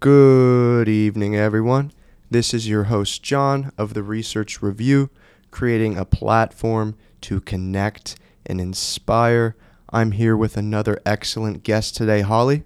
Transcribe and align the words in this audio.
Good 0.00 0.88
evening, 0.88 1.36
everyone. 1.36 1.92
This 2.30 2.54
is 2.54 2.66
your 2.66 2.84
host, 2.84 3.22
John, 3.22 3.70
of 3.76 3.92
the 3.92 4.02
Research 4.02 4.62
Review, 4.62 5.10
creating 5.50 5.98
a 5.98 6.06
platform 6.06 6.96
to 7.20 7.42
connect 7.42 8.18
and 8.46 8.62
inspire. 8.62 9.56
I'm 9.90 10.12
here 10.12 10.38
with 10.38 10.56
another 10.56 10.98
excellent 11.04 11.64
guest 11.64 11.96
today, 11.96 12.22
Holly. 12.22 12.62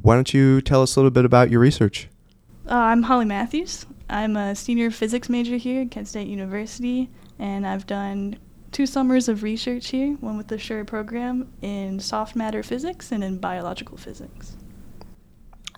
Why 0.00 0.14
don't 0.14 0.32
you 0.32 0.62
tell 0.62 0.80
us 0.80 0.96
a 0.96 1.00
little 1.00 1.10
bit 1.10 1.26
about 1.26 1.50
your 1.50 1.60
research? 1.60 2.08
Uh, 2.66 2.76
I'm 2.76 3.02
Holly 3.02 3.26
Mathews. 3.26 3.84
I'm 4.08 4.34
a 4.34 4.54
senior 4.54 4.90
physics 4.90 5.28
major 5.28 5.58
here 5.58 5.82
at 5.82 5.90
Kent 5.90 6.08
State 6.08 6.28
University, 6.28 7.10
and 7.38 7.66
I've 7.66 7.86
done 7.86 8.38
two 8.72 8.86
summers 8.86 9.28
of 9.28 9.42
research 9.42 9.88
here 9.88 10.14
one 10.20 10.38
with 10.38 10.48
the 10.48 10.58
SURE 10.58 10.86
program 10.86 11.52
in 11.60 12.00
soft 12.00 12.34
matter 12.34 12.62
physics 12.62 13.12
and 13.12 13.22
in 13.22 13.36
biological 13.36 13.98
physics. 13.98 14.56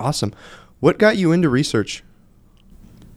Awesome. 0.00 0.32
What 0.80 0.98
got 0.98 1.16
you 1.18 1.30
into 1.32 1.48
research? 1.48 2.02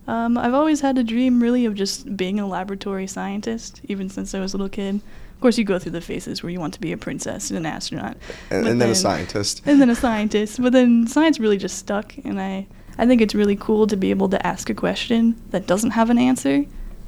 Um, 0.05 0.37
I've 0.37 0.53
always 0.53 0.81
had 0.81 0.97
a 0.97 1.03
dream, 1.03 1.41
really, 1.41 1.65
of 1.65 1.75
just 1.75 2.17
being 2.17 2.39
a 2.39 2.45
laboratory 2.47 3.07
scientist, 3.07 3.79
even 3.87 4.09
since 4.09 4.35
I 4.35 4.39
was 4.41 4.53
a 4.53 4.57
little 4.57 4.69
kid. 4.69 4.95
Of 5.35 5.41
course, 5.41 5.57
you 5.57 5.63
go 5.63 5.79
through 5.79 5.93
the 5.93 6.01
phases 6.01 6.43
where 6.43 6.49
you 6.49 6.59
want 6.59 6.73
to 6.73 6.81
be 6.81 6.91
a 6.91 6.97
princess 6.97 7.49
and 7.49 7.57
an 7.57 7.65
astronaut, 7.65 8.17
And, 8.49 8.67
and 8.67 8.81
then 8.81 8.89
a 8.89 8.95
scientist. 8.95 9.61
and 9.65 9.79
then 9.81 9.89
a 9.89 9.95
scientist. 9.95 10.61
But 10.61 10.73
then 10.73 11.07
science 11.07 11.39
really 11.39 11.57
just 11.57 11.77
stuck, 11.77 12.15
and 12.25 12.39
I, 12.39 12.67
I 12.97 13.05
think 13.05 13.21
it's 13.21 13.33
really 13.33 13.55
cool 13.55 13.87
to 13.87 13.95
be 13.95 14.09
able 14.09 14.27
to 14.29 14.45
ask 14.45 14.69
a 14.69 14.73
question 14.73 15.41
that 15.51 15.67
doesn't 15.67 15.91
have 15.91 16.09
an 16.09 16.17
answer, 16.17 16.65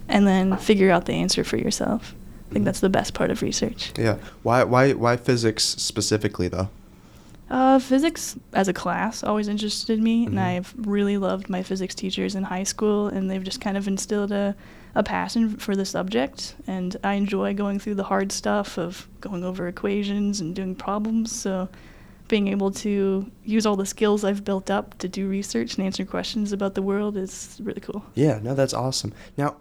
and 0.07 0.25
then 0.25 0.55
figure 0.57 0.89
out 0.91 1.05
the 1.05 1.13
answer 1.13 1.43
for 1.43 1.57
yourself. 1.57 2.15
I 2.49 2.53
think 2.53 2.63
that's 2.65 2.79
the 2.79 2.89
best 2.89 3.13
part 3.13 3.29
of 3.31 3.41
research. 3.41 3.91
Yeah. 3.97 4.17
Why 4.43 4.63
why 4.63 4.93
why 4.93 5.17
physics 5.17 5.63
specifically 5.65 6.47
though? 6.47 6.69
Uh, 7.49 7.77
physics 7.77 8.35
as 8.53 8.67
a 8.67 8.73
class 8.73 9.23
always 9.23 9.47
interested 9.47 10.01
me, 10.01 10.23
Mhm. 10.25 10.27
and 10.29 10.39
I've 10.39 10.73
really 10.77 11.17
loved 11.17 11.47
my 11.49 11.61
physics 11.61 11.93
teachers 11.93 12.33
in 12.35 12.43
high 12.43 12.63
school, 12.63 13.07
and 13.07 13.29
they've 13.29 13.43
just 13.43 13.61
kind 13.61 13.77
of 13.77 13.87
instilled 13.87 14.31
a, 14.31 14.55
a 14.95 15.03
passion 15.03 15.57
for 15.57 15.75
the 15.75 15.85
subject. 15.85 16.55
And 16.65 16.97
I 17.03 17.13
enjoy 17.13 17.53
going 17.53 17.77
through 17.79 17.95
the 17.95 18.05
hard 18.05 18.31
stuff 18.31 18.77
of 18.79 19.07
going 19.21 19.43
over 19.43 19.67
equations 19.67 20.41
and 20.41 20.55
doing 20.55 20.73
problems. 20.75 21.31
So, 21.31 21.69
being 22.27 22.47
able 22.47 22.71
to 22.71 23.29
use 23.43 23.67
all 23.67 23.75
the 23.75 23.85
skills 23.85 24.23
I've 24.23 24.43
built 24.43 24.71
up 24.71 24.97
to 24.97 25.07
do 25.07 25.27
research 25.27 25.77
and 25.77 25.85
answer 25.85 26.03
questions 26.03 26.51
about 26.51 26.73
the 26.73 26.81
world 26.81 27.15
is 27.15 27.59
really 27.63 27.81
cool. 27.81 28.03
Yeah, 28.15 28.39
no, 28.41 28.55
that's 28.55 28.73
awesome. 28.73 29.13
Now, 29.37 29.57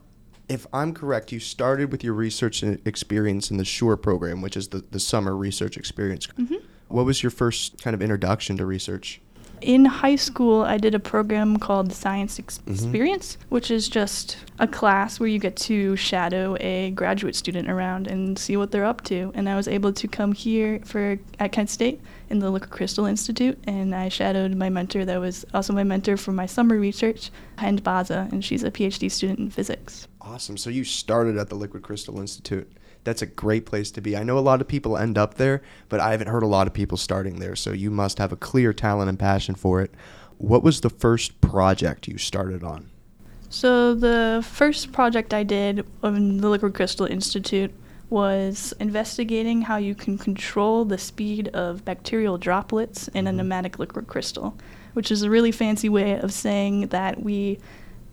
if 0.48 0.66
I'm 0.72 0.94
correct, 0.94 1.30
you 1.32 1.40
started 1.40 1.92
with 1.92 2.02
your 2.02 2.14
research 2.14 2.62
experience 2.62 3.50
in 3.50 3.58
the 3.58 3.66
SURE 3.66 3.98
program, 3.98 4.40
which 4.40 4.56
is 4.56 4.68
the, 4.68 4.82
the 4.90 5.00
summer 5.00 5.36
research 5.36 5.76
experience. 5.76 6.26
hmm 6.36 6.54
What 6.94 7.06
was 7.06 7.24
your 7.24 7.30
first 7.30 7.82
kind 7.82 7.92
of 7.92 8.00
introduction 8.00 8.56
to 8.56 8.64
research? 8.64 9.20
In 9.60 9.84
high 9.84 10.14
school, 10.14 10.62
I 10.62 10.78
did 10.78 10.94
a 10.94 11.00
program 11.00 11.56
called 11.56 11.92
Science 11.92 12.38
Ex- 12.38 12.58
mm-hmm. 12.58 12.72
Experience, 12.72 13.36
which 13.48 13.72
is 13.72 13.88
just 13.88 14.36
a 14.60 14.68
class 14.68 15.18
where 15.18 15.28
you 15.28 15.40
get 15.40 15.56
to 15.56 15.96
shadow 15.96 16.56
a 16.60 16.92
graduate 16.92 17.34
student 17.34 17.68
around 17.68 18.06
and 18.06 18.38
see 18.38 18.56
what 18.56 18.70
they're 18.70 18.84
up 18.84 19.02
to. 19.06 19.32
And 19.34 19.48
I 19.48 19.56
was 19.56 19.66
able 19.66 19.92
to 19.92 20.06
come 20.06 20.30
here 20.30 20.82
for 20.84 21.18
at 21.40 21.50
Kent 21.50 21.68
State 21.68 22.00
in 22.30 22.38
the 22.38 22.48
Liquid 22.48 22.70
Crystal 22.70 23.06
Institute, 23.06 23.58
and 23.64 23.92
I 23.92 24.08
shadowed 24.08 24.54
my 24.54 24.70
mentor 24.70 25.04
that 25.04 25.18
was 25.18 25.44
also 25.52 25.72
my 25.72 25.82
mentor 25.82 26.16
for 26.16 26.30
my 26.30 26.46
summer 26.46 26.78
research, 26.78 27.32
Hind 27.58 27.82
Baza, 27.82 28.28
and 28.30 28.44
she's 28.44 28.62
a 28.62 28.70
PhD 28.70 29.10
student 29.10 29.40
in 29.40 29.50
physics. 29.50 30.06
Awesome. 30.20 30.56
So 30.56 30.70
you 30.70 30.84
started 30.84 31.38
at 31.38 31.48
the 31.48 31.56
Liquid 31.56 31.82
Crystal 31.82 32.20
Institute. 32.20 32.70
That's 33.04 33.22
a 33.22 33.26
great 33.26 33.66
place 33.66 33.90
to 33.92 34.00
be. 34.00 34.16
I 34.16 34.22
know 34.22 34.38
a 34.38 34.40
lot 34.40 34.60
of 34.60 34.68
people 34.68 34.96
end 34.96 35.16
up 35.16 35.34
there, 35.34 35.62
but 35.88 36.00
I 36.00 36.10
haven't 36.10 36.28
heard 36.28 36.42
a 36.42 36.48
lot 36.48 36.66
of 36.66 36.72
people 36.72 36.96
starting 36.96 37.38
there. 37.38 37.54
So 37.54 37.72
you 37.72 37.90
must 37.90 38.18
have 38.18 38.32
a 38.32 38.36
clear 38.36 38.72
talent 38.72 39.08
and 39.08 39.18
passion 39.18 39.54
for 39.54 39.82
it. 39.82 39.94
What 40.38 40.62
was 40.62 40.80
the 40.80 40.90
first 40.90 41.40
project 41.40 42.08
you 42.08 42.18
started 42.18 42.64
on? 42.64 42.90
So 43.50 43.94
the 43.94 44.44
first 44.44 44.90
project 44.90 45.32
I 45.32 45.44
did 45.44 45.86
in 46.02 46.38
the 46.38 46.48
Liquid 46.48 46.74
Crystal 46.74 47.06
Institute 47.06 47.72
was 48.10 48.74
investigating 48.80 49.62
how 49.62 49.76
you 49.76 49.94
can 49.94 50.18
control 50.18 50.84
the 50.84 50.98
speed 50.98 51.48
of 51.48 51.84
bacterial 51.84 52.38
droplets 52.38 53.08
in 53.08 53.26
a 53.26 53.30
mm-hmm. 53.30 53.40
nematic 53.40 53.78
liquid 53.78 54.06
crystal, 54.06 54.56
which 54.94 55.10
is 55.10 55.22
a 55.22 55.30
really 55.30 55.52
fancy 55.52 55.88
way 55.88 56.18
of 56.18 56.32
saying 56.32 56.88
that 56.88 57.22
we 57.22 57.58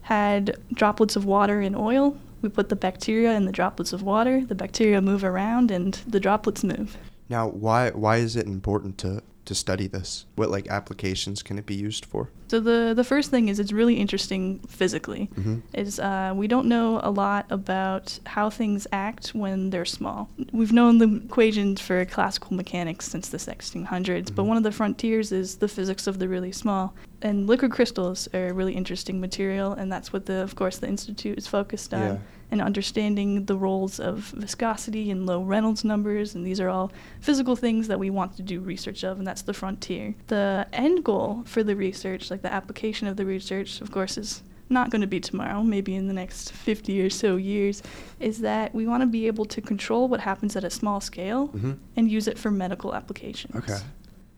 had 0.01 0.57
droplets 0.73 1.15
of 1.15 1.25
water 1.25 1.61
and 1.61 1.75
oil. 1.75 2.17
We 2.41 2.49
put 2.49 2.69
the 2.69 2.75
bacteria 2.75 3.33
in 3.33 3.45
the 3.45 3.51
droplets 3.51 3.93
of 3.93 4.01
water. 4.01 4.45
The 4.45 4.55
bacteria 4.55 5.01
move 5.01 5.23
around 5.23 5.71
and 5.71 5.93
the 6.07 6.19
droplets 6.19 6.63
move. 6.63 6.97
Now, 7.29 7.47
why 7.47 7.91
why 7.91 8.17
is 8.17 8.35
it 8.35 8.47
important 8.47 8.97
to 8.99 9.21
to 9.45 9.55
study 9.55 9.87
this? 9.87 10.25
What 10.35 10.49
like 10.51 10.67
applications 10.69 11.41
can 11.43 11.57
it 11.57 11.65
be 11.65 11.75
used 11.75 12.05
for? 12.05 12.29
So 12.47 12.59
the 12.59 12.93
the 12.95 13.03
first 13.03 13.31
thing 13.31 13.47
is 13.49 13.59
it's 13.59 13.71
really 13.71 13.95
interesting 13.95 14.59
physically. 14.67 15.29
Mm-hmm. 15.35 15.59
is 15.73 15.99
uh, 15.99 16.33
we 16.35 16.47
don't 16.47 16.67
know 16.67 16.99
a 17.03 17.09
lot 17.11 17.45
about 17.49 18.19
how 18.25 18.49
things 18.49 18.85
act 18.91 19.29
when 19.33 19.69
they're 19.71 19.85
small. 19.85 20.29
We've 20.51 20.73
known 20.73 20.97
the 20.99 21.21
equations 21.25 21.81
for 21.81 22.03
classical 22.05 22.55
mechanics 22.55 23.07
since 23.09 23.29
the 23.29 23.37
1600s, 23.39 24.29
but 24.35 24.43
Mhm. 24.43 24.47
one 24.47 24.57
of 24.57 24.63
the 24.63 24.71
frontiers 24.71 25.31
is 25.31 25.57
the 25.57 25.67
physics 25.67 26.07
of 26.07 26.19
the 26.19 26.27
really 26.27 26.51
small. 26.51 26.93
And 27.21 27.47
liquid 27.47 27.71
crystals 27.71 28.27
are 28.33 28.47
a 28.47 28.53
really 28.53 28.73
interesting 28.73 29.19
material, 29.21 29.73
and 29.73 29.91
that's 29.91 30.11
what 30.11 30.25
the, 30.25 30.41
of 30.43 30.55
course, 30.55 30.77
the 30.79 30.87
institute 30.87 31.37
is 31.37 31.47
focused 31.47 31.93
on. 31.93 32.01
Yeah. 32.01 32.17
And 32.51 32.61
understanding 32.61 33.45
the 33.45 33.55
roles 33.55 33.97
of 33.97 34.33
viscosity 34.35 35.09
and 35.09 35.25
low 35.25 35.41
Reynolds 35.41 35.85
numbers, 35.85 36.35
and 36.35 36.45
these 36.45 36.59
are 36.59 36.67
all 36.67 36.91
physical 37.21 37.55
things 37.55 37.87
that 37.87 37.97
we 37.97 38.09
want 38.09 38.35
to 38.35 38.41
do 38.41 38.59
research 38.59 39.03
of, 39.05 39.17
and 39.19 39.25
that's 39.25 39.43
the 39.43 39.53
frontier. 39.53 40.15
The 40.27 40.67
end 40.73 41.05
goal 41.05 41.43
for 41.45 41.63
the 41.63 41.77
research, 41.77 42.29
like 42.29 42.41
the 42.41 42.51
application 42.51 43.07
of 43.07 43.15
the 43.15 43.25
research, 43.25 43.79
of 43.79 43.89
course, 43.91 44.17
is 44.17 44.43
not 44.69 44.89
going 44.89 44.99
to 45.01 45.07
be 45.07 45.21
tomorrow, 45.21 45.63
maybe 45.63 45.95
in 45.95 46.07
the 46.07 46.13
next 46.13 46.51
50 46.51 47.01
or 47.01 47.09
so 47.09 47.37
years, 47.37 47.81
is 48.19 48.39
that 48.39 48.75
we 48.75 48.85
want 48.85 48.99
to 49.01 49.07
be 49.07 49.27
able 49.27 49.45
to 49.45 49.61
control 49.61 50.09
what 50.09 50.19
happens 50.19 50.55
at 50.57 50.65
a 50.65 50.69
small 50.69 50.99
scale 50.99 51.47
Mhm. 51.49 51.77
and 51.95 52.11
use 52.11 52.27
it 52.27 52.37
for 52.37 52.51
medical 52.51 52.93
applications. 52.93 53.55
Okay. 53.55 53.77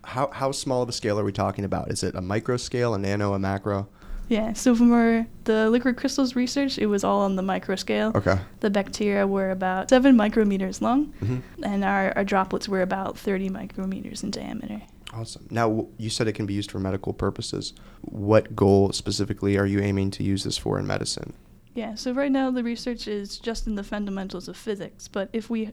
How 0.03 0.29
how 0.33 0.51
small 0.51 0.81
of 0.83 0.89
a 0.89 0.91
scale 0.91 1.19
are 1.19 1.23
we 1.23 1.31
talking 1.31 1.65
about? 1.65 1.89
Is 1.91 2.03
it 2.03 2.13
a 2.13 2.21
micro 2.21 2.57
scale, 2.57 2.93
a 2.93 2.99
nano, 2.99 3.33
a 3.33 3.39
macro? 3.39 3.87
Yeah, 4.29 4.53
so 4.53 4.75
from 4.75 4.91
our 4.93 5.27
the 5.43 5.69
liquid 5.69 5.97
crystals 5.97 6.35
research, 6.35 6.77
it 6.77 6.87
was 6.87 7.03
all 7.03 7.21
on 7.21 7.35
the 7.35 7.41
micro 7.41 7.75
scale. 7.75 8.11
Okay. 8.15 8.39
The 8.61 8.69
bacteria 8.69 9.27
were 9.27 9.51
about 9.51 9.89
7 9.89 10.15
micrometers 10.15 10.81
long, 10.81 11.05
hmm 11.19 11.39
and 11.61 11.83
our, 11.83 12.13
our 12.15 12.23
droplets 12.23 12.67
were 12.67 12.81
about 12.81 13.17
30 13.17 13.49
micrometers 13.49 14.23
in 14.23 14.31
diameter. 14.31 14.81
Awesome. 15.13 15.47
Now 15.51 15.87
you 15.97 16.09
said 16.09 16.27
it 16.27 16.33
can 16.33 16.45
be 16.45 16.53
used 16.53 16.71
for 16.71 16.79
medical 16.79 17.13
purposes. 17.13 17.73
What 18.01 18.55
goal 18.55 18.91
specifically 18.91 19.57
are 19.57 19.65
you 19.65 19.79
aiming 19.79 20.11
to 20.11 20.23
use 20.23 20.43
this 20.43 20.57
for 20.57 20.79
in 20.79 20.87
medicine? 20.87 21.33
Yeah, 21.75 21.95
so 21.95 22.11
right 22.13 22.31
now 22.31 22.51
the 22.51 22.63
research 22.63 23.07
is 23.07 23.37
just 23.37 23.67
in 23.67 23.75
the 23.75 23.83
fundamentals 23.83 24.47
of 24.47 24.55
physics, 24.57 25.07
but 25.07 25.29
if 25.33 25.49
we 25.49 25.71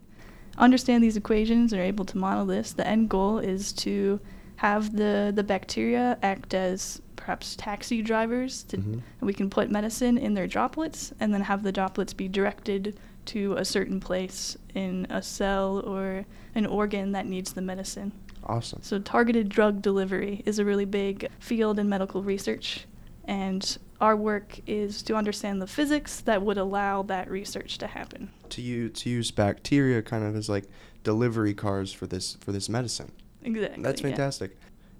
understand 0.58 1.02
these 1.02 1.16
equations 1.16 1.72
and 1.72 1.80
are 1.80 1.84
able 1.84 2.04
to 2.06 2.18
model 2.18 2.46
this, 2.46 2.72
the 2.72 2.86
end 2.86 3.08
goal 3.08 3.38
is 3.38 3.72
to 3.72 4.20
have 4.56 4.96
the, 4.96 5.32
the 5.34 5.42
bacteria 5.42 6.18
act 6.22 6.52
as 6.54 7.00
perhaps 7.30 7.54
taxi 7.54 8.02
drivers, 8.02 8.64
to, 8.64 8.76
Mhm. 8.76 8.92
and 8.94 9.02
we 9.22 9.32
can 9.32 9.48
put 9.48 9.70
medicine 9.70 10.18
in 10.18 10.34
their 10.34 10.48
droplets 10.48 11.12
and 11.20 11.32
then 11.32 11.42
have 11.42 11.62
the 11.62 11.70
droplets 11.70 12.12
be 12.12 12.26
directed 12.26 12.98
to 13.24 13.54
a 13.54 13.64
certain 13.64 14.00
place 14.00 14.58
in 14.74 15.06
a 15.08 15.22
cell 15.22 15.78
or 15.86 16.24
an 16.56 16.66
organ 16.66 17.12
that 17.12 17.26
needs 17.26 17.52
the 17.52 17.62
medicine. 17.62 18.10
Awesome. 18.42 18.80
So, 18.82 18.98
targeted 18.98 19.48
drug 19.48 19.80
delivery 19.80 20.42
is 20.44 20.58
a 20.58 20.64
really 20.64 20.84
big 20.84 21.28
field 21.38 21.78
in 21.78 21.88
medical 21.88 22.20
research, 22.20 22.86
and 23.26 23.78
our 24.00 24.16
work 24.16 24.58
is 24.66 25.00
to 25.04 25.14
understand 25.14 25.62
the 25.62 25.68
physics 25.68 26.20
that 26.22 26.42
would 26.42 26.58
allow 26.58 27.04
that 27.04 27.30
research 27.30 27.78
to 27.78 27.86
happen. 27.86 28.30
To 28.48 28.60
use 28.60 28.98
to 29.02 29.10
use 29.10 29.30
bacteria 29.30 30.02
kind 30.02 30.24
of 30.24 30.34
as 30.34 30.48
like 30.48 30.64
delivery 31.04 31.54
cars 31.54 31.92
for 31.92 32.08
this 32.08 32.38
for 32.40 32.50
this 32.50 32.68
medicine. 32.68 33.12
Exactly. 33.44 33.84
That's 33.84 34.02
yeah. 34.02 34.08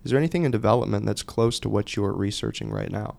Is 0.05 0.11
there 0.11 0.19
anything 0.19 0.45
in 0.45 0.51
development 0.51 1.05
that's 1.07 1.23
close 1.23 1.61
to 1.61 1.69
what 1.69 1.95
you're 1.97 2.13
researching 2.13 2.71
right 2.71 2.91
now? 2.91 3.17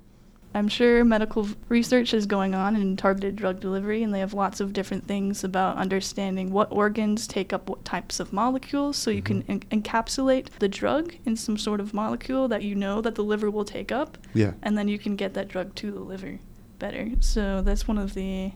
I'm 0.54 0.68
sure 0.68 1.06
medical 1.06 1.48
research 1.70 2.14
is 2.14 2.26
going 2.26 2.54
on 2.56 2.76
in 2.76 2.98
targeted 2.98 3.38
drug 3.38 3.62
delivery, 3.62 4.04
and 4.04 4.14
they 4.14 4.20
have 4.20 4.34
lots 4.34 4.60
of 4.60 4.74
different 4.74 5.08
things 5.08 5.46
about 5.46 5.78
understanding 5.78 6.52
what 6.52 6.70
organs 6.72 7.26
take 7.26 7.54
up 7.54 7.70
what 7.70 7.86
types 7.86 8.20
of 8.20 8.34
molecules. 8.34 8.98
So 8.98 9.12
you 9.12 9.22
can 9.22 9.44
Mhm. 9.44 9.64
en- 9.72 9.82
encapsulate 9.82 10.48
the 10.60 10.68
drug 10.68 11.14
in 11.26 11.38
some 11.38 11.58
sort 11.58 11.80
of 11.80 11.94
molecule 11.94 12.50
that 12.50 12.64
you 12.64 12.76
know 12.76 13.00
that 13.00 13.16
the 13.16 13.24
liver 13.24 13.50
will 13.50 13.64
take 13.64 13.94
up, 13.94 14.18
Yeah. 14.34 14.54
and 14.62 14.78
then 14.78 14.90
you 14.90 15.00
can 15.00 15.16
get 15.16 15.34
that 15.36 15.48
drug 15.48 15.74
to 15.76 15.92
the 15.92 16.02
liver 16.02 16.40
better. 16.80 17.12
So 17.22 17.62
that's 17.62 17.88
one 17.88 17.98
of 17.98 18.14
the 18.14 18.52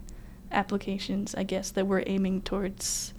applications, 0.52 1.34
I 1.36 1.44
guess, 1.44 1.72
that 1.72 1.88
we're 1.88 2.04
aiming 2.08 2.42
towards 2.42 3.14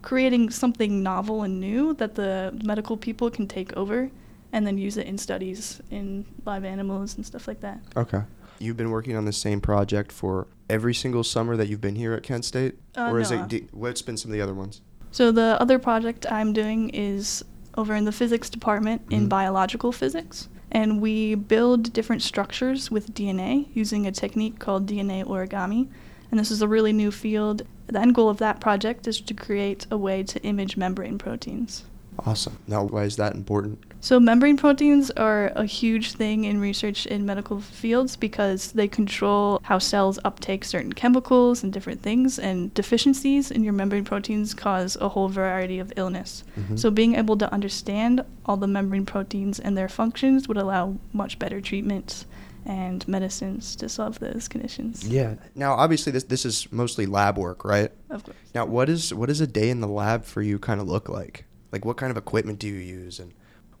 creating 0.00 0.48
something 0.50 1.02
novel 1.02 1.42
and 1.42 1.60
new 1.60 1.92
that 1.94 2.14
the 2.14 2.58
medical 2.64 2.96
people 2.96 3.28
can 3.28 3.46
take 3.46 3.76
over 3.76 4.10
and 4.52 4.66
then 4.66 4.78
use 4.78 4.96
it 4.96 5.06
in 5.06 5.18
studies 5.18 5.80
in 5.90 6.24
live 6.44 6.64
animals 6.64 7.16
and 7.16 7.26
stuff 7.26 7.46
like 7.48 7.60
that. 7.60 7.80
Okay. 7.96 8.22
You've 8.58 8.76
been 8.76 8.90
working 8.90 9.16
on 9.16 9.24
the 9.26 9.32
same 9.32 9.60
project 9.60 10.10
for 10.12 10.46
every 10.70 10.94
single 10.94 11.22
summer 11.24 11.56
that 11.56 11.68
you've 11.68 11.80
been 11.80 11.96
here 11.96 12.14
at 12.14 12.22
Kent 12.22 12.44
State, 12.44 12.76
Uh, 12.96 13.10
or 13.10 13.20
is 13.20 13.30
no. 13.30 13.42
it? 13.42 13.48
d- 13.48 13.66
What's 13.72 14.02
been 14.02 14.16
some 14.16 14.30
of 14.30 14.32
the 14.34 14.40
other 14.40 14.54
ones? 14.54 14.80
So 15.12 15.30
the 15.30 15.56
other 15.60 15.78
project 15.78 16.26
I'm 16.30 16.52
doing 16.52 16.88
is 16.90 17.44
over 17.76 17.94
in 17.94 18.04
the 18.06 18.12
physics 18.12 18.48
department 18.48 19.02
in 19.10 19.26
Mhm. 19.26 19.28
biological 19.28 19.92
physics. 19.92 20.48
And 20.72 21.00
we 21.00 21.34
build 21.34 21.92
different 21.92 22.22
structures 22.22 22.90
with 22.90 23.14
DNA 23.14 23.68
using 23.74 24.06
a 24.06 24.12
technique 24.12 24.58
called 24.58 24.86
DNA 24.86 25.22
origami. 25.22 25.88
And 26.30 26.40
this 26.40 26.50
is 26.50 26.60
a 26.60 26.66
really 26.68 26.92
new 26.92 27.10
field. 27.10 27.62
The 27.86 28.00
end 28.00 28.14
goal 28.14 28.28
of 28.28 28.38
that 28.38 28.60
project 28.60 29.06
is 29.06 29.20
to 29.20 29.34
create 29.34 29.86
a 29.90 29.96
way 29.96 30.22
to 30.24 30.42
image 30.42 30.76
membrane 30.76 31.18
proteins. 31.18 31.84
Awesome. 32.18 32.56
Now, 32.66 32.82
why 32.84 33.04
is 33.04 33.16
that 33.16 33.34
important? 33.34 33.78
So, 34.00 34.20
membrane 34.20 34.56
proteins 34.56 35.10
are 35.12 35.48
a 35.56 35.64
huge 35.64 36.12
thing 36.12 36.44
in 36.44 36.60
research 36.60 37.06
in 37.06 37.26
medical 37.26 37.60
fields 37.60 38.14
because 38.14 38.70
they 38.72 38.86
control 38.86 39.58
how 39.64 39.78
cells 39.78 40.18
uptake 40.24 40.64
certain 40.64 40.92
chemicals 40.92 41.64
and 41.64 41.72
different 41.72 42.02
things, 42.02 42.38
and 42.38 42.72
deficiencies 42.74 43.50
in 43.50 43.64
your 43.64 43.72
membrane 43.72 44.04
proteins 44.04 44.54
cause 44.54 44.96
a 45.00 45.08
whole 45.08 45.28
variety 45.28 45.80
of 45.80 45.92
illness. 45.96 46.44
Mhm. 46.56 46.78
So, 46.78 46.90
being 46.90 47.16
able 47.16 47.36
to 47.38 47.52
understand 47.52 48.22
all 48.44 48.56
the 48.56 48.68
membrane 48.68 49.06
proteins 49.06 49.58
and 49.58 49.76
their 49.76 49.88
functions 49.88 50.46
would 50.46 50.58
allow 50.58 50.96
much 51.12 51.38
better 51.40 51.60
treatments 51.60 52.26
and 52.64 53.06
medicines 53.08 53.74
to 53.76 53.88
solve 53.88 54.18
those 54.20 54.46
conditions. 54.46 55.08
Yeah. 55.08 55.34
Now, 55.54 55.74
obviously, 55.74 56.12
this 56.12 56.24
this 56.24 56.44
is 56.44 56.68
mostly 56.70 57.06
lab 57.06 57.38
work, 57.38 57.64
right? 57.64 57.90
Of 58.10 58.24
course. 58.24 58.36
Now, 58.54 58.66
what 58.66 58.88
is 58.88 59.12
what 59.12 59.26
does 59.30 59.40
a 59.40 59.46
day 59.48 59.70
in 59.70 59.80
the 59.80 59.88
lab 59.88 60.24
for 60.24 60.42
you 60.42 60.58
kind 60.60 60.80
of 60.80 60.86
look 60.86 61.08
like? 61.08 61.44
Like, 61.72 61.84
what 61.84 61.96
kind 61.96 62.10
of 62.12 62.16
equipment 62.16 62.58
do 62.60 62.68
you 62.68 62.74
use, 62.74 63.18
and 63.18 63.32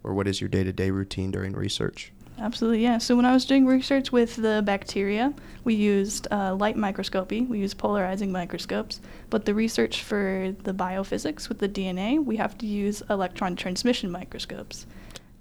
or 0.06 0.14
what 0.14 0.28
is 0.28 0.40
your 0.40 0.48
day 0.48 0.64
to 0.64 0.72
day 0.72 0.90
routine 0.90 1.30
during 1.30 1.52
research? 1.52 2.12
Absolutely, 2.38 2.82
yeah. 2.82 2.98
So 2.98 3.16
when 3.16 3.24
I 3.24 3.32
was 3.32 3.44
doing 3.46 3.66
research 3.66 4.12
with 4.12 4.36
the 4.36 4.62
bacteria, 4.64 5.32
we 5.64 5.74
used 5.74 6.28
uh, 6.30 6.54
light 6.54 6.76
microscopy. 6.76 7.40
We 7.42 7.58
used 7.58 7.78
polarizing 7.78 8.30
microscopes. 8.30 9.00
But 9.30 9.46
the 9.46 9.54
research 9.54 10.02
for 10.02 10.54
the 10.64 10.74
biophysics 10.74 11.48
with 11.48 11.58
the 11.58 11.68
DNA, 11.68 12.22
we 12.22 12.36
have 12.36 12.56
to 12.58 12.66
use 12.66 13.02
electron 13.08 13.56
transmission 13.56 14.10
microscopes. 14.10 14.86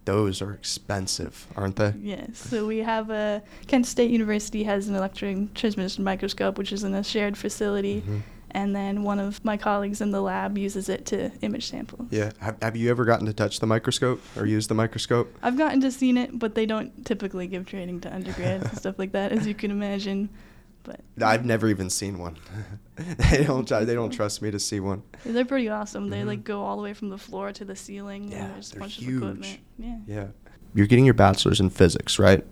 Those 0.05 0.41
are 0.41 0.53
expensive, 0.53 1.47
aren't 1.57 1.75
they? 1.75 1.93
Yes. 1.99 2.37
So 2.37 2.65
we 2.65 2.77
have 2.77 3.09
a 3.09 3.43
Kent 3.67 3.87
State 3.87 4.09
University 4.11 4.63
has 4.63 4.87
an 4.87 4.95
electron 4.95 5.49
transmission 5.53 6.03
microscope, 6.03 6.57
which 6.57 6.71
is 6.71 6.83
in 6.83 6.93
a 6.93 7.03
shared 7.03 7.37
facility. 7.37 8.03
Mhm. 8.07 8.21
And 8.55 8.73
then 8.73 9.03
one 9.03 9.19
of 9.19 9.43
my 9.43 9.57
colleagues 9.57 9.99
in 9.99 10.11
the 10.11 10.21
lab 10.21 10.57
uses 10.57 10.87
it 10.87 11.05
to 11.07 11.29
image 11.41 11.69
samples. 11.69 12.07
Yeah. 12.09 12.31
Have, 12.39 12.55
have 12.61 12.75
you 12.77 12.89
ever 12.89 13.03
gotten 13.03 13.25
to 13.25 13.33
touch 13.33 13.59
the 13.59 13.67
microscope 13.67 14.21
or 14.37 14.45
use 14.45 14.67
the 14.67 14.73
microscope? 14.73 15.35
I've 15.43 15.57
gotten 15.57 15.81
to 15.81 15.91
seen 15.91 16.17
it, 16.17 16.39
but 16.39 16.55
they 16.55 16.65
don't 16.65 17.05
typically 17.05 17.47
give 17.47 17.65
training 17.65 17.99
to 18.01 18.15
undergrads 18.15 18.63
and 18.69 18.77
stuff 18.77 18.97
like 18.97 19.11
that, 19.11 19.33
as 19.33 19.45
you 19.45 19.53
can 19.53 19.71
imagine. 19.71 20.29
But 20.83 21.01
I've 21.21 21.43
never 21.43 21.67
even 21.67 21.89
seen 21.89 22.17
one. 22.17 22.37
they 22.95 23.43
don't. 23.43 23.67
They 23.67 23.93
don't 23.93 24.11
trust 24.11 24.41
me 24.41 24.51
to 24.51 24.59
see 24.59 24.79
one. 24.79 25.03
they're 25.25 25.43
pretty 25.43 25.67
awesome. 25.67 26.09
They 26.09 26.21
Mhm. 26.21 26.27
like 26.27 26.43
go 26.45 26.63
all 26.63 26.77
the 26.77 26.83
way 26.83 26.93
from 26.93 27.09
the 27.09 27.17
floor 27.17 27.51
to 27.51 27.65
the 27.65 27.75
ceiling. 27.75 28.31
Yeah, 28.31 28.45
and 28.45 28.53
there's 28.53 28.69
a 28.69 28.73
they're 28.75 28.79
bunch 28.79 28.95
huge. 28.95 29.09
of 29.09 29.15
equipment. 29.17 29.59
Yeah. 29.77 29.97
Yeah. 30.07 30.27
You're 30.73 30.87
getting 30.87 31.03
your 31.03 31.13
bachelor's 31.15 31.59
in 31.59 31.71
physics, 31.71 32.19
right? 32.19 32.45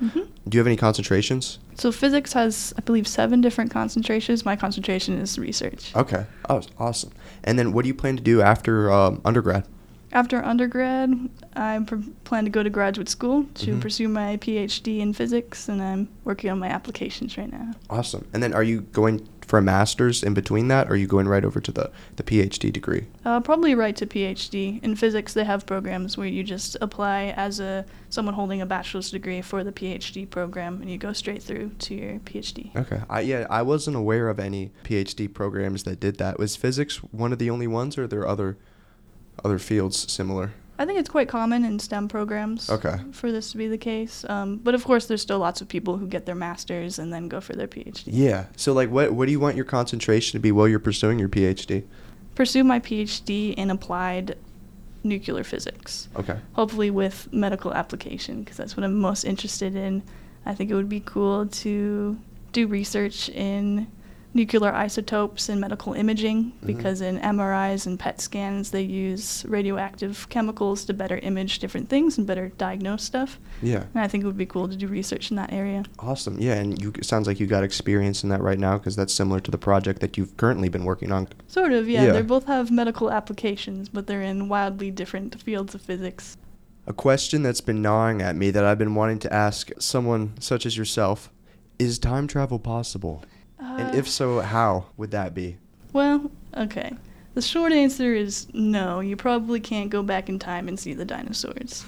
Hmm 0.00 0.20
Do 0.48 0.56
you 0.56 0.60
have 0.60 0.66
any 0.66 0.76
concentrations? 0.76 1.58
So 1.74 1.92
physics 1.92 2.32
has, 2.32 2.72
I 2.76 2.80
believe, 2.82 3.06
seven 3.06 3.40
different 3.40 3.70
concentrations. 3.70 4.44
My 4.44 4.56
concentration 4.56 5.18
is 5.18 5.38
research. 5.38 5.94
Okay. 5.94 6.24
Oh, 6.48 6.62
awesome. 6.78 7.10
And 7.44 7.58
then, 7.58 7.72
what 7.72 7.82
do 7.82 7.88
you 7.88 7.94
plan 7.94 8.16
to 8.16 8.22
do 8.22 8.40
after 8.42 8.90
um, 8.92 9.20
undergrad? 9.24 9.64
After 10.12 10.42
undergrad, 10.42 11.12
I 11.54 11.80
pr- 11.86 11.96
plan 12.24 12.44
to 12.44 12.50
go 12.50 12.62
to 12.62 12.70
graduate 12.70 13.08
school 13.10 13.44
to 13.56 13.74
Mhm. 13.74 13.80
pursue 13.80 14.08
my 14.08 14.38
PhD 14.38 15.00
in 15.00 15.12
physics, 15.12 15.68
and 15.68 15.82
I'm 15.82 16.08
working 16.24 16.50
on 16.50 16.58
my 16.58 16.68
applications 16.68 17.36
right 17.36 17.50
now. 17.52 17.72
Awesome. 17.90 18.24
And 18.32 18.42
then, 18.42 18.54
are 18.54 18.62
you 18.64 18.80
going 18.92 19.28
for 19.48 19.58
a 19.58 19.62
master's 19.62 20.22
in 20.22 20.34
between 20.34 20.68
that, 20.68 20.88
or 20.88 20.92
are 20.92 20.96
you 20.96 21.06
going 21.06 21.26
right 21.26 21.44
over 21.44 21.58
to 21.58 21.72
the 21.72 21.90
the 22.16 22.22
PhD 22.22 22.70
degree? 22.70 23.06
Uh, 23.24 23.40
probably 23.40 23.74
right 23.74 23.96
to 23.96 24.06
PhD. 24.06 24.82
In 24.84 24.94
physics, 24.94 25.32
they 25.32 25.44
have 25.44 25.64
programs 25.64 26.18
where 26.18 26.28
you 26.28 26.44
just 26.44 26.76
apply 26.82 27.32
as 27.34 27.58
a 27.58 27.86
someone 28.10 28.34
holding 28.34 28.60
a 28.60 28.66
bachelor's 28.66 29.10
degree 29.10 29.40
for 29.40 29.64
the 29.64 29.72
PhD 29.72 30.28
program, 30.28 30.82
and 30.82 30.90
you 30.90 30.98
go 30.98 31.14
straight 31.14 31.42
through 31.42 31.70
to 31.78 31.94
your 31.94 32.18
PhD. 32.20 32.76
Okay. 32.76 33.00
I, 33.08 33.20
yeah, 33.20 33.46
I 33.48 33.62
wasn't 33.62 33.96
aware 33.96 34.28
of 34.28 34.38
any 34.38 34.70
PhD 34.84 35.32
programs 35.32 35.84
that 35.84 35.98
did 35.98 36.18
that. 36.18 36.38
Was 36.38 36.54
physics 36.54 36.96
one 36.96 37.32
of 37.32 37.38
the 37.38 37.48
only 37.48 37.66
ones, 37.66 37.96
or 37.96 38.04
are 38.04 38.06
there 38.06 38.28
other 38.28 38.58
other 39.42 39.58
fields 39.58 40.12
similar? 40.12 40.52
I 40.80 40.86
think 40.86 40.98
it's 41.00 41.08
quite 41.10 41.28
common 41.28 41.64
in 41.64 41.78
STEM 41.80 42.06
programs 42.08 42.70
Okay. 42.70 42.96
for 43.10 43.32
this 43.32 43.50
to 43.52 43.58
be 43.58 43.66
the 43.66 43.78
case. 43.78 44.24
Um, 44.28 44.56
but 44.58 44.74
of 44.74 44.84
course, 44.84 45.06
there's 45.06 45.20
still 45.22 45.40
lots 45.40 45.60
of 45.60 45.68
people 45.68 45.96
who 45.98 46.06
get 46.06 46.24
their 46.24 46.36
masters 46.36 46.98
and 47.00 47.12
then 47.12 47.26
go 47.28 47.40
for 47.40 47.54
their 47.54 47.66
PhD. 47.66 48.04
Yeah. 48.06 48.44
So, 48.56 48.72
like, 48.72 48.88
what 48.90 49.12
what 49.12 49.26
do 49.26 49.32
you 49.32 49.40
want 49.40 49.56
your 49.56 49.64
concentration 49.64 50.32
to 50.38 50.40
be 50.40 50.52
while 50.52 50.68
you're 50.68 50.78
pursuing 50.78 51.18
your 51.18 51.28
PhD? 51.28 51.82
Pursue 52.36 52.62
my 52.62 52.78
PhD 52.78 53.54
in 53.54 53.70
applied 53.70 54.36
nuclear 55.02 55.42
physics, 55.44 56.08
Okay. 56.16 56.38
hopefully 56.52 56.90
with 56.90 57.28
medical 57.32 57.72
application, 57.72 58.40
because 58.42 58.56
that's 58.56 58.76
what 58.76 58.84
I'm 58.84 58.98
most 59.00 59.24
interested 59.24 59.74
in. 59.74 60.02
I 60.46 60.54
think 60.54 60.70
it 60.70 60.74
would 60.74 60.88
be 60.88 61.00
cool 61.00 61.46
to 61.46 62.16
do 62.52 62.66
research 62.66 63.28
in 63.30 63.86
nuclear 64.34 64.72
isotopes 64.72 65.48
in 65.48 65.58
medical 65.58 65.94
imaging 65.94 66.52
Mhm. 66.62 66.66
because 66.66 67.00
in 67.00 67.18
MRIs 67.18 67.86
and 67.86 67.98
PET 67.98 68.20
scans 68.20 68.70
they 68.70 68.82
use 68.82 69.44
radioactive 69.48 70.28
chemicals 70.28 70.84
to 70.84 70.92
better 70.94 71.16
image 71.18 71.58
different 71.58 71.88
things 71.88 72.18
and 72.18 72.26
better 72.26 72.52
diagnose 72.58 73.02
stuff. 73.02 73.38
Yeah. 73.62 73.84
And 73.94 74.04
I 74.04 74.06
think 74.08 74.24
it 74.24 74.26
would 74.26 74.36
be 74.36 74.46
cool 74.46 74.68
to 74.68 74.76
do 74.76 74.86
research 74.86 75.30
in 75.30 75.36
that 75.36 75.52
area. 75.52 75.84
Awesome. 75.98 76.38
Yeah, 76.38 76.54
and 76.54 76.80
you 76.80 76.92
it 76.96 77.04
sounds 77.06 77.26
like 77.26 77.40
you 77.40 77.46
got 77.46 77.64
experience 77.64 78.22
in 78.22 78.28
that 78.28 78.42
right 78.42 78.58
now 78.58 78.76
because 78.78 78.96
that's 78.96 79.12
similar 79.14 79.40
to 79.40 79.50
the 79.50 79.58
project 79.58 80.00
that 80.00 80.16
you've 80.18 80.36
currently 80.36 80.68
been 80.68 80.84
working 80.84 81.10
on. 81.10 81.28
Sort 81.48 81.72
of, 81.72 81.88
yeah. 81.88 82.04
Yeah. 82.04 82.12
They 82.12 82.22
both 82.22 82.44
have 82.46 82.70
medical 82.70 83.10
applications, 83.10 83.88
but 83.88 84.06
they're 84.06 84.22
in 84.22 84.48
wildly 84.48 84.90
different 84.90 85.40
fields 85.42 85.74
of 85.74 85.80
physics. 85.80 86.36
A 86.86 86.92
question 86.92 87.42
that's 87.42 87.60
been 87.60 87.82
gnawing 87.82 88.22
at 88.22 88.36
me 88.36 88.50
that 88.50 88.64
I've 88.64 88.78
been 88.78 88.94
wanting 88.94 89.18
to 89.20 89.32
ask 89.32 89.70
someone 89.78 90.32
such 90.40 90.64
as 90.64 90.76
yourself 90.76 91.30
is 91.78 91.98
time 91.98 92.26
travel 92.26 92.58
possible? 92.58 93.22
And 93.58 93.94
Uh, 93.94 93.98
if 93.98 94.08
so, 94.08 94.40
how 94.40 94.86
would 94.96 95.10
that 95.12 95.34
be? 95.34 95.56
Well, 95.92 96.30
okay. 96.56 96.92
The 97.34 97.42
short 97.42 97.72
answer 97.72 98.14
is 98.14 98.46
no. 98.52 99.00
You 99.00 99.16
probably 99.16 99.60
can't 99.60 99.90
go 99.90 100.02
back 100.02 100.28
in 100.28 100.38
time 100.38 100.68
and 100.68 100.78
see 100.78 100.92
the 100.94 101.04
dinosaurs. 101.04 101.84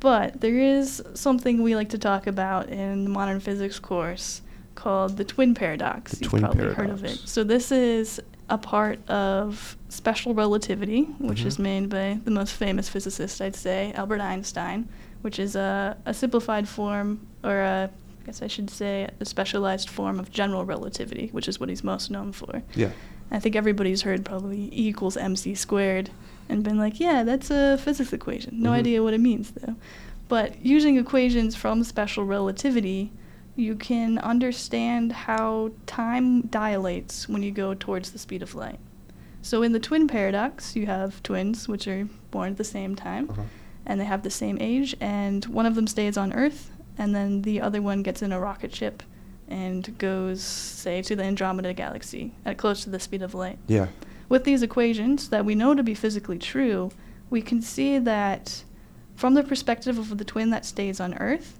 But 0.00 0.40
there 0.40 0.58
is 0.58 1.02
something 1.14 1.62
we 1.62 1.74
like 1.74 1.88
to 1.90 1.98
talk 1.98 2.26
about 2.26 2.68
in 2.68 3.04
the 3.04 3.10
modern 3.10 3.40
physics 3.40 3.78
course 3.78 4.42
called 4.74 5.16
the 5.16 5.24
twin 5.24 5.54
paradox. 5.54 6.12
The 6.12 6.18
You've 6.20 6.30
twin 6.30 6.42
probably 6.42 6.74
heard 6.74 6.90
of 6.90 7.02
it. 7.04 7.18
So 7.24 7.42
this 7.44 7.72
is 7.72 8.20
a 8.50 8.58
part 8.58 8.98
of 9.08 9.76
special 9.88 10.34
relativity, 10.34 11.04
which 11.18 11.44
is 11.44 11.56
Mhm. 11.56 11.60
made 11.62 11.88
by 11.88 12.20
the 12.24 12.30
most 12.30 12.52
famous 12.52 12.88
physicist, 12.88 13.40
I'd 13.40 13.56
say, 13.56 13.92
Albert 13.94 14.20
Einstein, 14.20 14.86
which 15.22 15.38
is 15.38 15.56
a, 15.56 15.96
a 16.04 16.12
simplified 16.12 16.68
form, 16.68 17.26
or 17.42 17.56
a, 17.58 17.90
guess 18.26 18.42
I 18.42 18.48
should 18.48 18.68
say, 18.70 19.08
a 19.20 19.24
specialized 19.24 19.88
form 19.88 20.18
of 20.18 20.30
general 20.30 20.64
relativity, 20.64 21.28
which 21.32 21.48
is 21.48 21.58
what 21.60 21.68
he's 21.68 21.84
most 21.84 22.10
known 22.10 22.32
for. 22.32 22.62
Yeah. 22.74 22.90
I 23.30 23.38
think 23.38 23.56
everybody's 23.56 24.02
heard 24.02 24.24
probably 24.24 24.64
E 24.66 24.88
equals 24.88 25.16
mc 25.16 25.54
squared 25.54 26.10
and 26.48 26.62
been 26.62 26.76
like, 26.78 27.00
yeah, 27.00 27.22
that's 27.24 27.50
a 27.50 27.78
physics 27.78 28.12
equation. 28.12 28.60
No 28.60 28.70
Mhm. 28.70 28.74
idea 28.74 29.02
what 29.02 29.14
it 29.14 29.20
means 29.20 29.52
though. 29.52 29.76
But 30.28 30.64
using 30.64 30.96
equations 30.96 31.54
from 31.56 31.82
special 31.84 32.24
relativity, 32.24 33.12
you 33.54 33.74
can 33.76 34.18
understand 34.18 35.12
how 35.12 35.70
time 35.86 36.42
dilates 36.42 37.28
when 37.28 37.42
you 37.42 37.50
go 37.52 37.74
towards 37.74 38.10
the 38.10 38.18
speed 38.18 38.42
of 38.42 38.54
light. 38.54 38.78
So 39.42 39.62
in 39.62 39.72
the 39.72 39.78
twin 39.80 40.08
paradox, 40.08 40.74
you 40.76 40.86
have 40.86 41.22
twins 41.22 41.68
which 41.68 41.86
are 41.86 42.08
born 42.32 42.50
at 42.52 42.56
the 42.58 42.64
same 42.64 42.94
time 42.96 43.30
Uh-huh. 43.30 43.42
and 43.86 44.00
they 44.00 44.04
have 44.04 44.22
the 44.22 44.30
same 44.30 44.58
age 44.60 44.96
and 45.00 45.44
one 45.46 45.66
of 45.66 45.74
them 45.76 45.86
stays 45.86 46.16
on 46.16 46.32
Earth 46.32 46.70
and 46.98 47.14
then 47.14 47.42
the 47.42 47.60
other 47.60 47.82
one 47.82 48.02
gets 48.02 48.22
in 48.22 48.32
a 48.32 48.40
rocket 48.40 48.74
ship 48.74 49.02
and 49.48 49.96
goes 49.98 50.42
say 50.42 51.02
to 51.02 51.14
the 51.14 51.22
Andromeda 51.22 51.72
galaxy 51.72 52.34
at 52.44 52.58
close 52.58 52.82
to 52.84 52.90
the 52.90 53.00
speed 53.00 53.22
of 53.22 53.34
light. 53.34 53.58
Yeah. 53.66 53.88
With 54.28 54.44
these 54.44 54.62
equations 54.62 55.28
that 55.28 55.44
we 55.44 55.54
know 55.54 55.74
to 55.74 55.82
be 55.82 55.94
physically 55.94 56.38
true, 56.38 56.90
we 57.30 57.42
can 57.42 57.62
see 57.62 57.98
that 57.98 58.64
from 59.14 59.34
the 59.34 59.42
perspective 59.42 59.98
of 59.98 60.18
the 60.18 60.24
twin 60.24 60.50
that 60.50 60.64
stays 60.64 61.00
on 61.00 61.14
Earth, 61.14 61.58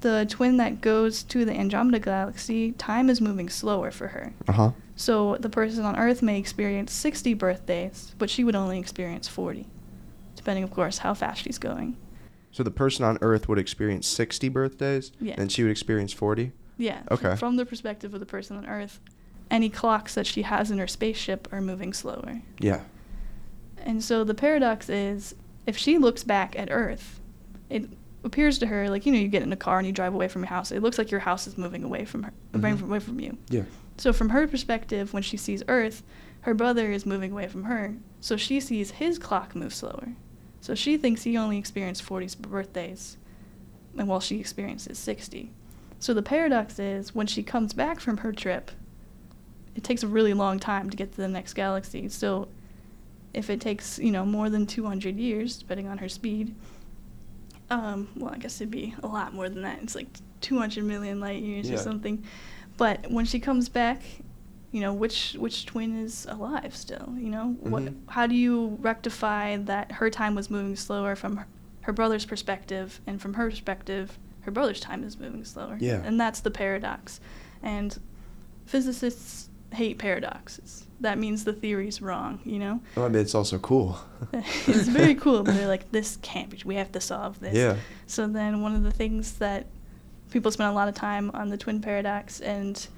the 0.00 0.26
twin 0.28 0.56
that 0.58 0.80
goes 0.80 1.22
to 1.22 1.44
the 1.44 1.52
Andromeda 1.52 1.98
galaxy, 1.98 2.72
time 2.72 3.08
is 3.08 3.20
moving 3.20 3.48
slower 3.48 3.90
for 3.90 4.08
her. 4.08 4.32
Uh 4.48 4.52
huh. 4.52 4.70
So 4.96 5.36
the 5.38 5.48
person 5.48 5.84
on 5.84 5.96
Earth 5.96 6.22
may 6.22 6.38
experience 6.38 6.92
60 6.92 7.34
birthdays, 7.34 8.14
but 8.18 8.30
she 8.30 8.44
would 8.44 8.54
only 8.54 8.78
experience 8.78 9.26
40, 9.28 9.66
depending, 10.36 10.62
of 10.62 10.70
course, 10.70 10.98
how 10.98 11.14
fast 11.14 11.42
she's 11.42 11.58
going. 11.58 11.96
So 12.54 12.62
the 12.62 12.70
person 12.70 13.04
on 13.04 13.18
Earth 13.20 13.48
would 13.48 13.58
experience 13.58 14.06
60 14.06 14.48
birthdays, 14.48 15.10
Yeah. 15.20 15.34
and 15.36 15.50
she 15.50 15.64
would 15.64 15.72
experience 15.72 16.12
40. 16.12 16.52
Yeah. 16.78 17.00
Okay. 17.10 17.34
From 17.34 17.56
the 17.56 17.66
perspective 17.66 18.14
of 18.14 18.20
the 18.20 18.26
person 18.26 18.56
on 18.56 18.64
Earth, 18.64 19.00
any 19.50 19.68
clocks 19.68 20.14
that 20.14 20.24
she 20.24 20.42
has 20.42 20.70
in 20.70 20.78
her 20.78 20.86
spaceship 20.86 21.48
are 21.50 21.60
moving 21.60 21.92
slower. 21.92 22.42
Yeah. 22.60 22.82
And 23.78 24.04
so 24.04 24.22
the 24.22 24.34
paradox 24.34 24.88
is 24.88 25.34
if 25.66 25.76
she 25.76 25.98
looks 25.98 26.22
back 26.22 26.56
at 26.56 26.68
Earth, 26.70 27.20
it 27.68 27.88
appears 28.22 28.58
to 28.60 28.68
her 28.68 28.88
like, 28.88 29.04
you 29.04 29.10
know, 29.10 29.18
you 29.18 29.26
get 29.26 29.42
in 29.42 29.52
a 29.52 29.56
car 29.56 29.78
and 29.78 29.86
you 29.88 29.92
drive 29.92 30.14
away 30.14 30.28
from 30.28 30.42
your 30.42 30.48
house. 30.50 30.70
It 30.70 30.80
looks 30.80 30.96
like 30.96 31.10
your 31.10 31.20
house 31.20 31.48
is 31.48 31.58
moving 31.58 31.82
away 31.82 32.04
from 32.04 32.22
her, 32.22 32.32
away 32.54 32.70
Mhm. 32.70 32.78
from- 32.78 32.88
away 32.88 33.00
from 33.00 33.18
you. 33.18 33.36
Yeah. 33.50 33.64
So 33.98 34.12
from 34.12 34.28
her 34.28 34.46
perspective, 34.46 35.12
when 35.12 35.24
she 35.24 35.36
sees 35.36 35.64
Earth, 35.66 36.04
her 36.42 36.54
brother 36.54 36.92
is 36.92 37.04
moving 37.04 37.32
away 37.32 37.48
from 37.48 37.64
her. 37.64 37.96
So 38.20 38.36
she 38.36 38.60
sees 38.60 38.92
his 38.92 39.18
clock 39.18 39.56
move 39.56 39.74
slower. 39.74 40.10
So 40.64 40.74
she 40.74 40.96
thinks 40.96 41.24
he 41.24 41.36
only 41.36 41.58
experienced 41.58 42.00
40 42.04 42.36
birthdays, 42.40 43.18
and 43.98 44.08
while 44.08 44.18
she 44.20 44.40
experiences 44.40 44.98
60. 44.98 45.50
So 45.98 46.14
the 46.14 46.22
paradox 46.22 46.78
is 46.78 47.14
when 47.14 47.26
she 47.26 47.42
comes 47.42 47.74
back 47.74 48.00
from 48.00 48.16
her 48.16 48.32
trip, 48.32 48.70
it 49.76 49.84
takes 49.84 50.02
a 50.02 50.06
really 50.08 50.32
long 50.32 50.58
time 50.58 50.88
to 50.88 50.96
get 50.96 51.10
to 51.10 51.16
the 51.18 51.28
next 51.28 51.52
galaxy. 51.52 52.08
So 52.08 52.48
if 53.34 53.50
it 53.50 53.60
takes, 53.60 53.98
you 53.98 54.10
know, 54.10 54.24
more 54.24 54.48
than 54.48 54.64
200 54.64 55.18
years, 55.18 55.58
depending 55.58 55.86
on 55.86 55.98
her 55.98 56.08
speed, 56.08 56.54
um, 57.68 58.08
well, 58.16 58.32
I 58.32 58.38
guess 58.38 58.58
it'd 58.62 58.70
be 58.70 58.94
a 59.02 59.06
lot 59.06 59.34
more 59.34 59.50
than 59.50 59.60
that. 59.60 59.80
It's 59.82 59.94
like 59.94 60.08
200 60.40 60.82
million 60.82 61.20
light 61.20 61.42
years 61.42 61.68
Yeah. 61.68 61.74
or 61.74 61.78
something. 61.78 62.24
But 62.78 63.10
when 63.10 63.26
she 63.26 63.38
comes 63.38 63.68
back, 63.68 64.00
you 64.74 64.80
know, 64.80 64.92
which 64.92 65.36
which 65.38 65.66
twin 65.66 65.96
is 65.96 66.26
alive 66.28 66.74
still? 66.74 67.14
You 67.16 67.30
know, 67.30 67.56
what? 67.60 67.84
Mhm. 67.84 67.94
How 68.08 68.26
do 68.26 68.34
you 68.34 68.76
rectify 68.80 69.56
that 69.56 69.92
her 69.92 70.10
time 70.10 70.34
was 70.34 70.50
moving 70.50 70.74
slower 70.74 71.14
from 71.14 71.36
her, 71.36 71.46
her 71.82 71.92
brother's 71.92 72.24
perspective, 72.24 73.00
and 73.06 73.22
from 73.22 73.34
her 73.34 73.48
perspective, 73.48 74.18
her 74.40 74.50
brother's 74.50 74.80
time 74.80 75.04
is 75.04 75.16
moving 75.16 75.44
slower? 75.44 75.76
Yeah. 75.80 76.02
And 76.04 76.20
that's 76.20 76.40
the 76.40 76.50
paradox. 76.50 77.20
And 77.62 77.96
physicists 78.66 79.48
hate 79.72 79.98
paradoxes. 79.98 80.88
That 80.98 81.18
means 81.18 81.44
the 81.44 81.52
theory's 81.52 82.02
wrong. 82.02 82.40
You 82.44 82.58
know. 82.58 82.80
Well, 82.96 83.06
I 83.06 83.10
mean, 83.10 83.22
it's 83.22 83.36
also 83.36 83.60
cool. 83.60 84.00
it's 84.32 84.88
very 84.88 85.14
cool, 85.14 85.44
but 85.44 85.54
they're 85.54 85.68
like, 85.68 85.92
this 85.92 86.18
can't 86.20 86.50
be. 86.50 86.60
We 86.64 86.74
have 86.74 86.90
to 86.90 87.00
solve 87.00 87.38
this. 87.38 87.54
Yeah. 87.54 87.76
So 88.08 88.26
then 88.26 88.60
one 88.60 88.74
of 88.74 88.82
the 88.82 88.90
things 88.90 89.34
that 89.34 89.66
people 90.32 90.50
spend 90.50 90.68
a 90.68 90.74
lot 90.74 90.88
of 90.88 90.96
time 90.96 91.30
on 91.32 91.48
the 91.50 91.56
twin 91.56 91.80
paradox 91.80 92.40
and 92.40 92.88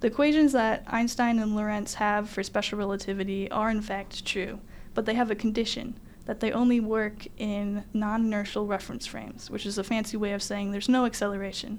the 0.00 0.08
equations 0.08 0.52
that 0.52 0.84
Einstein 0.86 1.38
and 1.38 1.56
Lorentz 1.56 1.94
have 1.94 2.28
for 2.28 2.42
special 2.42 2.78
relativity 2.78 3.50
are 3.50 3.70
in 3.70 3.80
fact 3.80 4.24
true, 4.24 4.60
but 4.94 5.06
they 5.06 5.14
have 5.14 5.30
a 5.30 5.34
condition 5.34 5.98
that 6.26 6.40
they 6.40 6.52
only 6.52 6.80
work 6.80 7.26
in 7.38 7.84
non-inertial 7.92 8.66
reference 8.66 9.06
frames, 9.06 9.50
which 9.50 9.64
is 9.64 9.78
a 9.78 9.84
fancy 9.84 10.16
way 10.16 10.32
of 10.32 10.42
saying 10.42 10.70
there's 10.70 10.88
no 10.88 11.06
acceleration. 11.06 11.78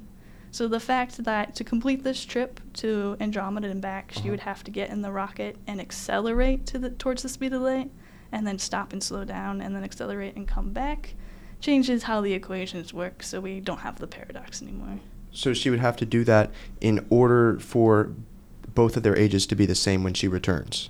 So 0.51 0.67
the 0.67 0.79
fact 0.79 1.23
that 1.25 1.53
to 1.55 1.63
complete 1.63 2.03
this 2.03 2.23
trip 2.23 2.61
to 2.75 3.17
Andromeda 3.19 3.69
and 3.69 3.81
back, 3.81 4.11
she 4.11 4.29
would 4.29 4.39
have 4.39 4.63
to 4.63 4.71
get 4.71 4.89
in 4.89 5.01
the 5.01 5.11
rocket 5.11 5.57
and 5.67 5.79
accelerate 5.79 6.65
to 6.67 6.79
the 6.79 6.89
towards 6.89 7.23
the 7.23 7.29
speed 7.29 7.53
of 7.53 7.61
light, 7.61 7.91
and 8.31 8.47
then 8.47 8.57
stop 8.57 8.93
and 8.93 9.03
slow 9.03 9.25
down, 9.25 9.61
and 9.61 9.75
then 9.75 9.83
accelerate 9.83 10.35
and 10.35 10.47
come 10.47 10.71
back, 10.71 11.15
changes 11.59 12.03
how 12.03 12.21
the 12.21 12.33
equations 12.33 12.93
work. 12.93 13.23
So 13.23 13.41
we 13.41 13.59
don't 13.59 13.79
have 13.79 13.99
the 13.99 14.07
paradox 14.07 14.61
anymore. 14.61 14.99
So 15.31 15.53
she 15.53 15.69
would 15.69 15.79
have 15.79 15.95
to 15.97 16.05
do 16.05 16.23
that 16.23 16.51
in 16.81 17.05
order 17.09 17.59
for 17.59 18.11
both 18.73 18.97
of 18.97 19.03
their 19.03 19.15
ages 19.17 19.45
to 19.47 19.55
be 19.55 19.65
the 19.65 19.75
same 19.75 20.03
when 20.03 20.13
she 20.13 20.27
returns. 20.27 20.89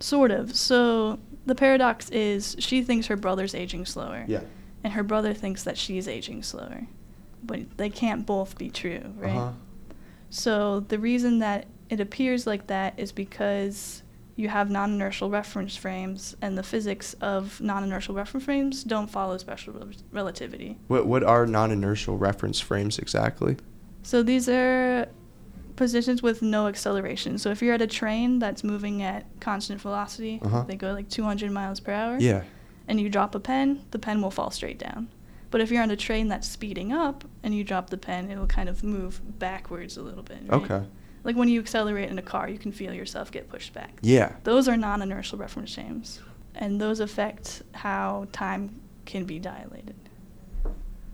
Sort 0.00 0.30
of. 0.30 0.54
So 0.56 1.18
the 1.46 1.54
paradox 1.54 2.08
is 2.10 2.56
she 2.58 2.82
thinks 2.82 3.06
her 3.08 3.16
brother's 3.16 3.54
aging 3.54 3.86
slower, 3.86 4.24
Yeah. 4.28 4.40
and 4.82 4.92
her 4.94 5.02
brother 5.02 5.34
thinks 5.34 5.62
that 5.64 5.76
she's 5.78 6.06
aging 6.08 6.42
slower, 6.42 6.86
but 7.42 7.76
they 7.76 7.90
can't 7.90 8.24
both 8.26 8.56
be 8.58 8.70
true, 8.70 9.02
right? 9.16 9.36
Uh-huh. 9.36 9.52
So 10.30 10.80
the 10.80 10.98
reason 10.98 11.38
that 11.40 11.66
it 11.90 12.00
appears 12.00 12.46
like 12.46 12.66
that 12.68 12.94
is 12.98 13.12
because 13.12 14.02
you 14.36 14.48
have 14.48 14.70
non-inertial 14.70 15.30
reference 15.30 15.76
frames, 15.76 16.36
and 16.42 16.58
the 16.58 16.62
physics 16.62 17.14
of 17.20 17.60
non-inertial 17.60 18.14
reference 18.14 18.44
frames 18.44 18.82
don't 18.84 19.08
follow 19.08 19.38
special 19.38 19.72
rel- 19.74 19.88
relativity. 20.12 20.76
What 20.88 21.06
what 21.06 21.22
are 21.22 21.46
non-inertial 21.46 22.18
reference 22.18 22.58
frames 22.60 22.98
exactly? 22.98 23.56
So 24.02 24.22
these 24.22 24.48
are 24.48 25.08
positions 25.76 26.22
with 26.22 26.40
no 26.42 26.66
acceleration. 26.68 27.38
So 27.38 27.50
if 27.50 27.60
you're 27.62 27.74
at 27.74 27.82
a 27.82 27.86
train 27.86 28.38
that's 28.38 28.62
moving 28.62 29.02
at 29.02 29.24
constant 29.40 29.80
velocity, 29.80 30.40
Uh-huh. 30.42 30.64
they 30.68 30.76
go 30.76 30.92
like 30.92 31.08
200 31.08 31.50
miles 31.50 31.80
per 31.80 31.92
hour. 31.92 32.18
Yeah. 32.20 32.42
And 32.86 33.00
you 33.00 33.08
drop 33.08 33.34
a 33.34 33.40
pen, 33.40 33.82
the 33.90 33.98
pen 33.98 34.20
will 34.22 34.30
fall 34.30 34.50
straight 34.50 34.78
down. 34.78 35.08
But 35.50 35.60
if 35.60 35.70
you're 35.70 35.82
on 35.82 35.90
a 35.90 35.96
train 35.96 36.28
that's 36.28 36.48
speeding 36.48 36.92
up 36.92 37.24
and 37.42 37.54
you 37.54 37.64
drop 37.64 37.90
the 37.90 37.96
pen, 37.96 38.30
it 38.30 38.38
will 38.38 38.46
kind 38.46 38.68
of 38.68 38.84
move 38.84 39.20
backwards 39.38 39.96
a 39.96 40.02
little 40.02 40.22
bit. 40.22 40.38
right? 40.48 40.62
Okay. 40.70 40.84
Like 41.24 41.36
when 41.36 41.48
you 41.48 41.58
accelerate 41.60 42.10
in 42.10 42.18
a 42.18 42.22
car, 42.22 42.48
you 42.48 42.58
can 42.58 42.70
feel 42.70 42.92
yourself 42.92 43.32
get 43.32 43.48
pushed 43.48 43.72
back. 43.72 43.98
Yeah. 44.02 44.36
Those 44.44 44.68
are 44.68 44.76
non-inertial 44.76 45.38
reference 45.38 45.74
frames, 45.74 46.20
and 46.54 46.80
those 46.80 47.00
affect 47.00 47.62
how 47.72 48.26
time 48.32 48.80
can 49.06 49.24
be 49.24 49.38
dilated. 49.38 49.96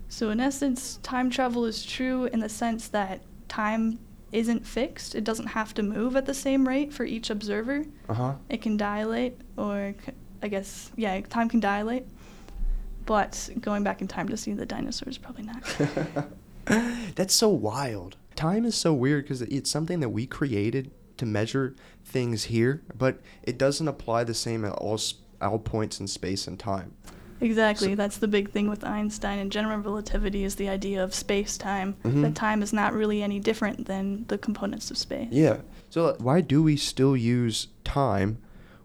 So 0.09 0.29
in 0.29 0.41
essence, 0.41 0.99
time 1.03 1.29
travel 1.29 1.65
is 1.65 1.85
true 1.85 2.25
in 2.25 2.41
the 2.41 2.49
sense 2.49 2.89
that 2.89 3.21
time 3.47 3.99
isn't 4.33 4.65
fixed. 4.67 5.15
It 5.15 5.23
doesn't 5.23 5.47
have 5.47 5.73
to 5.75 5.83
move 5.83 6.15
at 6.17 6.25
the 6.25 6.33
same 6.33 6.67
rate 6.67 6.93
for 6.93 7.05
each 7.05 7.29
observer. 7.29 7.85
Uh 8.09 8.13
huh. 8.13 8.33
It 8.49 8.61
can 8.61 8.75
dilate, 8.75 9.37
or 9.57 9.95
c- 10.05 10.11
I 10.43 10.49
guess, 10.49 10.91
yeah, 10.97 11.21
time 11.21 11.47
can 11.47 11.61
dilate. 11.61 12.05
But 13.05 13.49
going 13.61 13.83
back 13.83 14.01
in 14.01 14.07
time 14.07 14.27
to 14.29 14.37
see 14.37 14.53
the 14.53 14.65
dinosaurs, 14.65 15.17
probably 15.17 15.43
not. 15.43 15.63
That's 17.15 17.33
so 17.33 17.49
wild. 17.49 18.17
Time 18.41 18.65
is 18.65 18.73
so 18.73 18.91
weird 18.91 19.25
because 19.25 19.43
it's 19.43 19.69
something 19.69 19.99
that 19.99 20.09
we 20.09 20.25
created 20.25 20.89
to 21.17 21.27
measure 21.27 21.75
things 22.03 22.45
here, 22.45 22.81
but 22.97 23.19
it 23.43 23.59
doesn't 23.59 23.87
apply 23.87 24.23
the 24.23 24.33
same 24.33 24.65
at 24.65 24.71
all 24.73 24.99
all 25.39 25.59
points 25.59 25.99
in 25.99 26.07
space 26.07 26.47
and 26.47 26.57
time. 26.57 26.91
Exactly. 27.39 27.89
So- 27.89 27.95
That's 27.95 28.17
the 28.17 28.27
big 28.27 28.49
thing 28.49 28.67
with 28.67 28.83
Einstein 28.83 29.37
and 29.37 29.51
general 29.51 29.77
relativity 29.77 30.43
is 30.43 30.55
the 30.55 30.69
idea 30.69 31.03
of 31.03 31.13
space 31.13 31.55
time. 31.55 31.95
Mhm. 32.03 32.23
That 32.23 32.33
time 32.33 32.63
is 32.63 32.73
not 32.73 32.93
really 32.95 33.21
any 33.21 33.39
different 33.39 33.85
than 33.85 34.25
the 34.27 34.39
components 34.39 34.89
of 34.89 34.97
space. 34.97 35.27
Yeah. 35.31 35.57
So 35.91 36.15
why 36.17 36.41
do 36.41 36.63
we 36.63 36.77
still 36.77 37.15
use 37.15 37.67
time 37.83 38.39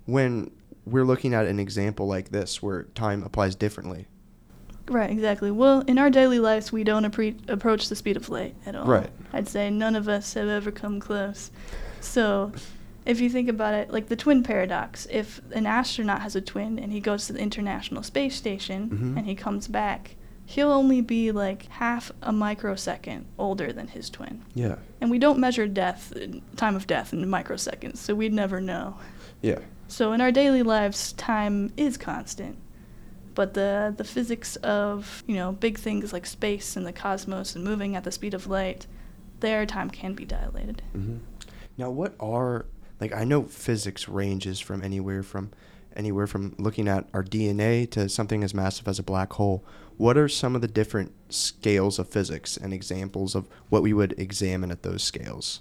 when 0.04 0.50
we're 0.84 1.04
looking 1.06 1.32
at 1.32 1.46
an 1.46 1.58
example 1.58 2.06
like 2.06 2.28
this 2.28 2.62
where 2.62 2.82
time 2.94 3.22
applies 3.22 3.54
differently? 3.54 4.06
Right, 4.88 5.10
exactly. 5.10 5.50
Well, 5.50 5.80
in 5.86 5.98
our 5.98 6.10
daily 6.10 6.38
lives, 6.38 6.70
we 6.72 6.84
don't 6.84 7.04
appre- 7.04 7.48
approach 7.48 7.88
the 7.88 7.96
speed 7.96 8.16
of 8.16 8.28
light 8.28 8.54
at 8.66 8.74
all. 8.76 8.86
Right. 8.86 9.10
I'd 9.32 9.48
say 9.48 9.68
none 9.70 9.96
of 9.96 10.08
us 10.08 10.34
have 10.34 10.48
ever 10.48 10.70
come 10.70 11.00
close. 11.00 11.50
So, 12.00 12.52
if 13.04 13.20
you 13.20 13.28
think 13.30 13.48
about 13.48 13.74
it, 13.74 13.90
like 13.92 14.08
the 14.08 14.16
twin 14.16 14.42
paradox, 14.42 15.06
if 15.10 15.40
an 15.52 15.66
astronaut 15.66 16.22
has 16.22 16.36
a 16.36 16.40
twin 16.40 16.78
and 16.78 16.92
he 16.92 17.00
goes 17.00 17.26
to 17.26 17.32
the 17.32 17.40
International 17.40 18.02
Space 18.02 18.34
Station 18.36 18.90
Mhm. 18.90 19.16
and 19.18 19.26
he 19.26 19.34
comes 19.34 19.68
back, 19.68 20.14
he'll 20.44 20.70
only 20.72 21.00
be 21.00 21.32
like 21.32 21.66
half 21.66 22.12
a 22.22 22.32
microsecond 22.32 23.26
older 23.38 23.72
than 23.72 23.88
his 23.88 24.08
twin. 24.10 24.42
Yeah. 24.54 24.76
And 25.00 25.10
we 25.10 25.18
don't 25.18 25.38
measure 25.40 25.66
death, 25.66 26.12
time 26.56 26.76
of 26.76 26.86
death 26.86 27.12
in 27.12 27.24
microseconds, 27.26 27.96
so 27.98 28.14
we'd 28.14 28.32
never 28.32 28.60
know. 28.60 28.96
Yeah. 29.42 29.58
So 29.88 30.12
in 30.12 30.20
our 30.20 30.32
daily 30.32 30.62
lives, 30.62 31.12
time 31.12 31.72
is 31.76 31.96
constant, 31.96 32.56
but 33.36 33.54
the 33.54 33.94
the 33.96 34.02
physics 34.02 34.56
of 34.56 35.22
you 35.28 35.36
know 35.36 35.52
big 35.52 35.78
things 35.78 36.12
like 36.12 36.26
space 36.26 36.74
and 36.74 36.84
the 36.84 36.92
cosmos 36.92 37.54
and 37.54 37.64
moving 37.64 37.94
at 37.94 38.02
the 38.02 38.10
speed 38.10 38.34
of 38.34 38.48
light, 38.48 38.88
there 39.38 39.64
time 39.64 39.90
can 39.90 40.14
be 40.14 40.24
dilated. 40.24 40.82
hmm 40.90 41.18
Now, 41.78 41.90
what 41.90 42.16
are 42.18 42.66
like? 43.00 43.14
I 43.14 43.22
know 43.22 43.44
physics 43.44 44.08
ranges 44.08 44.58
from 44.58 44.82
anywhere 44.82 45.22
from 45.22 45.52
anywhere 45.94 46.26
from 46.26 46.54
looking 46.58 46.88
at 46.88 47.06
our 47.14 47.22
DNA 47.22 47.88
to 47.92 48.08
something 48.08 48.42
as 48.42 48.52
massive 48.52 48.88
as 48.88 48.98
a 48.98 49.04
black 49.04 49.34
hole. 49.34 49.64
What 49.96 50.18
are 50.18 50.28
some 50.28 50.54
of 50.54 50.60
the 50.60 50.68
different 50.68 51.12
scales 51.30 51.98
of 51.98 52.08
physics 52.08 52.56
and 52.56 52.72
examples 52.72 53.34
of 53.34 53.48
what 53.68 53.82
we 53.82 53.92
would 53.92 54.18
examine 54.18 54.70
at 54.70 54.82
those 54.82 55.02
scales? 55.02 55.60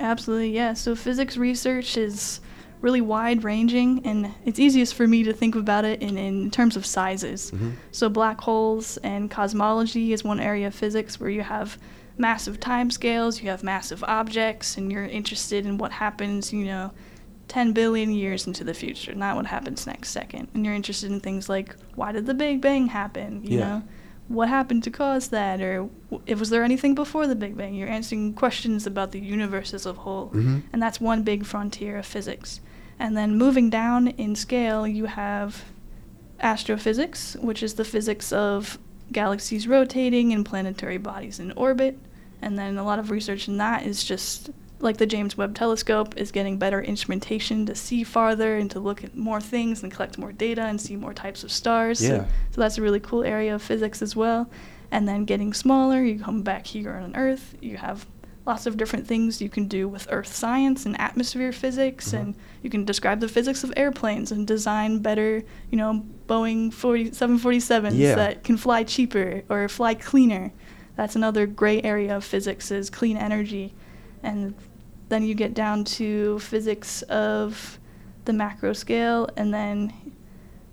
Absolutely, 0.00 0.50
yeah. 0.50 0.74
So 0.74 0.94
physics 0.94 1.36
research 1.36 1.96
is 1.96 2.40
really 2.80 3.00
wide 3.00 3.44
ranging, 3.44 4.04
and 4.06 4.34
it's 4.44 4.58
easiest 4.58 4.94
for 4.94 5.06
me 5.06 5.22
to 5.24 5.32
think 5.32 5.54
about 5.54 5.84
it 5.84 6.02
in, 6.02 6.18
in 6.18 6.50
terms 6.50 6.76
of 6.76 6.84
sizes. 6.84 7.50
Mhm. 7.50 7.72
So 7.92 8.08
black 8.08 8.40
holes 8.40 8.96
and 8.98 9.30
cosmology 9.30 10.12
is 10.12 10.22
one 10.22 10.40
area 10.40 10.66
of 10.66 10.74
physics 10.74 11.18
where 11.18 11.30
you 11.30 11.42
have 11.42 11.78
massive 12.18 12.60
time 12.60 12.90
scales, 12.90 13.42
you 13.42 13.48
have 13.48 13.62
massive 13.62 14.04
objects, 14.04 14.76
and 14.76 14.92
you're 14.92 15.04
interested 15.04 15.64
in 15.66 15.78
what 15.78 15.92
happens, 15.92 16.52
you 16.52 16.64
know, 16.66 16.92
10 17.48 17.72
billion 17.72 18.10
years 18.12 18.46
into 18.46 18.64
the 18.64 18.74
future, 18.74 19.14
not 19.14 19.36
what 19.36 19.46
happens 19.46 19.86
next 19.86 20.10
second. 20.10 20.48
And 20.54 20.64
you're 20.64 20.74
interested 20.74 21.10
in 21.10 21.20
things 21.20 21.48
like 21.48 21.74
why 21.94 22.12
did 22.12 22.26
the 22.26 22.34
Big 22.34 22.60
Bang 22.60 22.86
happen? 22.88 23.42
You 23.44 23.58
Yeah. 23.58 23.64
know, 23.64 23.82
what 24.28 24.48
happened 24.48 24.82
to 24.84 24.90
cause 24.90 25.28
that, 25.28 25.60
or 25.60 25.88
if 26.26 26.40
was 26.40 26.50
there 26.50 26.64
anything 26.64 26.94
before 26.94 27.26
the 27.26 27.34
Big 27.34 27.56
Bang? 27.56 27.74
You're 27.74 27.88
answering 27.88 28.32
questions 28.34 28.86
about 28.86 29.12
the 29.12 29.20
universe 29.20 29.74
as 29.74 29.84
a 29.86 29.92
whole, 29.92 30.30
Mhm. 30.30 30.62
and 30.72 30.82
that's 30.82 31.00
one 31.00 31.22
big 31.22 31.44
frontier 31.44 31.98
of 31.98 32.06
physics. 32.06 32.60
And 32.98 33.16
then 33.16 33.36
moving 33.36 33.70
down 33.70 34.08
in 34.08 34.34
scale, 34.34 34.86
you 34.86 35.06
have 35.06 35.64
astrophysics, 36.40 37.36
which 37.40 37.62
is 37.62 37.74
the 37.74 37.84
physics 37.84 38.32
of 38.32 38.78
galaxies 39.12 39.68
rotating 39.68 40.32
and 40.32 40.44
planetary 40.44 40.98
bodies 40.98 41.38
in 41.38 41.52
orbit. 41.52 41.98
And 42.40 42.58
then 42.58 42.76
a 42.78 42.84
lot 42.84 42.98
of 42.98 43.10
research 43.10 43.48
in 43.48 43.56
that 43.58 43.84
is 43.86 44.04
just 44.04 44.50
like 44.84 44.98
the 44.98 45.06
James 45.06 45.36
Webb 45.36 45.54
Telescope 45.54 46.16
is 46.16 46.30
getting 46.30 46.58
better 46.58 46.80
instrumentation 46.80 47.66
to 47.66 47.74
see 47.74 48.04
farther 48.04 48.56
and 48.56 48.70
to 48.70 48.78
look 48.80 49.02
at 49.02 49.16
more 49.16 49.40
things 49.40 49.82
and 49.82 49.90
collect 49.92 50.18
more 50.18 50.32
data 50.32 50.62
and 50.62 50.80
see 50.80 50.94
more 50.96 51.14
types 51.14 51.42
of 51.42 51.50
stars. 51.50 51.98
So- 51.98 52.06
Yeah. 52.06 52.24
So, 52.52 52.60
that's 52.60 52.78
a 52.78 52.82
really 52.82 53.00
cool 53.00 53.24
area 53.24 53.54
of 53.54 53.62
physics 53.62 54.00
as 54.02 54.14
well. 54.14 54.48
And 54.90 55.08
then 55.08 55.24
getting 55.24 55.52
smaller, 55.52 56.04
you 56.04 56.20
come 56.20 56.42
back 56.42 56.66
here 56.66 56.92
on 56.92 57.16
Earth, 57.16 57.56
you 57.60 57.78
have 57.78 58.06
lots 58.46 58.66
of 58.66 58.76
different 58.76 59.06
things 59.06 59.40
you 59.40 59.48
can 59.48 59.66
do 59.68 59.88
with 59.88 60.06
earth 60.10 60.26
science 60.34 60.84
and 60.84 61.00
atmosphere 61.00 61.50
physics 61.50 62.12
Mhm. 62.12 62.18
and 62.20 62.34
you 62.62 62.68
can 62.68 62.84
describe 62.84 63.20
the 63.20 63.26
physics 63.28 63.64
of 63.64 63.72
airplanes 63.74 64.30
and 64.30 64.46
design 64.46 64.98
better 64.98 65.42
you 65.70 65.78
know 65.78 66.04
boeing 66.28 66.70
40, 66.70 67.10
747s 67.12 67.94
Yeah. 67.96 68.14
that 68.16 68.44
can 68.44 68.58
fly 68.58 68.82
cheaper 68.84 69.44
or 69.48 69.66
fly 69.66 69.94
cleaner 69.94 70.52
that's 70.94 71.16
another 71.16 71.46
great 71.46 71.86
area 71.86 72.14
of 72.14 72.22
physics 72.22 72.70
is 72.70 72.90
clean 72.90 73.16
energy 73.16 73.72
and 74.22 74.52
then 75.08 75.22
you 75.22 75.34
get 75.34 75.54
down 75.54 75.84
to 75.84 76.38
physics 76.40 77.02
of 77.02 77.78
the 78.24 78.32
macro 78.32 78.72
scale 78.72 79.28
and 79.36 79.52
then 79.52 79.92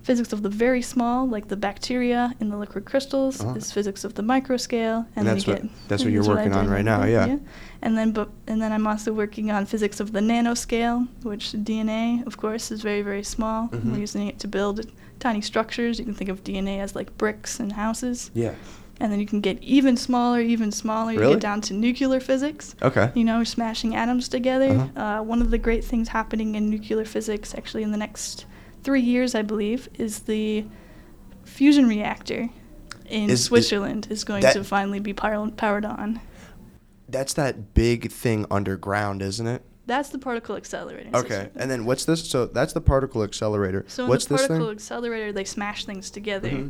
physics 0.03 0.33
of 0.33 0.41
the 0.41 0.50
very 0.50 0.81
small 0.81 1.27
like 1.27 1.47
the 1.47 1.55
bacteria 1.55 2.33
in 2.39 2.50
the 2.50 2.57
liquid 2.57 2.85
crystals 2.85 3.39
Uh-huh. 3.41 3.53
is 3.55 3.71
physics 3.71 4.03
of 4.03 4.15
the 4.15 4.23
micro 4.23 4.57
scale 4.57 5.05
And 5.15 5.27
then 5.27 5.35
that's 5.35 5.45
you 5.47 5.53
what- 5.53 5.61
get 5.61 5.71
that's 5.89 6.03
what 6.03 6.11
you're 6.13 6.25
working 6.25 6.53
on 6.53 6.69
right 6.69 6.83
now, 6.83 7.01
bit, 7.03 7.11
yeah. 7.11 7.38
and 7.83 7.95
then 7.97 8.11
but 8.11 8.29
and 8.47 8.59
then 8.61 8.71
i'm 8.71 8.88
also 8.88 9.13
working 9.13 9.51
on 9.51 9.65
physics 9.67 10.00
of 10.00 10.11
the 10.11 10.19
nanoscale 10.21 11.07
which 11.23 11.51
dna 11.51 12.25
of 12.25 12.38
course 12.38 12.71
is 12.71 12.81
very 12.81 13.03
very 13.03 13.21
small 13.23 13.67
Mhm. 13.67 13.91
we're 13.91 14.00
using 14.00 14.27
it 14.27 14.39
to 14.39 14.47
build 14.47 14.75
tiny 15.19 15.41
structures 15.41 16.00
you 16.00 16.05
can 16.05 16.15
think 16.15 16.31
of 16.31 16.43
dna 16.43 16.79
as 16.79 16.95
like 16.95 17.15
bricks 17.17 17.59
and 17.59 17.73
houses 17.73 18.31
Yeah. 18.33 18.53
And 19.01 19.12
then 19.12 19.20
you 19.20 19.25
can 19.25 19.41
get 19.41 19.58
even 19.63 19.98
smaller 19.98 20.39
even 20.39 20.72
smaller 20.72 21.12
you 21.12 21.20
Really? 21.20 21.34
get 21.34 21.41
down 21.41 21.60
to 21.62 21.74
nuclear 21.74 22.20
physics 22.20 22.75
Okay. 22.81 23.12
you 23.15 23.24
know, 23.24 23.43
smashing 23.43 23.96
atoms 23.96 24.29
together. 24.29 24.70
Uh-huh. 24.70 25.01
uh 25.03 25.22
one 25.24 25.41
of 25.41 25.50
the 25.51 25.58
great 25.58 25.84
things 25.84 26.08
happening 26.10 26.55
in 26.55 26.70
nuclear 26.70 27.05
physics, 27.05 27.53
actually, 27.55 27.84
in 27.84 27.91
the 27.91 27.98
next 28.08 28.46
three 28.84 29.01
years, 29.01 29.36
I 29.36 29.41
believe, 29.41 29.89
is 30.05 30.20
the 30.31 30.65
fusion 31.43 31.88
reactor 31.88 32.50
in 33.10 33.29
Is- 33.29 33.39
is- 33.39 33.46
Switzerland 33.46 34.08
is, 34.10 34.24
going 34.24 34.41
that- 34.43 34.53
to 34.53 34.63
finally 34.63 35.00
be 35.00 35.13
power- 35.13 35.51
powered 35.51 35.86
on. 35.86 36.20
That's 37.10 37.34
that 37.34 37.74
big 37.74 38.10
thing 38.12 38.46
underground, 38.50 39.22
isn't 39.22 39.46
it? 39.48 39.62
That's 39.88 40.10
the 40.10 40.20
particle 40.20 40.55
accelerator. 40.55 41.10
Okay. 41.10 41.20
Switzerland. 41.20 41.51
And 41.55 41.70
then 41.72 41.86
what's 41.86 42.05
this? 42.05 42.24
So 42.29 42.46
that's 42.46 42.72
the 42.74 42.79
particle 42.81 43.24
accelerator. 43.24 43.84
so 43.88 44.08
what's 44.08 44.25
in 44.27 44.36
the 44.36 44.38
this 44.38 44.48
particle 44.48 44.70
accelerator, 44.70 45.34
they 45.34 45.43
smash 45.43 45.84
things 45.86 46.10
together. 46.10 46.50
Mhm. 46.50 46.70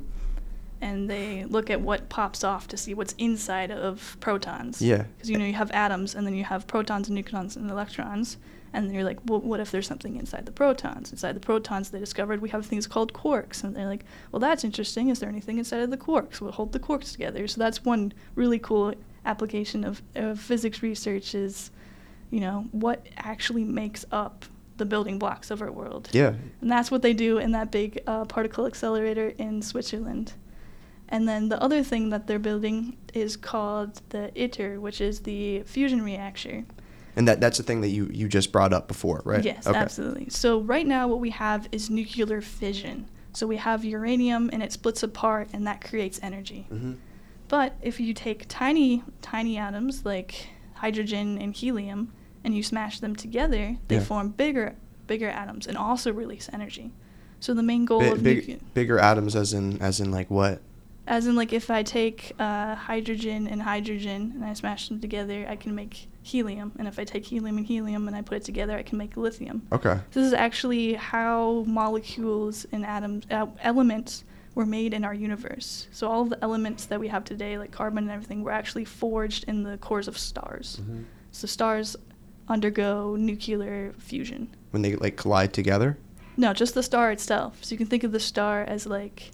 And 0.81 1.09
they 1.09 1.45
look 1.45 1.69
at 1.69 1.79
what 1.79 2.09
pops 2.09 2.43
off 2.43 2.67
to 2.67 2.77
see 2.77 2.93
what's 2.93 3.13
inside 3.17 3.71
of 3.71 4.17
protons. 4.19 4.81
Yeah. 4.81 5.03
Because 5.15 5.29
you 5.29 5.37
know 5.37 5.45
you 5.45 5.53
have 5.53 5.71
atoms, 5.71 6.15
and 6.15 6.25
then 6.25 6.35
you 6.35 6.43
have 6.43 6.67
protons 6.67 7.07
and 7.07 7.15
neutrons 7.15 7.55
and 7.55 7.69
electrons, 7.69 8.37
and 8.73 8.87
then 8.87 8.95
you're 8.95 9.03
like, 9.03 9.19
well, 9.25 9.39
what 9.39 9.59
if 9.59 9.69
there's 9.71 9.87
something 9.87 10.15
inside 10.15 10.45
the 10.45 10.51
protons? 10.51 11.11
Inside 11.11 11.35
the 11.35 11.39
protons, 11.39 11.89
they 11.91 11.99
discovered 11.99 12.41
we 12.41 12.49
have 12.49 12.65
things 12.65 12.87
called 12.87 13.13
quarks, 13.13 13.63
and 13.63 13.75
they're 13.75 13.87
like, 13.87 14.05
well, 14.31 14.39
that's 14.39 14.63
interesting. 14.63 15.09
Is 15.09 15.19
there 15.19 15.29
anything 15.29 15.57
inside 15.57 15.81
of 15.81 15.91
the 15.91 15.97
quarks? 15.97 16.41
We'll 16.41 16.51
hold 16.51 16.71
the 16.71 16.79
quarks 16.79 17.11
together. 17.11 17.47
So 17.47 17.59
that's 17.59 17.85
one 17.85 18.13
really 18.35 18.59
cool 18.59 18.93
application 19.25 19.83
of, 19.83 20.01
of 20.15 20.39
physics 20.39 20.81
research 20.81 21.35
is, 21.35 21.69
you 22.31 22.39
know, 22.39 22.67
what 22.71 23.05
actually 23.17 23.63
makes 23.63 24.03
up 24.11 24.45
the 24.77 24.85
building 24.85 25.19
blocks 25.19 25.51
of 25.51 25.61
our 25.61 25.71
world. 25.71 26.09
Yeah. 26.11 26.33
And 26.61 26.71
that's 26.71 26.89
what 26.89 27.03
they 27.03 27.13
do 27.13 27.37
in 27.37 27.51
that 27.51 27.69
big 27.71 28.01
uh, 28.07 28.25
particle 28.25 28.65
accelerator 28.65 29.33
in 29.37 29.61
Switzerland. 29.61 30.33
And 31.11 31.27
then 31.27 31.49
the 31.49 31.61
other 31.61 31.83
thing 31.83 32.09
that 32.09 32.25
they're 32.25 32.39
building 32.39 32.97
is 33.13 33.35
called 33.35 34.01
the 34.09 34.31
ITER, 34.35 34.79
which 34.79 35.01
is 35.01 35.19
the 35.19 35.61
fusion 35.63 36.01
reactor. 36.01 36.63
And 37.17 37.27
that 37.27 37.41
that's 37.41 37.57
the 37.57 37.63
thing 37.63 37.81
that 37.81 37.89
you 37.89 38.09
you 38.13 38.29
just 38.29 38.53
brought 38.53 38.71
up 38.71 38.87
before, 38.87 39.21
right? 39.25 39.43
Yes, 39.43 39.67
Okay. 39.67 39.77
absolutely. 39.77 40.29
So 40.29 40.61
right 40.61 40.87
now 40.87 41.09
what 41.09 41.19
we 41.19 41.29
have 41.31 41.67
is 41.73 41.89
nuclear 41.89 42.39
fission. 42.39 43.07
So 43.33 43.45
we 43.45 43.57
have 43.57 43.83
uranium 43.83 44.49
and 44.53 44.63
it 44.63 44.71
splits 44.71 45.03
apart 45.03 45.49
and 45.53 45.67
that 45.67 45.83
creates 45.83 46.19
energy. 46.23 46.67
Mhm. 46.71 46.95
But 47.49 47.75
if 47.81 47.99
you 47.99 48.13
take 48.13 48.45
tiny, 48.47 49.03
tiny 49.21 49.57
atoms 49.57 50.05
like 50.05 50.47
hydrogen 50.75 51.37
and 51.37 51.53
helium 51.53 52.13
and 52.45 52.55
you 52.55 52.63
smash 52.63 53.01
them 53.01 53.13
together, 53.15 53.75
they 53.89 53.95
Yeah. 53.95 54.03
form 54.03 54.29
bigger, 54.29 54.75
bigger 55.07 55.27
atoms 55.27 55.67
and 55.67 55.77
also 55.77 56.13
release 56.13 56.49
energy. 56.53 56.93
So 57.41 57.53
the 57.53 57.63
main 57.63 57.83
goal 57.83 57.99
Bi- 57.99 58.05
of 58.07 58.23
big, 58.23 58.37
nuclear, 58.37 58.57
bigger 58.73 58.99
atoms, 58.99 59.35
as 59.35 59.51
in 59.53 59.81
as 59.81 59.99
in 59.99 60.11
like 60.11 60.31
what? 60.31 60.61
As 61.07 61.27
in 61.27 61.35
like 61.35 61.51
if 61.53 61.69
I 61.69 61.83
take 61.83 62.33
uh, 62.39 62.75
hydrogen 62.75 63.47
and 63.47 63.61
hydrogen 63.61 64.33
and 64.35 64.45
I 64.45 64.53
smash 64.53 64.87
them 64.89 64.99
together, 64.99 65.45
I 65.49 65.55
can 65.55 65.73
make 65.73 66.07
helium. 66.21 66.71
And 66.77 66.87
if 66.87 66.99
I 66.99 67.03
take 67.03 67.25
helium 67.25 67.57
and 67.57 67.65
helium 67.65 68.07
and 68.07 68.15
I 68.15 68.21
put 68.21 68.37
it 68.37 68.43
together, 68.43 68.77
I 68.77 68.83
can 68.83 68.97
make 68.97 69.17
lithium. 69.17 69.63
Okay. 69.71 69.99
This 70.11 70.25
is 70.25 70.33
actually 70.33 70.93
how 70.93 71.63
molecules 71.67 72.65
and 72.71 72.85
atoms, 72.85 73.25
uh, 73.31 73.47
elements 73.61 74.23
were 74.53 74.65
made 74.65 74.93
in 74.93 75.03
our 75.03 75.13
universe. 75.13 75.87
So 75.91 76.07
all 76.07 76.25
the 76.25 76.41
elements 76.43 76.85
that 76.85 76.99
we 76.99 77.07
have 77.07 77.23
today, 77.23 77.57
like 77.57 77.71
carbon 77.71 78.03
and 78.03 78.11
everything, 78.11 78.43
were 78.43 78.51
actually 78.51 78.85
forged 78.85 79.45
in 79.45 79.63
the 79.63 79.77
cores 79.77 80.07
of 80.07 80.17
stars. 80.17 80.79
Mhm. 80.81 81.05
So 81.31 81.47
stars 81.47 81.95
undergo 82.47 83.15
nuclear 83.15 83.93
fusion. 83.97 84.49
When 84.71 84.81
they 84.81 84.95
like 84.95 85.15
collide 85.15 85.53
together. 85.53 85.97
No, 86.37 86.53
just 86.53 86.73
the 86.73 86.83
star 86.83 87.11
itself. 87.11 87.63
So 87.63 87.73
you 87.73 87.77
can 87.77 87.87
think 87.87 88.03
of 88.03 88.11
the 88.11 88.19
star 88.19 88.63
as 88.63 88.85
like 88.85 89.31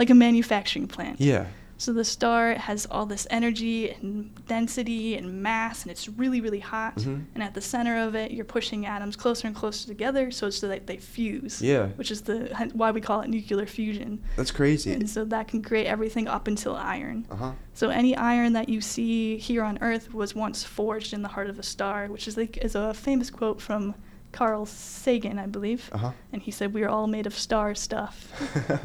like 0.00 0.08
a 0.10 0.14
manufacturing 0.14 0.88
plant. 0.88 1.20
Yeah. 1.20 1.44
So 1.76 1.92
the 1.94 2.04
star 2.04 2.54
has 2.54 2.86
all 2.90 3.06
this 3.06 3.26
energy 3.30 3.90
and 3.90 4.34
density 4.46 5.14
and 5.14 5.42
mass, 5.42 5.82
and 5.82 5.90
it's 5.90 6.08
really, 6.08 6.40
really 6.40 6.60
hot. 6.60 6.96
Mhm. 6.96 7.24
And 7.34 7.42
at 7.42 7.54
the 7.54 7.60
center 7.60 7.96
of 7.98 8.14
it, 8.14 8.32
you're 8.32 8.44
pushing 8.44 8.84
atoms 8.86 9.16
closer 9.16 9.46
and 9.46 9.56
closer 9.56 9.86
together, 9.86 10.30
so 10.30 10.46
it's 10.46 10.58
so 10.58 10.68
that 10.68 10.86
they 10.86 10.96
fuse. 10.96 11.60
Yeah. 11.62 11.88
Which 11.96 12.10
is 12.10 12.22
the 12.22 12.70
why 12.72 12.90
we 12.90 13.00
call 13.00 13.20
it 13.20 13.28
nuclear 13.28 13.66
fusion. 13.66 14.20
That's 14.36 14.50
crazy. 14.50 14.92
And 14.92 15.08
so 15.08 15.24
that 15.26 15.48
can 15.48 15.62
create 15.62 15.86
everything 15.86 16.28
up 16.28 16.48
until 16.48 16.76
iron. 16.76 17.26
Uh 17.30 17.36
huh. 17.36 17.52
So 17.74 17.88
any 17.88 18.16
iron 18.16 18.52
that 18.54 18.68
you 18.68 18.80
see 18.80 19.36
here 19.38 19.62
on 19.62 19.78
Earth 19.80 20.12
was 20.14 20.34
once 20.34 20.64
forged 20.64 21.12
in 21.12 21.22
the 21.22 21.28
heart 21.28 21.48
of 21.50 21.58
a 21.58 21.62
star, 21.62 22.08
which 22.08 22.26
is 22.26 22.36
like 22.36 22.56
is 22.58 22.74
a 22.74 22.92
famous 22.94 23.30
quote 23.30 23.60
from 23.60 23.94
Carl 24.32 24.66
Sagan, 24.66 25.38
I 25.38 25.46
believe. 25.46 25.88
Uh 25.92 25.98
huh. 25.98 26.12
And 26.32 26.42
he 26.42 26.50
said 26.50 26.72
we 26.72 26.82
are 26.82 26.88
all 26.88 27.06
made 27.06 27.26
of 27.26 27.36
star 27.36 27.74
stuff. 27.74 28.32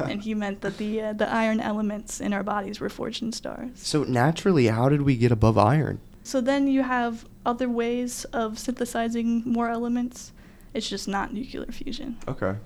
and 0.00 0.22
he 0.22 0.34
meant 0.34 0.60
that 0.62 0.78
the 0.78 1.02
uh, 1.02 1.12
the 1.12 1.30
iron 1.30 1.60
elements 1.60 2.20
in 2.20 2.32
our 2.32 2.42
bodies 2.42 2.80
were 2.80 2.88
forged 2.88 3.22
in 3.22 3.32
stars. 3.32 3.70
So 3.74 4.04
naturally, 4.04 4.66
how 4.66 4.88
did 4.88 5.02
we 5.02 5.16
get 5.16 5.32
above 5.32 5.56
iron? 5.58 6.00
So 6.22 6.40
then 6.40 6.66
you 6.66 6.82
have 6.82 7.24
other 7.44 7.68
ways 7.68 8.24
of 8.26 8.58
synthesizing 8.58 9.44
more 9.46 9.68
elements. 9.68 10.32
It's 10.74 10.88
just 10.88 11.06
not 11.06 11.32
nuclear 11.32 11.66
fusion. 11.66 12.18
Okay. 12.26 12.56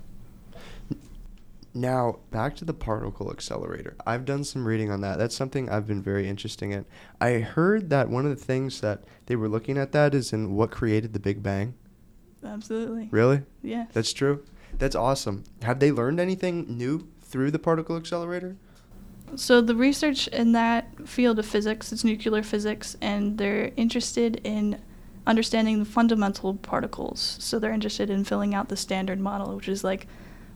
Now, 1.73 2.19
back 2.31 2.55
to 2.57 2.65
the 2.65 2.73
particle 2.73 3.31
accelerator. 3.31 3.95
I've 4.05 4.25
done 4.25 4.43
some 4.43 4.67
reading 4.67 4.91
on 4.91 4.99
that. 5.01 5.17
That's 5.17 5.35
something 5.35 5.69
I've 5.69 5.87
been 5.87 6.01
very 6.01 6.27
interested 6.27 6.69
in. 6.69 6.85
I 7.21 7.39
heard 7.39 7.89
that 7.91 8.09
one 8.09 8.25
of 8.25 8.37
the 8.37 8.43
things 8.43 8.81
that 8.81 9.03
they 9.27 9.37
were 9.37 9.47
looking 9.47 9.77
at 9.77 9.93
that 9.93 10.13
is 10.13 10.33
in 10.33 10.53
what 10.55 10.71
created 10.71 11.13
the 11.13 11.19
Big 11.19 11.41
Bang. 11.41 11.75
Absolutely. 12.43 13.07
Really? 13.11 13.41
Yes. 13.61 13.89
That's 13.93 14.13
true? 14.13 14.43
That's 14.77 14.95
awesome. 14.95 15.43
Have 15.63 15.79
they 15.79 15.91
learned 15.91 16.19
anything 16.19 16.77
new 16.77 17.07
through 17.21 17.51
the 17.51 17.59
particle 17.59 17.95
accelerator? 17.97 18.55
So 19.35 19.61
the 19.61 19.75
research 19.75 20.27
in 20.27 20.51
that 20.53 21.07
field 21.07 21.39
of 21.39 21.45
physics 21.45 21.93
is 21.93 22.03
nuclear 22.03 22.43
physics, 22.43 22.97
and 23.01 23.37
they're 23.37 23.71
interested 23.77 24.41
in 24.43 24.81
understanding 25.25 25.79
the 25.79 25.85
fundamental 25.85 26.55
particles. 26.55 27.37
So 27.39 27.59
they're 27.59 27.71
interested 27.71 28.09
in 28.09 28.23
filling 28.25 28.53
out 28.55 28.69
the 28.69 28.75
standard 28.75 29.19
model, 29.19 29.55
which 29.55 29.69
is 29.69 29.83
like 29.83 30.07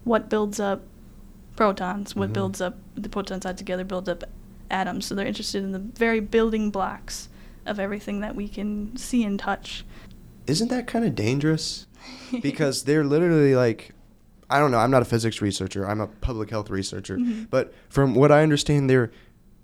what 0.03 0.27
builds 0.29 0.59
up 0.59 0.81
protons, 1.55 2.15
what 2.15 2.29
Mhm. 2.31 2.33
builds 2.33 2.61
up 2.61 2.77
the 2.95 3.07
protons 3.07 3.45
add 3.45 3.57
together 3.57 3.83
builds 3.85 4.09
up 4.09 4.23
atoms. 4.69 5.05
So 5.05 5.15
they're 5.15 5.27
interested 5.27 5.63
in 5.63 5.71
the 5.71 5.79
very 5.79 6.19
building 6.19 6.71
blocks 6.71 7.29
of 7.65 7.79
everything 7.79 8.19
that 8.21 8.35
we 8.35 8.47
can 8.49 8.95
see 8.97 9.23
and 9.23 9.39
touch. 9.39 9.85
Isn't 10.47 10.69
that 10.69 10.87
kind 10.87 11.05
of 11.05 11.15
dangerous? 11.15 11.87
because 12.41 12.83
they're 12.83 13.03
literally 13.03 13.55
like 13.55 13.91
I 14.49 14.59
don't 14.59 14.69
know, 14.69 14.77
I'm 14.77 14.91
not 14.91 15.01
a 15.01 15.05
physics 15.05 15.41
researcher. 15.41 15.87
I'm 15.89 15.99
a 15.99 16.07
public 16.07 16.51
health 16.51 16.69
researcher. 16.69 17.17
Mhm. 17.17 17.47
But 17.49 17.73
from 17.89 18.13
what 18.13 18.31
I 18.31 18.43
understand 18.43 18.89
they're 18.89 19.11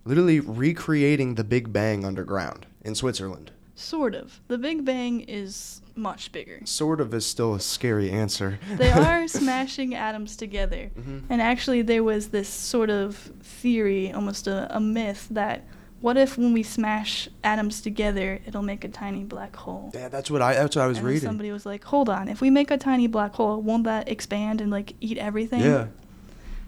literally 0.05 0.39
recreating 0.39 1.35
the 1.35 1.43
Big 1.43 1.71
Bang 1.71 2.03
underground 2.03 2.65
in 2.83 2.95
Switzerland. 2.95 3.51
Sort 3.75 4.15
of. 4.15 4.41
The 4.47 4.57
Big 4.57 4.83
Bang 4.83 5.21
is 5.21 5.81
much 5.95 6.31
bigger. 6.31 6.61
Sort 6.65 6.99
of 6.99 7.13
is 7.13 7.25
still 7.25 7.53
a 7.53 7.59
scary 7.59 8.09
answer. 8.09 8.59
They 8.77 8.89
are 9.07 9.27
smashing 9.27 9.93
atoms 9.93 10.35
together. 10.35 10.89
Mhm. 10.99 11.23
And 11.29 11.41
actually, 11.41 11.81
there 11.83 12.03
was 12.03 12.29
this 12.29 12.49
sort 12.49 12.89
of 12.89 13.15
theory, 13.43 14.11
almost 14.11 14.47
a, 14.47 14.67
a 14.75 14.79
myth, 14.79 15.27
that 15.31 15.65
what 16.01 16.17
if 16.17 16.37
when 16.37 16.51
we 16.51 16.63
smash 16.63 17.29
atoms 17.43 17.79
together, 17.79 18.41
it'll 18.45 18.63
make 18.63 18.83
a 18.83 18.89
tiny 18.89 19.23
black 19.23 19.55
hole? 19.55 19.91
Yeah, 19.93 20.09
that's 20.09 20.29
what 20.29 20.41
I 20.41 20.53
that's 20.55 20.75
what 20.75 20.83
I 20.83 20.87
was 20.87 20.97
and 20.97 21.07
reading. 21.07 21.21
somebody 21.21 21.51
was 21.51 21.65
like, 21.65 21.83
hold 21.83 22.09
on, 22.09 22.27
if 22.27 22.41
we 22.41 22.49
make 22.49 22.71
a 22.71 22.77
tiny 22.77 23.07
black 23.07 23.35
hole, 23.35 23.61
won't 23.61 23.83
that 23.85 24.09
expand 24.09 24.61
and 24.61 24.71
like 24.71 24.95
eat 24.99 25.17
everything? 25.17 25.61
Yeah. 25.61 25.87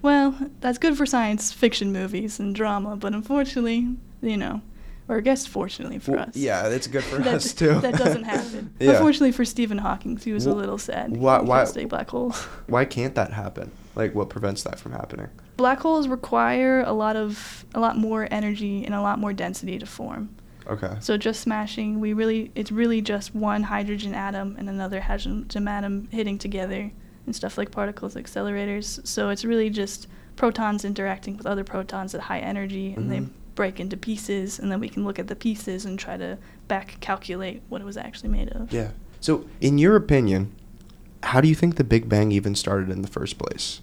Well, 0.02 0.36
that's 0.60 0.78
good 0.78 0.96
for 0.96 1.06
science 1.06 1.52
fiction 1.52 1.92
movies 1.92 2.38
and 2.38 2.54
drama, 2.54 2.94
but 2.96 3.12
unfortunately, 3.14 3.88
you 4.20 4.36
know, 4.36 4.60
or 5.08 5.18
I 5.18 5.20
guess 5.20 5.46
fortunately 5.46 5.98
for 5.98 6.12
Well, 6.12 6.20
us. 6.28 6.36
yeah, 6.36 6.68
that's 6.68 6.86
good 6.86 7.04
for 7.04 7.16
that, 7.22 7.34
us 7.34 7.52
too. 7.52 7.80
That 7.80 7.94
doesn't 7.96 8.24
happen. 8.24 8.74
Yeah. 8.80 8.92
Unfortunately 8.92 9.32
for 9.32 9.44
Stephen 9.44 9.78
Hawking, 9.78 10.16
he 10.16 10.32
was 10.32 10.46
a 10.46 10.52
little 10.54 10.78
sad. 10.78 11.16
why- 11.16 11.40
why- 11.40 11.58
can't 11.58 11.68
stay 11.68 11.84
black 11.84 12.10
hole. 12.10 12.30
Why 12.66 12.84
can't 12.84 13.14
that 13.14 13.32
happen? 13.32 13.70
Like 13.94 14.14
what 14.14 14.28
prevents 14.28 14.62
that 14.64 14.78
from 14.80 14.92
happening? 14.92 15.28
Black 15.56 15.78
holes 15.80 16.08
require 16.08 16.82
a 16.82 16.92
lot 16.92 17.14
of 17.16 17.64
a 17.74 17.80
lot 17.80 17.96
more 17.96 18.26
energy 18.30 18.84
and 18.84 18.94
a 18.94 19.00
lot 19.00 19.18
more 19.20 19.32
density 19.32 19.78
to 19.78 19.86
form. 19.86 20.30
Okay. 20.66 20.96
So 21.00 21.16
just 21.18 21.40
smashing, 21.42 22.00
we 22.00 22.12
really 22.14 22.50
it's 22.54 22.72
really 22.72 23.00
just 23.02 23.34
one 23.34 23.62
hydrogen 23.64 24.14
atom 24.14 24.56
and 24.58 24.68
another 24.68 25.00
hydrogen 25.02 25.68
atom 25.68 26.08
hitting 26.10 26.38
together 26.38 26.90
and 27.26 27.36
stuff 27.36 27.56
like 27.56 27.70
particles 27.70 28.14
accelerators. 28.16 29.06
So 29.06 29.28
it's 29.28 29.44
really 29.44 29.70
just 29.70 30.08
protons 30.36 30.84
interacting 30.84 31.36
with 31.36 31.46
other 31.46 31.62
protons 31.62 32.14
at 32.14 32.22
high 32.22 32.40
energy 32.40 32.94
and 32.96 33.06
Mhm. 33.06 33.10
they 33.10 33.26
break 33.54 33.78
into 33.80 33.96
pieces 33.96 34.58
and 34.58 34.70
then 34.70 34.80
we 34.80 34.88
can 34.88 35.04
look 35.04 35.18
at 35.18 35.28
the 35.28 35.36
pieces 35.36 35.84
and 35.84 35.98
try 35.98 36.16
to 36.16 36.38
back 36.68 36.98
calculate 37.00 37.62
what 37.68 37.80
it 37.80 37.84
was 37.84 37.96
actually 37.96 38.28
made 38.30 38.48
of. 38.50 38.72
Yeah. 38.72 38.90
So, 39.20 39.46
in 39.60 39.78
your 39.78 39.96
opinion, 39.96 40.52
how 41.22 41.40
do 41.40 41.48
you 41.48 41.54
think 41.54 41.76
the 41.76 41.84
Big 41.84 42.08
Bang 42.08 42.32
even 42.32 42.54
started 42.54 42.90
in 42.90 43.02
the 43.02 43.08
first 43.08 43.38
place? 43.38 43.80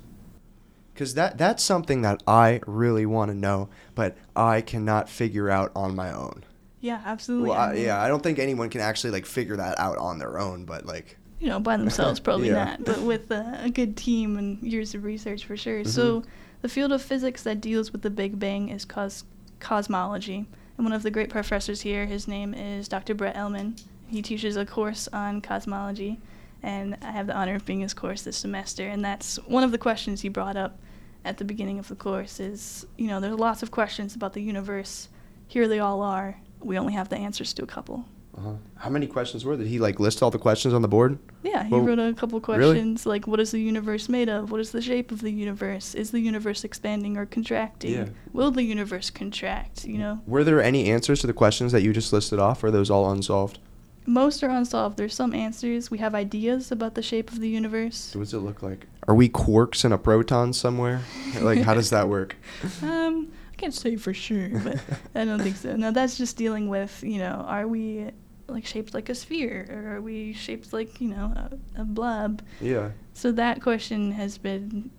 Because 0.94 1.14
that 1.16 1.38
that's 1.38 1.64
something 1.64 2.02
that 2.04 2.22
I 2.28 2.60
really 2.68 3.06
want 3.06 3.32
to 3.32 3.36
know, 3.36 3.70
but 3.96 4.16
I 4.36 4.62
cannot 4.62 5.10
figure 5.10 5.50
out 5.50 5.72
on 5.76 5.96
my 5.96 6.12
own. 6.14 6.44
Yeah, 6.80 7.02
absolutely. 7.06 7.50
Well, 7.50 7.60
I, 7.60 7.74
yeah, 7.76 8.02
I 8.02 8.08
don't 8.08 8.22
think 8.22 8.40
anyone 8.40 8.70
can 8.70 8.82
actually 8.82 9.12
like 9.12 9.26
figure 9.26 9.56
that 9.58 9.80
out 9.80 9.98
on 9.98 10.20
their 10.20 10.38
own. 10.40 10.66
But 10.66 10.86
like, 10.86 11.18
you 11.40 11.48
know, 11.48 11.60
by 11.60 11.78
themselves, 11.84 12.20
probably 12.20 12.50
Yeah. 12.50 12.66
not, 12.66 12.84
but 12.84 13.00
with 13.02 13.32
uh, 13.32 13.58
a 13.62 13.70
good 13.70 13.96
team 13.98 14.38
and 14.38 14.62
years 14.62 14.94
of 14.94 15.04
research 15.04 15.46
for 15.46 15.56
sure. 15.58 15.86
So, 15.86 16.22
Mhm. 16.22 16.26
the 16.62 16.70
field 16.70 16.92
of 16.92 17.02
physics 17.02 17.42
that 17.44 17.62
deals 17.62 17.92
with 17.92 18.02
the 18.04 18.10
Big 18.12 18.38
Bang 18.38 18.70
is 18.70 18.86
cos- 18.86 19.24
cosmology. 19.62 20.46
And 20.78 20.86
one 20.86 20.94
of 20.94 21.04
the 21.04 21.12
great 21.12 21.30
professors 21.30 21.82
here, 21.82 22.06
his 22.06 22.28
name 22.28 22.54
is 22.54 22.88
Dr. 22.88 23.14
Brett 23.14 23.36
Ellman. 23.36 23.82
He 24.08 24.22
teaches 24.22 24.58
a 24.58 24.66
course 24.66 25.08
on 25.14 25.40
cosmology, 25.42 26.20
and 26.62 26.98
I 27.02 27.12
have 27.12 27.28
the 27.28 27.36
honor 27.36 27.56
of 27.56 27.66
being 27.66 27.80
his 27.80 27.94
course 27.94 28.24
this 28.24 28.36
semester. 28.36 28.88
And 28.88 29.06
that's 29.06 29.38
one 29.48 29.64
of 29.64 29.72
the 29.72 29.78
questions 29.78 30.22
he 30.22 30.30
brought 30.30 30.58
up 30.58 30.78
at 31.24 31.38
the 31.38 31.46
beginning 31.46 31.80
of 31.80 31.88
the 31.88 31.96
course 31.96 32.40
is, 32.40 32.86
you 32.98 33.08
know, 33.08 33.20
there's 33.20 33.38
lots 33.38 33.64
of 33.64 33.72
questions 33.72 34.16
about 34.16 34.34
the 34.34 34.42
universe. 34.42 35.08
Here 35.48 35.68
they 35.68 35.80
all 35.80 36.02
are. 36.02 36.40
We 36.60 36.78
only 36.78 36.94
have 36.94 37.10
the 37.10 37.18
answers 37.18 37.54
to 37.54 37.64
a 37.64 37.68
couple. 37.68 38.06
Uh 38.38 38.54
how 38.78 38.90
many 38.90 39.08
questions 39.08 39.44
were? 39.46 39.58
Did 39.58 39.68
he 39.68 39.78
like 39.80 40.00
list 40.00 40.24
all 40.24 40.32
the 40.32 40.40
questions 40.40 40.74
on 40.74 40.82
the 40.82 40.88
board? 40.88 41.20
Yeah, 41.44 41.64
he 41.64 41.72
Well, 41.74 41.82
wrote 41.82 42.00
a 42.00 42.14
couple 42.14 42.40
really? 42.40 42.74
questions 42.74 43.06
like 43.06 43.28
what 43.28 43.40
is 43.40 43.52
the 43.52 43.60
universe 43.62 44.08
made 44.10 44.30
of? 44.30 44.52
What 44.52 44.60
is 44.62 44.72
the 44.72 44.82
shape 44.82 45.12
of 45.12 45.22
the 45.22 45.32
universe? 45.32 45.94
Is 45.96 46.12
the 46.12 46.20
universe 46.20 46.64
expanding 46.64 47.18
or 47.18 47.26
contracting? 47.26 47.94
Yeah. 47.94 48.06
Will 48.34 48.52
the 48.52 48.64
universe 48.64 49.10
contract? 49.10 49.86
You 49.86 49.98
know, 49.98 50.22
Were 50.26 50.44
there 50.44 50.62
any 50.62 50.90
answers 50.90 51.22
to 51.22 51.28
the 51.28 51.34
questions 51.34 51.72
that 51.74 51.82
you 51.82 51.94
just 51.94 52.12
listed 52.14 52.40
off, 52.40 52.64
or 52.64 52.68
are 52.68 52.72
those 52.72 52.90
all 52.90 53.12
unsolved? 53.12 53.60
most 54.08 54.44
are 54.44 54.50
unsolved. 54.50 54.98
There's 54.98 55.14
some 55.14 55.32
answers. 55.36 55.92
We 55.92 56.00
have 56.00 56.16
ideas 56.16 56.72
about 56.72 56.96
the 56.96 57.04
shape 57.04 57.32
of 57.32 57.40
the 57.40 57.48
universe. 57.48 58.16
What 58.16 58.22
does 58.24 58.34
it 58.34 58.40
look 58.40 58.64
like? 58.64 58.88
Are 59.08 59.14
we 59.14 59.30
quarks 59.30 59.86
and 59.86 59.94
a 59.94 59.98
proton 59.98 60.54
somewhere? 60.54 61.02
like, 61.42 61.60
how 61.62 61.76
does 61.76 61.92
that 61.92 62.10
work? 62.10 62.36
Um, 62.82 63.32
I 63.54 63.56
can't 63.64 63.74
say 63.76 63.96
for 63.98 64.12
sure, 64.12 64.50
but 64.64 64.80
I 65.14 65.24
don't 65.24 65.40
think 65.40 65.56
so. 65.56 65.76
No, 65.76 65.92
that's 65.92 66.18
just 66.18 66.36
dealing 66.36 66.68
with, 66.68 67.04
you 67.04 67.20
know, 67.20 67.46
are 67.48 67.68
we 67.68 68.10
like 68.52 68.66
shaped 68.66 68.94
like 68.94 69.10
a 69.10 69.16
sphere 69.16 69.68
or 69.70 69.96
are 69.96 70.02
we 70.02 70.34
shaped 70.34 70.74
like, 70.74 71.02
you 71.02 71.10
know, 71.10 71.34
a, 71.36 71.82
a 71.82 71.84
blob? 71.84 72.42
Yeah. 72.60 72.92
So 73.14 73.32
that 73.34 73.62
question 73.62 74.12
has 74.12 74.38
been 74.38 74.92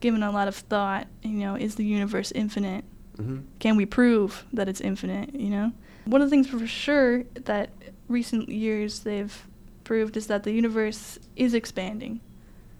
given 0.00 0.22
a 0.22 0.30
lot 0.30 0.48
of 0.48 0.56
thought. 0.56 1.06
You 1.22 1.38
know, 1.38 1.54
is 1.54 1.74
the 1.74 1.84
universe 1.84 2.32
infinite? 2.32 2.84
Mm-hmm. 3.16 3.38
Can 3.58 3.76
we 3.76 3.86
prove 3.86 4.44
that 4.52 4.68
it's 4.68 4.80
infinite? 4.80 5.34
You 5.34 5.50
know, 5.50 5.72
one 6.04 6.22
of 6.22 6.28
the 6.28 6.30
things 6.30 6.48
for 6.48 6.66
sure 6.66 7.24
that 7.34 7.70
recent 8.08 8.48
years 8.48 9.00
they've 9.00 9.46
proved 9.84 10.16
is 10.16 10.26
that 10.28 10.44
the 10.44 10.52
universe 10.52 11.18
is 11.36 11.54
expanding. 11.54 12.20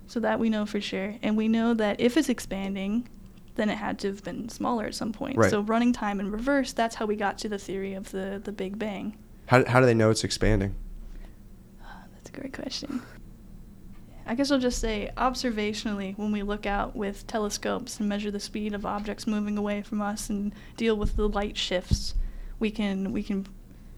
So 0.07 0.21
that 0.21 0.41
we 0.41 0.49
know 0.49 0.65
for 0.65 0.81
sure, 0.81 1.17
and 1.23 1.37
we 1.37 1.49
know 1.49 1.75
that 1.75 2.01
if 2.01 2.17
it's 2.17 2.31
expanding, 2.31 3.07
then 3.57 3.69
it 3.69 3.77
had 3.77 3.99
to 3.99 4.07
have 4.07 4.25
been 4.25 4.49
smaller 4.49 4.87
at 4.87 4.95
some 4.95 5.13
point. 5.13 5.37
Right. 5.37 5.51
So 5.51 5.61
running 5.61 5.93
time 5.93 6.19
in 6.19 6.31
reverse, 6.31 6.73
that's 6.73 6.95
how 6.95 7.05
we 7.05 7.15
got 7.15 7.37
to 7.39 7.49
the 7.51 7.59
theory 7.59 7.93
of 7.93 8.11
the 8.11 8.41
the 8.43 8.53
Big 8.53 8.79
Bang. 8.79 9.19
How, 9.49 9.65
how 9.67 9.81
do 9.81 9.87
they 9.87 9.95
know 9.95 10.11
it's 10.11 10.25
expanding? 10.25 10.75
That's 12.15 12.29
a 12.29 12.33
great 12.33 12.53
question. 12.53 13.03
I 14.27 14.35
guess 14.35 14.51
I'll 14.51 14.59
just 14.59 14.79
say 14.79 15.11
observationally, 15.17 16.17
when 16.19 16.33
we 16.33 16.43
look 16.43 16.67
out 16.67 16.95
with 16.95 17.27
telescopes 17.27 17.99
and 17.99 18.09
measure 18.09 18.31
the 18.31 18.41
speed 18.41 18.75
of 18.75 18.85
objects 18.85 19.27
moving 19.27 19.57
away 19.57 19.81
from 19.81 20.03
us 20.03 20.29
and 20.29 20.53
deal 20.77 20.97
with 20.97 21.17
the 21.17 21.27
light 21.29 21.57
shifts, 21.57 22.15
we 22.61 22.71
can 22.71 23.11
we 23.13 23.23
can 23.23 23.47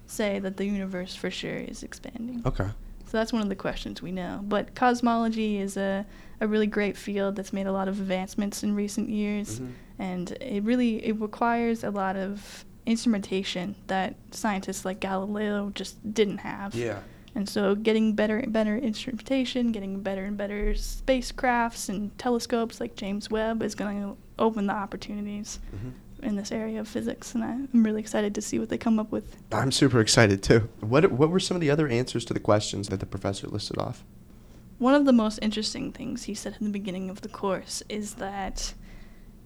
say 0.07 0.39
that 0.39 0.57
the 0.57 0.67
universe 0.67 1.17
for 1.17 1.31
sure 1.33 1.57
is 1.57 1.83
expanding. 1.83 2.43
Okay. 2.47 2.69
So 3.07 3.17
that's 3.19 3.33
one 3.33 3.43
of 3.43 3.49
the 3.49 3.57
questions 3.57 4.01
we 4.03 4.13
know. 4.13 4.39
But 4.45 4.77
cosmology 4.77 5.59
is 5.59 5.77
a, 5.77 6.07
a 6.41 6.47
really 6.47 6.69
great 6.69 6.97
field 6.97 7.35
that's 7.35 7.53
made 7.53 7.67
a 7.67 7.73
lot 7.73 7.89
of 7.89 7.99
advancements 7.99 8.63
in 8.63 8.77
recent 8.77 9.09
years, 9.09 9.59
Mhm. 9.59 9.73
and 9.99 10.31
it 10.41 10.63
really 10.63 11.05
it 11.05 11.21
requires 11.21 11.83
a 11.83 11.91
lot 11.91 12.15
of 12.15 12.65
instrumentation 12.87 13.75
that 13.87 14.15
scientists 14.31 14.85
like 14.85 15.01
Galileo 15.01 15.71
just 15.75 16.13
didn't 16.15 16.39
have. 16.39 16.75
Yeah. 16.75 17.01
And 17.35 17.49
so 17.49 17.75
getting 17.77 18.15
better 18.15 18.39
and 18.39 18.53
better 18.53 18.77
instrumentation, 18.77 19.71
getting 19.71 20.01
better 20.03 20.25
and 20.25 20.37
better 20.37 20.73
spacecrafts 20.75 21.89
and 21.89 22.17
telescopes 22.19 22.81
like 22.81 22.97
James 22.97 23.31
Webb 23.31 23.63
is 23.63 23.75
going 23.75 24.03
to 24.03 24.17
open 24.39 24.67
the 24.67 24.73
opportunities 24.73 25.61
Mm-hmm. 25.75 26.27
in 26.27 26.37
this 26.37 26.51
area 26.53 26.81
of 26.81 26.89
physics 26.89 27.35
and 27.35 27.45
I'm 27.45 27.69
really 27.85 28.01
excited 28.01 28.35
to 28.35 28.43
see 28.43 28.59
what 28.59 28.69
they 28.69 28.77
come 28.79 28.99
up 28.99 29.11
with. 29.13 29.37
I'm 29.53 29.71
super 29.73 30.01
excited 30.01 30.43
too. 30.43 30.69
What 30.81 31.13
what 31.13 31.31
were 31.31 31.41
some 31.41 31.57
of 31.57 31.61
the 31.61 31.71
other 31.71 31.87
answers 31.89 32.25
to 32.27 32.35
the 32.35 32.41
questions 32.41 32.89
that 32.89 33.01
the 33.01 33.07
professor 33.07 33.47
listed 33.47 33.79
off? 33.79 34.05
One 34.79 34.95
of 34.95 35.05
the 35.05 35.13
most 35.13 35.39
interesting 35.41 35.93
things 35.93 36.25
he 36.25 36.35
said 36.35 36.57
in 36.59 36.67
the 36.67 36.73
beginning 36.73 37.11
of 37.11 37.21
the 37.21 37.29
course 37.29 37.83
is 37.89 38.15
that 38.15 38.75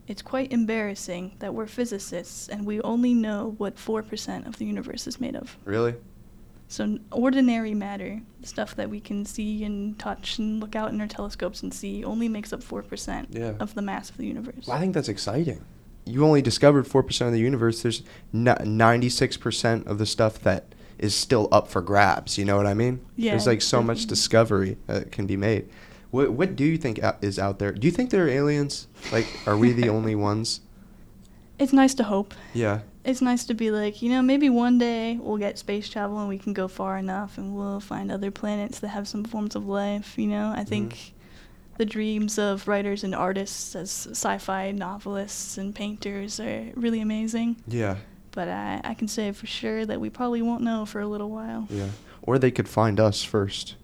it's 0.07 0.23
quite 0.23 0.53
embarrassing 0.53 1.33
that 1.39 1.55
we're 1.55 1.67
physicists 1.67 2.49
and 2.49 2.67
we 2.67 2.81
only 2.83 3.15
know 3.15 3.55
what 3.59 3.77
4% 3.77 4.47
of 4.47 4.59
the 4.59 4.65
universe 4.67 5.07
is 5.07 5.21
made 5.21 5.35
of. 5.37 5.57
Really? 5.65 5.95
So 6.69 6.99
ordinary 7.13 7.75
matter, 7.75 8.21
stuff 8.43 8.75
that 8.77 8.91
we 8.91 9.01
can 9.01 9.25
see 9.25 9.65
and 9.65 9.99
touch 9.99 10.39
and 10.39 10.61
look 10.61 10.75
out 10.75 10.91
in 10.93 11.01
our 11.01 11.07
telescopes 11.07 11.63
and 11.63 11.73
see, 11.73 12.05
only 12.05 12.29
makes 12.29 12.53
up 12.53 12.63
4% 12.63 13.27
Yeah. 13.31 13.53
of 13.61 13.75
the 13.75 13.83
mass 13.83 14.11
of 14.11 14.17
the 14.17 14.27
universe. 14.27 14.67
Well, 14.67 14.77
I 14.77 14.81
think 14.81 14.95
that's 14.95 15.09
exciting. 15.09 15.61
You 16.07 16.25
only 16.25 16.43
discovered 16.43 16.87
4% 16.87 17.27
of 17.27 17.33
the 17.33 17.41
universe. 17.41 17.83
There's 17.83 18.03
n- 18.33 18.45
96% 18.45 19.87
of 19.87 19.99
the 19.99 20.07
stuff 20.07 20.39
that 20.41 20.65
is 20.99 21.15
still 21.15 21.49
up 21.51 21.69
for 21.69 21.81
grabs. 21.81 22.37
You 22.39 22.45
know 22.45 22.57
what 22.57 22.67
I 22.67 22.75
mean? 22.75 23.01
Yeah, 23.17 23.33
There's 23.33 23.47
like 23.47 23.63
so 23.63 23.83
much 23.83 24.07
discovery 24.07 24.77
that 24.87 25.13
can 25.13 25.27
be 25.27 25.37
made. 25.37 25.69
What, 26.15 26.31
what 26.31 26.55
do 26.55 26.63
you 26.63 26.77
think 26.77 27.01
is 27.23 27.41
out 27.41 27.59
there? 27.59 27.73
Do 27.73 27.89
you 27.89 27.91
think 27.91 28.11
there 28.11 28.27
are 28.27 28.29
aliens? 28.29 28.87
Like, 29.11 29.27
are 29.49 29.57
we 29.57 29.73
the 29.73 29.89
only 29.97 30.15
ones? 30.15 30.61
It's 31.59 31.73
nice 31.73 31.93
to 31.95 32.05
hope. 32.05 32.35
Yeah. 32.53 32.83
It's 33.05 33.21
nice 33.21 33.45
to 33.47 33.55
be 33.55 33.73
like, 33.73 34.01
you 34.01 34.11
know, 34.11 34.23
maybe 34.23 34.49
one 34.49 34.79
day 34.79 35.19
we'll 35.21 35.39
get 35.39 35.59
space 35.59 35.89
travel 35.89 36.21
and 36.21 36.29
we 36.29 36.39
can 36.39 36.53
go 36.53 36.69
far 36.69 36.99
enough 36.99 37.37
and 37.37 37.57
we'll 37.57 37.81
find 37.81 38.13
other 38.13 38.31
planets 38.31 38.79
that 38.79 38.91
have 38.91 39.09
some 39.09 39.25
forms 39.25 39.57
of 39.57 39.67
life, 39.67 40.17
you 40.17 40.29
know? 40.29 40.53
I 40.53 40.59
mm-hmm. 40.61 40.69
think 40.69 41.15
the 41.79 41.85
dreams 41.85 42.39
of 42.39 42.69
writers 42.69 43.03
and 43.03 43.13
artists 43.13 43.75
as 43.75 43.91
sci-fi 44.13 44.71
novelists 44.71 45.59
and 45.59 45.75
painters 45.75 46.39
are 46.39 46.71
really 46.77 47.01
amazing. 47.01 47.57
Yeah. 47.67 47.97
But 48.31 48.47
I, 48.47 48.81
I 48.85 48.95
can 48.95 49.09
say 49.09 49.33
for 49.33 49.49
sure 49.49 49.85
that 49.85 50.01
we 50.01 50.11
probably 50.11 50.43
won't 50.43 50.63
know 50.63 50.87
for 50.87 51.01
a 51.01 51.09
little 51.09 51.31
while. 51.31 51.67
Yeah. 51.69 51.89
Or 52.23 52.39
they 52.39 52.53
could 52.53 52.69
find 52.69 53.01
us 53.01 53.25
first. 53.25 53.75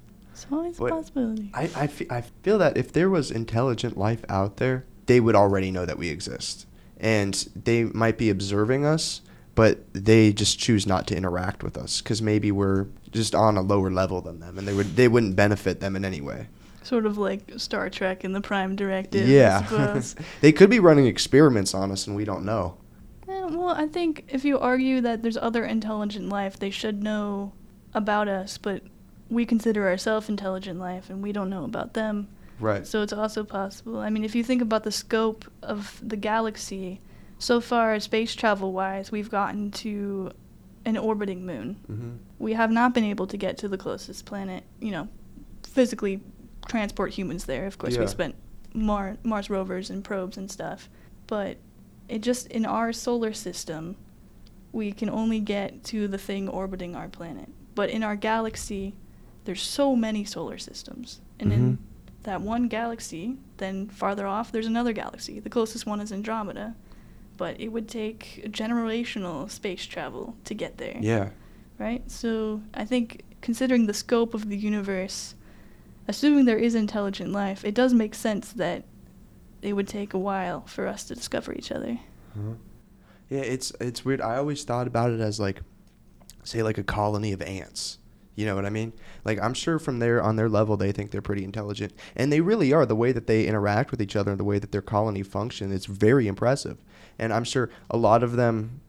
It's 0.42 0.53
always 0.53 0.79
a 0.79 0.85
possibility. 0.85 1.50
I, 1.53 1.70
I, 1.76 1.87
fe- 1.87 2.07
I 2.09 2.22
feel 2.22 2.59
that 2.59 2.76
if 2.76 2.92
there 2.92 3.11
was 3.11 3.31
intelligent 3.31 3.98
life 3.98 4.24
out 4.29 4.57
there, 4.57 4.87
they 5.07 5.20
would 5.20 5.35
already 5.35 5.70
know 5.70 5.85
that 5.85 5.98
we 5.98 6.09
exist. 6.09 6.66
And 6.98 7.35
they 7.55 7.85
might 7.85 8.16
be 8.16 8.31
observing 8.31 8.87
us, 8.87 9.20
but 9.55 9.92
they 9.92 10.33
just 10.33 10.59
choose 10.59 10.87
not 10.87 11.07
to 11.09 11.16
interact 11.16 11.62
with 11.62 11.76
us 11.76 12.00
because 12.00 12.22
maybe 12.22 12.50
we're 12.50 12.87
just 13.11 13.35
on 13.35 13.57
a 13.57 13.61
lower 13.61 13.90
level 13.90 14.20
than 14.20 14.40
them 14.40 14.57
and 14.57 14.66
they, 14.66 14.72
would, 14.72 14.96
they 14.96 15.09
wouldn't 15.09 15.37
benefit 15.37 15.81
them 15.81 15.96
in 15.96 16.05
any 16.05 16.20
way. 16.20 16.46
Sort 16.83 17.05
of 17.05 17.18
like 17.18 17.53
Star 17.59 17.90
Trek 17.90 18.24
and 18.24 18.35
the 18.35 18.40
Prime 18.40 18.76
Directive, 18.76 19.29
yeah. 19.29 20.00
they 20.40 20.53
could 20.53 20.70
be 20.70 20.79
running 20.79 21.07
experiments 21.07 21.74
on 21.74 21.90
us 21.90 22.07
and 22.07 22.16
we 22.16 22.24
don't 22.24 22.44
know. 22.44 22.79
Eh, 23.29 23.44
well, 23.50 23.68
I 23.68 23.87
think 23.87 24.24
if 24.29 24.44
you 24.44 24.59
argue 24.59 25.00
that 25.03 25.22
there's 25.22 25.37
other 25.37 25.64
intelligent 25.64 26.29
life, 26.29 26.59
they 26.59 26.70
should 26.70 27.03
know 27.03 27.53
about 27.92 28.29
us, 28.29 28.57
but 28.57 28.83
we 29.31 29.47
consider 29.47 29.87
ourselves 29.88 30.29
intelligent 30.29 30.79
life 30.81 31.09
and 31.09 31.23
we 31.23 31.33
don't 31.33 31.49
know 31.49 31.64
about 31.64 31.95
them. 31.95 32.29
Right. 32.59 32.87
So 32.87 33.01
it's 33.03 33.12
also 33.12 33.45
possible. 33.45 33.99
I 33.99 34.11
mean, 34.11 34.25
if 34.25 34.35
you 34.35 34.45
think 34.45 34.61
about 34.61 34.83
the 34.85 34.93
scope 34.93 35.45
of 35.62 36.01
the 36.07 36.16
galaxy, 36.16 37.01
so 37.38 37.61
far, 37.61 37.99
space 38.01 38.35
travel 38.35 38.73
wise, 38.73 39.11
we've 39.11 39.31
gotten 39.31 39.71
to 39.71 40.33
an 40.85 40.97
orbiting 40.99 41.47
moon. 41.47 41.77
hmm 41.87 42.11
We 42.38 42.53
have 42.55 42.71
not 42.71 42.93
been 42.93 43.05
able 43.05 43.27
to 43.29 43.37
get 43.37 43.57
to 43.59 43.69
the 43.69 43.79
closest 43.79 44.27
planet, 44.27 44.64
you 44.81 44.90
know, 44.90 45.09
physically 45.66 46.21
transport 46.69 47.12
humans 47.12 47.45
there. 47.45 47.66
Of 47.66 47.79
course, 47.79 47.95
Yeah. 47.95 48.01
we 48.01 48.07
spent 48.09 48.35
Mar- 48.75 49.16
Mars 49.23 49.49
rovers 49.49 49.88
and 49.90 50.05
probes 50.05 50.37
and 50.37 50.51
stuff. 50.51 50.88
But 51.27 51.57
it 52.09 52.21
just, 52.23 52.47
in 52.49 52.66
our 52.66 52.93
solar 52.93 53.33
system, 53.33 53.97
we 54.73 54.93
can 54.93 55.09
only 55.09 55.40
get 55.40 55.83
to 55.85 56.09
the 56.09 56.19
thing 56.19 56.49
orbiting 56.49 56.95
our 56.95 57.09
planet. 57.09 57.49
But 57.75 57.90
in 57.90 58.03
our 58.03 58.16
galaxy, 58.16 58.95
there's 59.44 59.62
so 59.62 59.96
many 59.96 60.24
solar 60.24 60.59
systems. 60.59 61.20
And 61.38 61.53
in 61.53 61.61
Mhm. 61.72 61.79
that 62.24 62.40
one 62.42 62.68
galaxy, 62.68 63.37
then 63.57 63.88
farther 63.88 64.26
off, 64.26 64.53
there's 64.53 64.66
another 64.66 64.92
galaxy. 64.92 65.40
The 65.40 65.48
closest 65.50 65.87
one 65.87 66.00
is 66.00 66.12
Andromeda. 66.12 66.74
but 67.37 67.59
it 67.59 67.68
would 67.68 67.88
take 67.88 68.46
generational 68.53 69.50
space 69.50 69.87
travel 69.87 70.37
to 70.44 70.53
get 70.53 70.76
there. 70.76 70.98
Yeah. 71.00 71.31
Right? 71.79 72.03
So 72.11 72.61
I 72.74 72.85
think 72.85 73.22
considering 73.40 73.87
the 73.87 73.94
scope 73.94 74.35
of 74.35 74.50
the 74.50 74.59
universe, 74.59 75.35
assuming 76.07 76.44
there 76.44 76.59
is 76.59 76.74
intelligent 76.74 77.33
life, 77.33 77.64
it 77.64 77.72
does 77.74 77.94
make 77.94 78.14
sense 78.14 78.53
that 78.53 78.85
it 79.62 79.72
would 79.72 79.88
take 79.88 80.12
a 80.12 80.18
while 80.18 80.66
for 80.66 80.87
us 80.87 81.05
to 81.05 81.14
discover 81.14 81.55
each 81.55 81.72
other. 81.72 81.98
Huh? 82.35 82.57
Yeah, 83.31 83.40
it's 83.40 83.72
it's 83.81 84.05
weird. 84.05 84.20
I 84.20 84.37
always 84.37 84.62
thought 84.64 84.87
about 84.87 85.11
it 85.11 85.20
as 85.20 85.40
like, 85.40 85.62
say, 86.44 86.62
like 86.62 86.76
a 86.76 86.83
colony 86.85 87.33
of 87.33 87.40
ants. 87.40 87.96
You 88.35 88.47
know 88.47 88.55
what 88.55 88.64
I 88.64 88.71
mean? 88.71 88.93
Like 89.25 89.40
I'm 89.40 89.55
sure 89.55 89.79
from 89.79 89.99
their 89.99 90.23
on 90.23 90.37
their 90.37 90.49
level 90.49 90.77
they 90.77 90.93
think 90.93 91.11
they're 91.11 91.21
pretty 91.21 91.45
intelligent, 91.45 91.93
and 92.16 92.33
they 92.33 92.40
really 92.40 92.73
are. 92.73 92.87
The 92.87 92.97
way 92.97 93.12
that 93.12 93.27
they 93.27 93.47
interact 93.47 93.90
with 93.90 94.01
each 94.01 94.16
other 94.16 94.31
and 94.31 94.40
the 94.40 94.45
way 94.45 94.59
that 94.59 94.73
their 94.73 94.83
colony 94.83 95.23
function, 95.23 95.73
it's 95.73 95.87
very 95.87 96.27
impressive. 96.27 96.79
And 97.19 97.33
I'm 97.33 97.45
sure 97.45 97.71
a 97.90 97.97
lot 97.97 98.23
of 98.23 98.33
them 98.33 98.81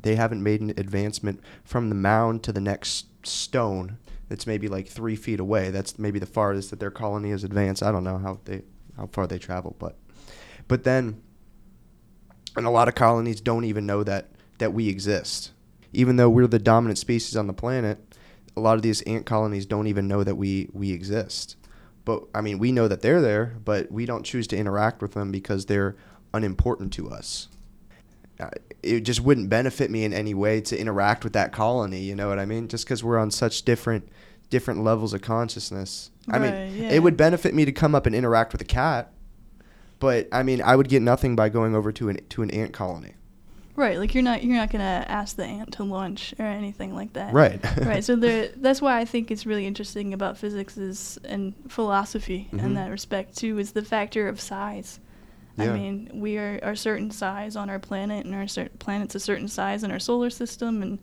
they 0.00 0.14
haven't 0.14 0.42
made 0.42 0.60
an 0.60 0.70
advancement 0.70 1.40
from 1.64 1.88
the 1.88 1.94
mound 1.94 2.42
to 2.44 2.52
the 2.52 2.60
next 2.60 3.06
stone. 3.26 3.98
That's 4.28 4.46
maybe 4.46 4.68
like 4.68 4.86
three 4.86 5.16
feet 5.16 5.40
away. 5.40 5.70
That's 5.70 5.98
maybe 5.98 6.18
the 6.18 6.26
farthest 6.26 6.70
that 6.70 6.80
their 6.80 6.90
colony 6.90 7.30
has 7.30 7.44
advanced. 7.44 7.82
I 7.82 7.90
don't 7.90 8.04
know 8.04 8.18
how 8.18 8.40
they 8.44 8.62
how 8.96 9.06
far 9.06 9.26
they 9.26 9.38
travel, 9.38 9.76
but 9.78 9.96
but 10.68 10.84
then 10.84 11.22
and 12.56 12.66
a 12.66 12.70
lot 12.70 12.88
of 12.88 12.94
colonies 12.94 13.40
don't 13.40 13.64
even 13.64 13.86
know 13.86 14.04
that 14.04 14.28
that 14.58 14.72
we 14.72 14.88
exist. 14.88 15.52
Even 15.92 16.16
though 16.16 16.28
we're 16.28 16.46
the 16.46 16.58
dominant 16.58 16.98
species 16.98 17.36
on 17.36 17.46
the 17.46 17.52
planet, 17.54 18.07
a 18.58 18.60
lot 18.60 18.76
of 18.76 18.82
these 18.82 19.00
ant 19.02 19.24
colonies 19.24 19.64
don't 19.66 19.86
even 19.86 20.08
know 20.08 20.24
that 20.24 20.34
we 20.34 20.68
we 20.72 20.92
exist. 20.92 21.56
But 22.04 22.24
I 22.34 22.40
mean, 22.40 22.58
we 22.58 22.72
know 22.72 22.88
that 22.88 23.02
they're 23.02 23.20
there, 23.20 23.56
but 23.64 23.90
we 23.90 24.06
don't 24.06 24.24
choose 24.24 24.46
to 24.48 24.56
interact 24.56 25.00
with 25.00 25.14
them 25.14 25.30
because 25.30 25.66
they're 25.66 25.96
unimportant 26.34 26.92
to 26.94 27.10
us. 27.10 27.48
Uh, 28.40 28.50
it 28.82 29.00
just 29.00 29.20
wouldn't 29.20 29.48
benefit 29.48 29.90
me 29.90 30.04
in 30.04 30.12
any 30.12 30.32
way 30.32 30.60
to 30.60 30.78
interact 30.78 31.24
with 31.24 31.32
that 31.32 31.52
colony. 31.52 32.00
You 32.00 32.14
know 32.14 32.28
what 32.28 32.38
I 32.38 32.46
mean? 32.46 32.68
Just 32.68 32.84
because 32.84 33.02
we're 33.02 33.18
on 33.18 33.30
such 33.30 33.62
different 33.62 34.08
different 34.50 34.82
levels 34.82 35.12
of 35.12 35.20
consciousness. 35.20 36.10
I 36.30 36.38
mean, 36.38 36.52
yeah. 36.52 36.90
it 36.90 37.02
would 37.02 37.16
benefit 37.16 37.54
me 37.54 37.64
to 37.64 37.72
come 37.72 37.94
up 37.94 38.06
and 38.06 38.14
interact 38.14 38.52
with 38.52 38.60
a 38.60 38.66
cat, 38.66 39.12
but 39.98 40.28
I 40.32 40.42
mean, 40.42 40.60
I 40.62 40.76
would 40.76 40.88
get 40.88 41.02
nothing 41.02 41.36
by 41.36 41.48
going 41.48 41.74
over 41.74 41.92
to 41.92 42.08
an 42.08 42.18
to 42.30 42.42
an 42.42 42.50
ant 42.50 42.72
colony. 42.72 43.14
Right, 43.78 43.96
like 43.96 44.12
you're 44.12 44.24
not 44.24 44.42
you're 44.42 44.56
not 44.56 44.70
gonna 44.72 45.04
ask 45.08 45.36
the 45.36 45.44
ant 45.44 45.74
to 45.74 45.84
lunch 45.84 46.34
or 46.38 46.44
anything 46.44 46.96
like 46.96 47.12
that. 47.12 47.32
Right. 47.32 47.60
right. 47.86 48.02
So 48.02 48.16
there, 48.24 48.48
that's 48.56 48.82
why 48.82 48.98
I 48.98 49.04
think 49.04 49.30
it's 49.30 49.46
really 49.46 49.66
interesting 49.68 50.12
about 50.12 50.36
physics 50.36 50.76
is 50.76 51.16
and 51.24 51.54
philosophy 51.68 52.48
Mhm. 52.52 52.62
in 52.64 52.74
that 52.74 52.90
respect 52.90 53.36
too 53.36 53.58
is 53.60 53.70
the 53.72 53.82
factor 53.84 54.26
of 54.26 54.40
size. 54.40 54.98
Yeah. 55.56 55.72
I 55.72 55.78
mean, 55.78 56.10
we 56.14 56.38
are 56.38 56.58
a 56.62 56.74
certain 56.76 57.12
size 57.12 57.54
on 57.54 57.70
our 57.70 57.78
planet, 57.78 58.26
and 58.26 58.34
our 58.34 58.48
cer- 58.48 58.68
planet's 58.80 59.14
a 59.14 59.20
certain 59.20 59.46
size 59.48 59.84
in 59.84 59.92
our 59.92 59.98
solar 60.00 60.30
system, 60.30 60.82
and 60.82 60.98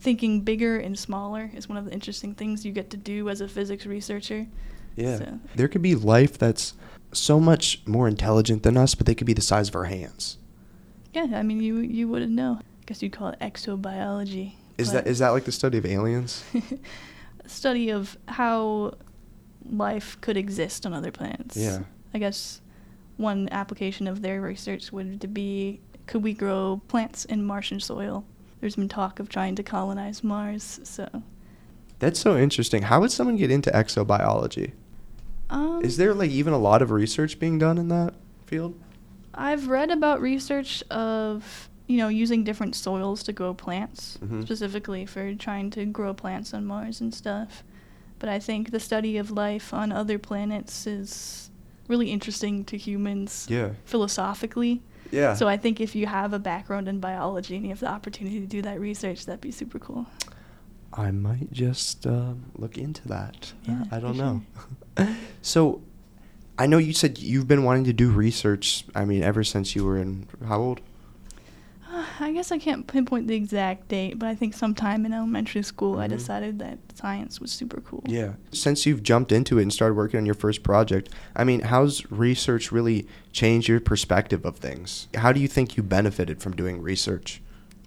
thinking 0.00 0.40
bigger 0.42 0.78
and 0.78 0.98
smaller 0.98 1.50
is 1.54 1.66
one 1.68 1.78
of 1.78 1.84
the 1.86 1.92
interesting 1.92 2.34
things 2.34 2.64
you 2.64 2.72
get 2.72 2.90
to 2.90 2.96
do 2.98 3.28
as 3.30 3.40
a 3.40 3.48
physics 3.48 3.86
researcher. 3.86 4.46
Yeah. 4.96 5.16
So- 5.18 5.38
There 5.56 5.68
could 5.68 5.82
be 5.82 5.94
life 5.94 6.36
that's 6.36 6.74
so 7.12 7.40
much 7.40 7.82
more 7.86 8.06
intelligent 8.08 8.62
than 8.64 8.76
us, 8.76 8.94
but 8.94 9.06
they 9.06 9.14
could 9.14 9.26
be 9.26 9.34
the 9.34 9.40
size 9.42 9.68
of 9.68 9.76
our 9.76 9.84
hands. 9.84 10.36
Yeah, 11.12 11.28
I 11.34 11.42
mean, 11.42 11.60
you 11.62 11.78
you 11.78 12.08
wouldn't 12.08 12.32
know. 12.32 12.58
I 12.60 12.84
guess 12.86 13.02
you'd 13.02 13.12
call 13.12 13.28
it 13.28 13.38
exobiology. 13.40 14.54
Is 14.78 14.92
that 14.92 15.06
is 15.06 15.18
that 15.18 15.30
like 15.30 15.44
the 15.44 15.52
study 15.52 15.78
of 15.78 15.86
aliens? 15.86 16.42
study 17.46 17.90
of 17.90 18.16
how 18.28 18.94
life 19.70 20.16
could 20.20 20.36
exist 20.36 20.86
on 20.86 20.92
other 20.92 21.10
planets. 21.10 21.56
Yeah. 21.56 21.80
I 22.14 22.18
guess 22.18 22.60
one 23.16 23.48
application 23.52 24.06
of 24.06 24.22
their 24.22 24.40
research 24.40 24.92
would 24.92 25.32
be 25.32 25.80
could 26.06 26.22
we 26.22 26.34
grow 26.34 26.80
plants 26.88 27.24
in 27.26 27.44
Martian 27.44 27.78
soil? 27.80 28.24
There's 28.60 28.76
been 28.76 28.88
talk 28.88 29.18
of 29.20 29.28
trying 29.28 29.54
to 29.56 29.62
colonize 29.62 30.22
Mars, 30.24 30.80
so 30.84 31.08
That's 31.98 32.18
so 32.18 32.36
interesting. 32.36 32.82
How 32.82 33.00
would 33.00 33.12
someone 33.12 33.36
get 33.36 33.50
into 33.50 33.70
exobiology? 33.70 34.72
um, 35.50 35.80
Is 35.84 35.96
there 35.96 36.14
like 36.14 36.30
even 36.30 36.52
a 36.52 36.58
lot 36.58 36.80
of 36.82 36.90
research 36.90 37.38
being 37.38 37.58
done 37.58 37.76
in 37.78 37.88
that 37.88 38.14
field? 38.46 38.74
I've 39.34 39.68
read 39.68 39.90
about 39.90 40.20
research 40.20 40.82
of 40.90 41.68
you 41.86 41.98
know 41.98 42.08
using 42.08 42.44
different 42.44 42.74
soils 42.74 43.22
to 43.24 43.32
grow 43.32 43.54
plants, 43.54 44.18
Mhm. 44.22 44.42
specifically 44.44 45.04
for 45.06 45.34
trying 45.34 45.70
to 45.70 45.84
grow 45.84 46.14
plants 46.14 46.54
on 46.54 46.64
Mars 46.64 47.00
and 47.00 47.14
stuff. 47.14 47.64
But 48.18 48.28
I 48.28 48.38
think 48.38 48.70
the 48.70 48.80
study 48.80 49.16
of 49.18 49.30
life 49.30 49.74
on 49.74 49.90
other 49.92 50.18
planets 50.18 50.86
is 50.86 51.50
really 51.88 52.10
interesting 52.10 52.64
to 52.66 52.76
humans 52.76 53.46
Yeah. 53.50 53.70
philosophically. 53.84 54.80
Yeah. 55.10 55.34
So 55.34 55.48
I 55.48 55.56
think 55.56 55.80
if 55.80 55.94
you 55.94 56.06
have 56.06 56.32
a 56.32 56.38
background 56.38 56.88
in 56.88 57.00
biology 57.00 57.56
and 57.56 57.64
you 57.64 57.70
have 57.70 57.80
the 57.80 57.90
opportunity 57.90 58.40
to 58.40 58.46
do 58.46 58.62
that 58.62 58.80
research, 58.80 59.26
that'd 59.26 59.40
be 59.40 59.50
super 59.50 59.78
cool. 59.78 60.06
I 60.94 61.10
might 61.10 61.52
just 61.52 62.06
um, 62.06 62.44
look 62.56 62.78
into 62.78 63.06
that. 63.08 63.52
Yeah, 63.64 63.84
I 63.90 63.98
don't 63.98 64.16
know. 64.16 64.42
so, 65.42 65.82
I 66.62 66.66
know 66.66 66.78
you 66.78 66.92
said 66.92 67.18
you've 67.18 67.48
been 67.48 67.64
wanting 67.64 67.82
to 67.86 67.92
do 67.92 68.08
research. 68.12 68.84
I 68.94 69.04
mean, 69.04 69.24
ever 69.24 69.42
since 69.42 69.74
you 69.74 69.84
were 69.84 69.98
in 69.98 70.28
how 70.46 70.60
old? 70.60 70.80
I 72.20 72.30
guess 72.30 72.52
I 72.52 72.58
can't 72.58 72.86
pinpoint 72.86 73.26
the 73.26 73.34
exact 73.34 73.88
date, 73.88 74.16
but 74.16 74.28
I 74.28 74.36
think 74.36 74.54
sometime 74.54 75.04
in 75.04 75.12
elementary 75.12 75.64
school 75.64 75.98
I 75.98 76.06
Mhm. 76.06 76.10
decided 76.10 76.58
that 76.60 76.78
science 76.94 77.40
was 77.40 77.50
super 77.50 77.80
cool. 77.80 78.04
Yeah. 78.06 78.34
Since 78.52 78.86
you've 78.86 79.02
jumped 79.02 79.32
into 79.32 79.58
it 79.58 79.62
and 79.62 79.72
started 79.72 79.96
working 79.96 80.18
on 80.18 80.24
your 80.24 80.36
first 80.36 80.62
project, 80.62 81.08
I 81.34 81.42
mean, 81.42 81.62
how's 81.62 82.08
research 82.12 82.70
really 82.70 83.08
changed 83.32 83.66
your 83.66 83.80
perspective 83.80 84.44
of 84.44 84.58
things? 84.58 85.08
How 85.16 85.32
do 85.32 85.40
you 85.40 85.48
think 85.48 85.76
you 85.76 85.82
benefited 85.82 86.40
from 86.40 86.52
doing 86.54 86.80
research? 86.80 87.42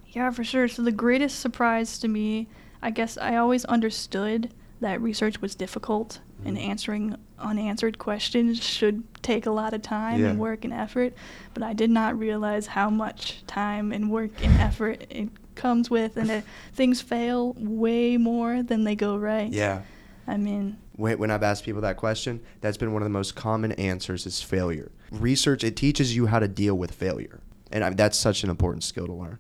Yeah, 0.10 0.32
for 0.32 0.44
sure. 0.44 0.68
So 0.68 0.82
the 0.82 0.92
greatest 0.92 1.40
surprise 1.40 1.98
to 2.00 2.10
me, 2.10 2.50
I 2.82 2.92
guess 2.92 3.18
I 3.18 3.38
always 3.38 3.64
understood 3.64 4.50
that 4.82 5.02
research 5.02 5.42
was 5.42 5.56
difficult 5.56 6.20
and 6.44 6.58
answering 6.58 7.16
unanswered 7.40 7.98
questions 7.98 8.64
should 8.64 9.04
take 9.24 9.46
a 9.46 9.52
lot 9.52 9.74
of 9.74 9.82
time 9.82 10.24
and 10.24 10.40
work 10.40 10.64
and 10.64 10.74
effort, 10.74 11.14
but 11.54 11.64
I 11.64 11.74
did 11.74 11.90
not 11.90 12.18
realize 12.18 12.68
how 12.68 12.90
much 12.90 13.46
time 13.48 13.92
and 13.92 14.10
work 14.12 14.32
and 14.44 14.60
effort 14.60 15.06
it 15.10 15.30
comes 15.56 15.90
with 15.90 16.18
and 16.18 16.30
that 16.30 16.44
things 16.74 17.02
fail 17.02 17.54
way 17.58 18.18
more 18.18 18.62
than 18.62 18.84
they 18.84 18.96
go 18.96 19.16
right. 19.18 19.52
Yeah. 19.52 19.82
I 20.28 20.38
mean, 20.38 20.78
When 20.96 21.20
when 21.20 21.32
I've 21.32 21.44
asked 21.44 21.64
people 21.66 21.82
that 21.82 21.98
question, 21.98 22.42
that's 22.62 22.78
been 22.78 22.94
one 22.94 23.02
of 23.02 23.06
the 23.06 23.12
most 23.12 23.36
common 23.36 23.72
answers 23.74 24.26
is 24.26 24.42
failure. 24.42 24.92
Research, 25.12 25.64
it 25.64 25.76
teaches 25.76 26.16
you 26.16 26.26
how 26.28 26.40
to 26.40 26.48
deal 26.48 26.76
with 26.76 26.92
failure. 26.92 27.42
And 27.72 27.84
I, 27.84 27.90
that's 27.92 28.18
such 28.18 28.44
an 28.44 28.50
important 28.50 28.84
skill 28.84 29.06
to 29.08 29.14
learn. 29.14 29.40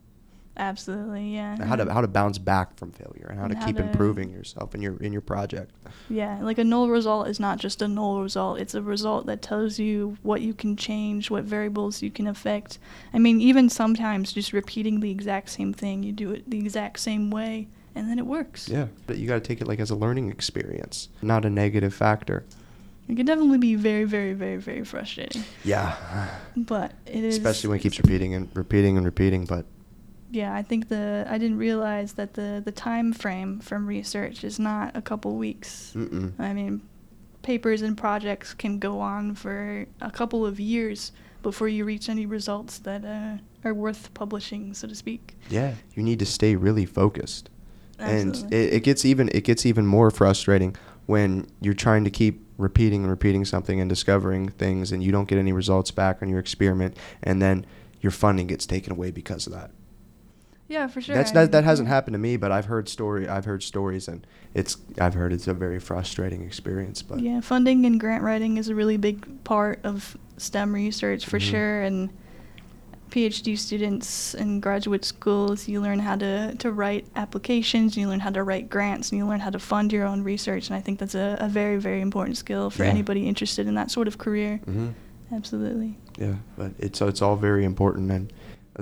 Absolutely, 0.58 1.34
yeah. 1.34 1.64
How 1.64 1.76
to 1.76 1.92
how 1.92 2.02
to 2.02 2.08
bounce 2.08 2.38
back 2.38 2.76
from 2.78 2.92
failure 2.92 3.28
and 3.30 3.38
how 3.40 3.46
And 3.46 3.54
to 3.54 3.60
how 3.60 3.66
keep 3.66 3.78
to- 3.78 3.84
improving 3.84 4.30
yourself 4.32 4.74
in 4.76 4.82
your 4.82 4.98
in 4.98 5.12
your 5.12 5.22
project. 5.22 5.72
Yeah, 6.10 6.40
like 6.42 6.58
a 6.58 6.64
null 6.64 6.90
result 6.90 7.28
is 7.28 7.40
not 7.40 7.60
just 7.60 7.82
a 7.82 7.88
null 7.88 8.22
result. 8.22 8.60
It's 8.60 8.74
a 8.76 8.82
result 8.82 9.26
that 9.28 9.42
tells 9.42 9.80
you 9.80 10.18
what 10.24 10.42
you 10.42 10.54
can 10.54 10.76
change, 10.76 11.30
what 11.30 11.44
variables 11.44 12.02
you 12.02 12.12
can 12.12 12.28
affect. 12.28 12.80
I 13.14 13.20
mean, 13.20 13.42
even 13.42 13.70
sometimes 13.70 14.34
just 14.34 14.54
repeating 14.54 15.00
the 15.00 15.12
exact 15.12 15.50
same 15.50 15.74
thing, 15.74 16.04
you 16.04 16.12
do 16.12 16.32
it 16.32 16.50
the 16.50 16.58
exact 16.60 17.00
same 17.00 17.32
way, 17.32 17.68
and 17.96 18.10
then 18.10 18.20
it 18.20 18.26
works. 18.26 18.70
Yeah. 18.70 18.88
But 19.08 19.18
you 19.18 19.28
got 19.28 19.36
to 19.36 19.40
take 19.42 19.62
it 19.62 19.68
like 19.68 19.80
as 19.80 19.90
a 19.90 19.96
learning 19.96 20.30
experience, 20.32 21.10
not 21.22 21.46
a 21.46 21.50
negative 21.50 21.94
factor. 21.94 22.44
It 23.08 23.18
can 23.18 23.28
definitely 23.28 23.60
be 23.60 23.76
very, 23.76 24.04
very, 24.06 24.34
very, 24.34 24.58
very 24.58 24.84
frustrating. 24.84 25.44
Yeah. 25.64 25.96
But 26.58 26.92
it 27.06 27.24
is. 27.24 27.38
Especially 27.38 27.70
when 27.70 27.78
it 27.80 27.84
keeps 27.84 28.00
repeating 28.00 28.34
and 28.34 28.50
repeating 28.56 28.98
and 28.98 29.06
repeating, 29.06 29.46
but 29.46 29.64
Yeah, 30.36 30.54
I 30.54 30.62
think 30.62 30.90
the 30.90 31.26
I 31.30 31.38
didn't 31.38 31.58
realize 31.58 32.14
that 32.14 32.34
the 32.34 32.62
the 32.64 32.72
time 32.72 33.14
frame 33.14 33.60
from 33.60 33.88
research 33.88 34.44
is 34.44 34.60
not 34.60 34.96
a 34.96 35.02
couple 35.02 35.36
weeks. 35.38 35.94
mm-mm. 35.96 36.38
I 36.40 36.54
mean, 36.54 36.82
papers 37.42 37.82
and 37.82 37.98
projects 37.98 38.54
can 38.54 38.80
go 38.80 39.00
on 39.00 39.36
for 39.36 39.86
a 40.02 40.12
couple 40.12 40.46
of 40.46 40.60
years 40.60 41.14
before 41.42 41.68
you 41.68 41.86
reach 41.86 42.10
any 42.10 42.26
results 42.26 42.80
that 42.80 43.06
uh, 43.06 43.38
are 43.68 43.74
worth 43.74 44.14
publishing, 44.14 44.74
so 44.74 44.88
to 44.88 44.96
speak. 44.96 45.36
Yeah, 45.50 45.76
you 45.94 46.04
need 46.04 46.20
to 46.20 46.26
stay 46.26 46.56
really 46.56 46.86
focused. 46.86 47.50
And 47.98 48.36
it, 48.52 48.74
it 48.74 48.84
gets 48.84 49.06
even 49.06 49.30
it 49.32 49.46
gets 49.46 49.66
even 49.66 49.86
more 49.86 50.12
frustrating 50.12 50.76
when 51.06 51.48
you're 51.62 51.74
trying 51.74 52.04
to 52.04 52.10
keep 52.10 52.46
repeating 52.58 53.02
and 53.02 53.10
repeating 53.10 53.46
something 53.46 53.80
and 53.80 53.90
discovering 53.90 54.50
things 54.50 54.92
and 54.92 55.04
you 55.04 55.12
don't 55.12 55.28
get 55.28 55.38
any 55.38 55.54
results 55.54 55.92
back 55.92 56.22
on 56.22 56.30
your 56.30 56.40
experiment 56.40 56.98
and 57.22 57.42
then 57.42 57.66
your 58.02 58.12
funding 58.12 58.48
gets 58.48 58.66
taken 58.66 58.92
away 58.92 59.12
because 59.12 59.48
of 59.48 59.54
that. 59.54 59.72
Yeah, 60.68 60.88
for 60.88 61.00
sure. 61.00 61.16
That's 61.16 61.32
that, 61.32 61.52
that 61.52 61.64
hasn't 61.64 61.88
happened 61.88 62.14
to 62.16 62.20
me, 62.20 62.38
but 62.38 62.52
I've 62.52 62.66
heard 62.66 62.90
story 62.90 63.28
I've 63.28 63.46
heard 63.46 63.62
stories 63.64 64.08
and 64.08 64.26
it's 64.54 64.78
I've 65.00 65.14
heard 65.14 65.32
it's 65.32 65.48
a 65.48 65.54
very 65.54 65.80
frustrating 65.80 66.44
experience, 66.44 67.02
but 67.04 67.20
Yeah, 67.20 67.42
funding 67.42 67.86
and 67.86 68.00
grant 68.00 68.24
writing 68.24 68.58
is 68.58 68.68
a 68.70 68.76
really 68.76 68.98
big 68.98 69.44
part 69.44 69.80
of 69.84 70.18
STEM 70.38 70.74
research 70.74 71.26
for 71.26 71.38
Mhm. 71.38 71.42
sure. 71.52 71.82
And 71.82 72.10
PhD 73.12 73.58
students 73.58 74.34
in 74.34 74.60
graduate 74.60 75.06
schools, 75.06 75.68
you 75.68 75.80
learn 75.80 76.00
how 76.00 76.16
to, 76.18 76.56
to 76.56 76.72
write 76.72 77.06
applications, 77.16 77.96
you 77.96 78.10
learn 78.10 78.20
how 78.20 78.32
to 78.32 78.44
write 78.44 78.70
grants, 78.70 79.12
and 79.12 79.20
you 79.20 79.26
learn 79.26 79.40
how 79.40 79.52
to 79.52 79.60
fund 79.60 79.94
your 79.94 80.06
own 80.06 80.24
research. 80.24 80.68
And 80.68 80.76
I 80.76 80.82
think 80.82 81.00
that's 81.00 81.16
a, 81.16 81.38
a 81.40 81.48
very, 81.48 81.78
very 81.78 82.02
important 82.02 82.36
skill 82.38 82.70
for 82.70 82.84
Yeah. 82.84 82.90
anybody 82.90 83.28
interested 83.28 83.68
in 83.68 83.76
that 83.76 83.92
sort 83.92 84.08
of 84.08 84.18
career. 84.18 84.58
hmm 84.66 84.88
Absolutely. 85.34 85.98
Yeah, 86.18 86.36
but 86.58 86.72
it's 86.78 87.02
it's 87.02 87.22
all 87.22 87.36
very 87.36 87.66
important, 87.66 88.12
and 88.12 88.32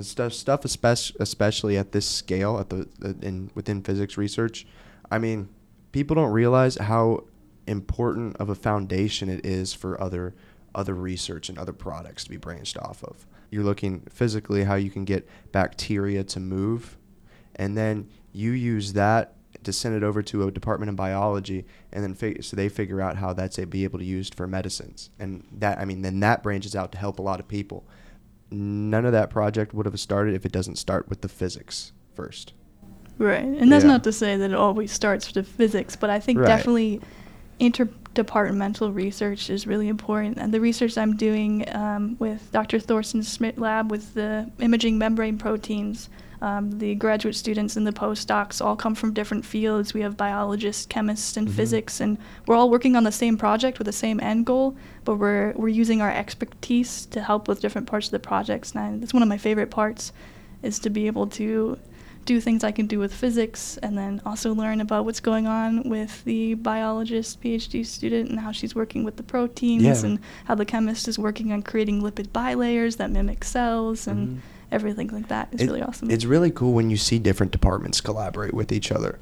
Stuff, 0.00 0.32
stuff, 0.32 0.64
especially, 0.64 1.16
especially 1.20 1.78
at 1.78 1.92
this 1.92 2.04
scale, 2.04 2.58
at 2.58 2.68
the 2.68 2.88
in 3.22 3.50
within 3.54 3.80
physics 3.80 4.16
research. 4.16 4.66
I 5.08 5.18
mean, 5.18 5.48
people 5.92 6.16
don't 6.16 6.32
realize 6.32 6.76
how 6.76 7.24
important 7.66 8.36
of 8.38 8.48
a 8.48 8.54
foundation 8.56 9.28
it 9.28 9.46
is 9.46 9.72
for 9.72 10.00
other 10.00 10.34
other 10.74 10.94
research 10.94 11.48
and 11.48 11.56
other 11.58 11.72
products 11.72 12.24
to 12.24 12.30
be 12.30 12.36
branched 12.36 12.76
off 12.78 13.04
of. 13.04 13.24
You're 13.50 13.62
looking 13.62 14.00
physically 14.10 14.64
how 14.64 14.74
you 14.74 14.90
can 14.90 15.04
get 15.04 15.28
bacteria 15.52 16.24
to 16.24 16.40
move, 16.40 16.98
and 17.54 17.76
then 17.76 18.08
you 18.32 18.50
use 18.50 18.94
that 18.94 19.36
to 19.62 19.72
send 19.72 19.94
it 19.94 20.02
over 20.02 20.22
to 20.22 20.48
a 20.48 20.50
department 20.50 20.90
of 20.90 20.96
biology, 20.96 21.64
and 21.92 22.02
then 22.02 22.42
so 22.42 22.56
they 22.56 22.68
figure 22.68 23.00
out 23.00 23.16
how 23.16 23.32
that's 23.32 23.58
a, 23.58 23.66
be 23.66 23.84
able 23.84 24.00
to 24.00 24.04
used 24.04 24.34
for 24.34 24.48
medicines, 24.48 25.10
and 25.20 25.46
that 25.52 25.78
I 25.78 25.84
mean 25.84 26.02
then 26.02 26.18
that 26.20 26.42
branches 26.42 26.74
out 26.74 26.90
to 26.92 26.98
help 26.98 27.20
a 27.20 27.22
lot 27.22 27.38
of 27.38 27.46
people. 27.46 27.86
None 28.54 29.04
of 29.04 29.12
that 29.12 29.30
project 29.30 29.74
would 29.74 29.86
have 29.86 29.98
started 29.98 30.34
if 30.34 30.46
it 30.46 30.52
doesn't 30.52 30.76
start 30.76 31.08
with 31.08 31.20
the 31.22 31.28
physics 31.28 31.92
first. 32.14 32.52
Right. 33.18 33.44
And 33.44 33.70
that's 33.70 33.84
Yeah. 33.84 33.90
not 33.90 34.04
to 34.04 34.12
say 34.12 34.36
that 34.36 34.50
it 34.50 34.56
always 34.56 34.92
starts 34.92 35.26
with 35.26 35.34
the 35.34 35.42
physics, 35.52 35.96
but 35.96 36.08
I 36.10 36.20
think 36.20 36.38
Right. 36.38 36.46
definitely 36.46 37.00
interdepartmental 37.60 38.94
research 38.94 39.50
is 39.50 39.66
really 39.66 39.88
important. 39.88 40.38
And 40.38 40.52
the 40.52 40.60
research 40.60 40.96
I'm 40.98 41.16
doing 41.16 41.64
um, 41.74 42.16
with 42.18 42.50
Dr. 42.52 42.78
Thorsten 42.78 43.22
Schmidt 43.22 43.58
lab 43.58 43.90
with 43.90 44.14
the 44.14 44.50
imaging 44.60 44.98
membrane 44.98 45.38
proteins, 45.38 46.08
um, 46.44 46.78
the 46.78 46.94
graduate 46.96 47.34
students 47.34 47.74
and 47.78 47.86
the 47.86 47.92
postdocs 47.92 48.60
all 48.64 48.76
come 48.76 48.94
from 48.94 49.14
different 49.14 49.46
fields. 49.46 49.94
We 49.94 50.02
have 50.02 50.14
biologists, 50.16 50.84
chemists, 50.84 51.38
and 51.38 51.48
Mhm. 51.48 51.52
physics, 51.52 52.00
and 52.00 52.18
we're 52.46 52.54
all 52.56 52.68
working 52.68 52.96
on 52.96 53.04
the 53.04 53.12
same 53.12 53.38
project 53.38 53.78
with 53.78 53.86
the 53.86 53.92
same 54.04 54.20
end 54.20 54.44
goal, 54.44 54.76
but 55.06 55.14
we're, 55.16 55.52
we're 55.56 55.68
using 55.82 56.02
our 56.02 56.10
expertise 56.10 57.06
to 57.06 57.22
help 57.22 57.48
with 57.48 57.62
different 57.62 57.86
parts 57.86 58.08
of 58.08 58.12
the 58.12 58.18
projects. 58.18 58.74
And 58.74 59.00
that's 59.00 59.14
one 59.14 59.22
of 59.22 59.28
my 59.28 59.38
favorite 59.38 59.70
parts 59.70 60.12
is 60.62 60.78
to 60.80 60.90
be 60.90 61.06
able 61.06 61.26
to 61.28 61.78
do 62.26 62.40
things 62.40 62.62
I 62.62 62.72
can 62.72 62.86
do 62.86 62.98
with 62.98 63.12
physics 63.12 63.78
and 63.82 63.96
then 63.96 64.20
also 64.26 64.54
learn 64.54 64.80
about 64.82 65.04
what's 65.06 65.20
going 65.20 65.46
on 65.46 65.82
with 65.88 66.24
the 66.24 66.54
biologist 66.54 67.40
PhD 67.42 67.84
student 67.86 68.28
and 68.30 68.40
how 68.40 68.50
she's 68.52 68.74
working 68.74 69.02
with 69.04 69.16
the 69.16 69.22
proteins 69.22 69.82
Yeah. 69.82 70.06
and 70.08 70.18
how 70.44 70.54
the 70.54 70.64
chemist 70.66 71.06
is 71.08 71.18
working 71.18 71.52
on 71.52 71.62
creating 71.62 72.02
lipid 72.02 72.28
bilayers 72.32 72.96
that 72.96 73.10
mimic 73.10 73.44
cells 73.44 74.06
and 74.06 74.28
Mhm. 74.28 74.36
Everything 74.74 75.08
like 75.08 75.28
that. 75.28 75.48
It's 75.52 75.62
It- 75.62 75.66
really 75.66 75.82
awesome. 75.82 76.10
It's 76.10 76.24
really 76.24 76.50
cool 76.50 76.72
when 76.72 76.90
you 76.90 76.96
see 76.96 77.18
different 77.18 77.52
departments 77.52 78.00
collaborate 78.00 78.52
with 78.52 78.72
each 78.72 78.90
other. 78.92 79.18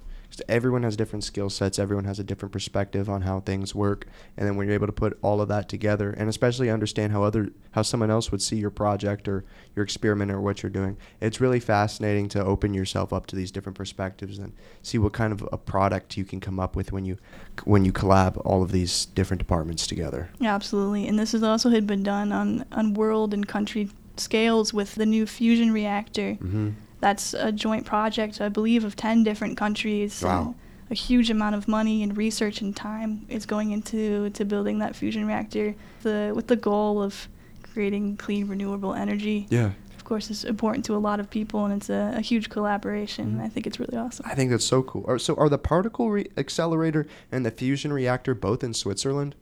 everyone 0.49 0.83
has 0.83 0.97
different 0.97 1.23
skill 1.25 1.51
sets, 1.51 1.79
everyone 1.79 2.07
has 2.07 2.19
a 2.19 2.25
different 2.25 2.53
perspective 2.53 3.07
on 3.11 3.21
how 3.21 3.41
things 3.41 3.75
work, 3.75 4.07
and 4.35 4.49
then 4.49 4.57
when 4.57 4.67
you're 4.67 4.73
able 4.75 4.87
to 4.87 4.93
put 4.93 5.19
all 5.21 5.43
of 5.43 5.49
that 5.49 5.69
together, 5.69 6.11
and 6.11 6.27
especially 6.27 6.71
understand 6.71 7.13
how 7.13 7.23
other 7.23 7.51
how 7.73 7.83
someone 7.83 8.11
else 8.11 8.33
would 8.33 8.41
see 8.41 8.57
your 8.57 8.71
project 8.71 9.29
or 9.29 9.45
your 9.77 9.83
experiment 9.83 10.31
or 10.31 10.41
what 10.41 10.63
you're 10.63 10.71
doing, 10.71 10.97
it's 11.21 11.39
really 11.39 11.61
fascinating 11.61 12.31
to 12.31 12.43
open 12.43 12.73
yourself 12.73 13.13
up 13.13 13.27
to 13.27 13.37
these 13.37 13.51
different 13.51 13.77
perspectives 13.77 14.39
and 14.39 14.55
see 14.81 14.97
what 14.97 15.13
kind 15.13 15.35
of 15.35 15.47
a 15.53 15.59
product 15.59 16.17
you 16.17 16.25
can 16.25 16.41
come 16.41 16.59
up 16.59 16.75
with 16.77 16.93
when 16.93 17.05
you 17.05 17.19
when 17.65 17.85
you 17.85 17.93
collab 17.93 18.41
all 18.47 18.63
of 18.63 18.73
these 18.73 19.05
different 19.05 19.39
departments 19.39 19.87
together. 19.87 20.31
Yeah, 20.41 20.55
absolutely. 20.55 21.07
And 21.09 21.19
this 21.19 21.33
has 21.33 21.43
also 21.43 21.69
had 21.69 21.87
been 21.87 22.03
done 22.03 22.33
on, 22.33 22.65
on 22.73 22.95
world 22.95 23.35
and 23.35 23.47
country 23.47 23.91
scales 24.17 24.73
with 24.75 24.95
the 24.95 25.07
new 25.07 25.27
fusion 25.27 25.73
reactor. 25.73 26.33
Mm-hmm. 26.33 26.71
That's 27.01 27.35
a 27.35 27.51
joint 27.51 27.85
project, 27.85 28.41
I 28.41 28.49
believe, 28.49 28.85
of 28.85 28.95
10 28.97 29.25
different 29.25 29.57
countries. 29.57 30.23
Wow. 30.23 30.55
A 30.91 30.95
huge 30.95 31.31
amount 31.31 31.55
of 31.55 31.67
money 31.67 32.03
and 32.03 32.17
research 32.17 32.61
and 32.61 32.77
time 32.77 33.25
is 33.29 33.47
going 33.47 33.73
into 33.73 34.31
to 34.31 34.45
building 34.45 34.79
that 34.81 34.95
fusion 34.95 35.27
reactor 35.27 35.75
the, 36.03 36.33
with 36.35 36.47
the 36.49 36.57
goal 36.57 37.03
of 37.03 37.29
creating 37.73 38.17
clean, 38.19 38.47
renewable 38.47 38.95
energy. 38.95 39.47
Yeah. 39.51 39.71
Of 39.97 40.05
course, 40.05 40.31
it's 40.31 40.45
important 40.45 40.85
to 40.87 40.95
a 40.95 40.99
lot 40.99 41.19
of 41.21 41.31
people, 41.31 41.65
and 41.65 41.73
it's 41.75 41.89
a, 41.89 42.13
a 42.17 42.21
huge 42.21 42.51
collaboration. 42.51 43.37
Mhm. 43.39 43.45
I 43.45 43.49
think 43.49 43.67
it's 43.67 43.81
really 43.81 43.97
awesome. 43.97 44.27
I 44.29 44.35
think 44.35 44.51
that's 44.51 44.65
so 44.65 44.83
cool. 44.83 45.05
Are, 45.09 45.19
so 45.19 45.35
are 45.37 45.49
the 45.49 45.59
particle 45.59 46.11
re- 46.11 46.29
accelerator 46.37 47.07
and 47.31 47.47
the 47.47 47.51
fusion 47.51 47.93
reactor 47.93 48.35
both 48.35 48.63
in 48.63 48.75
Switzerland? 48.75 49.35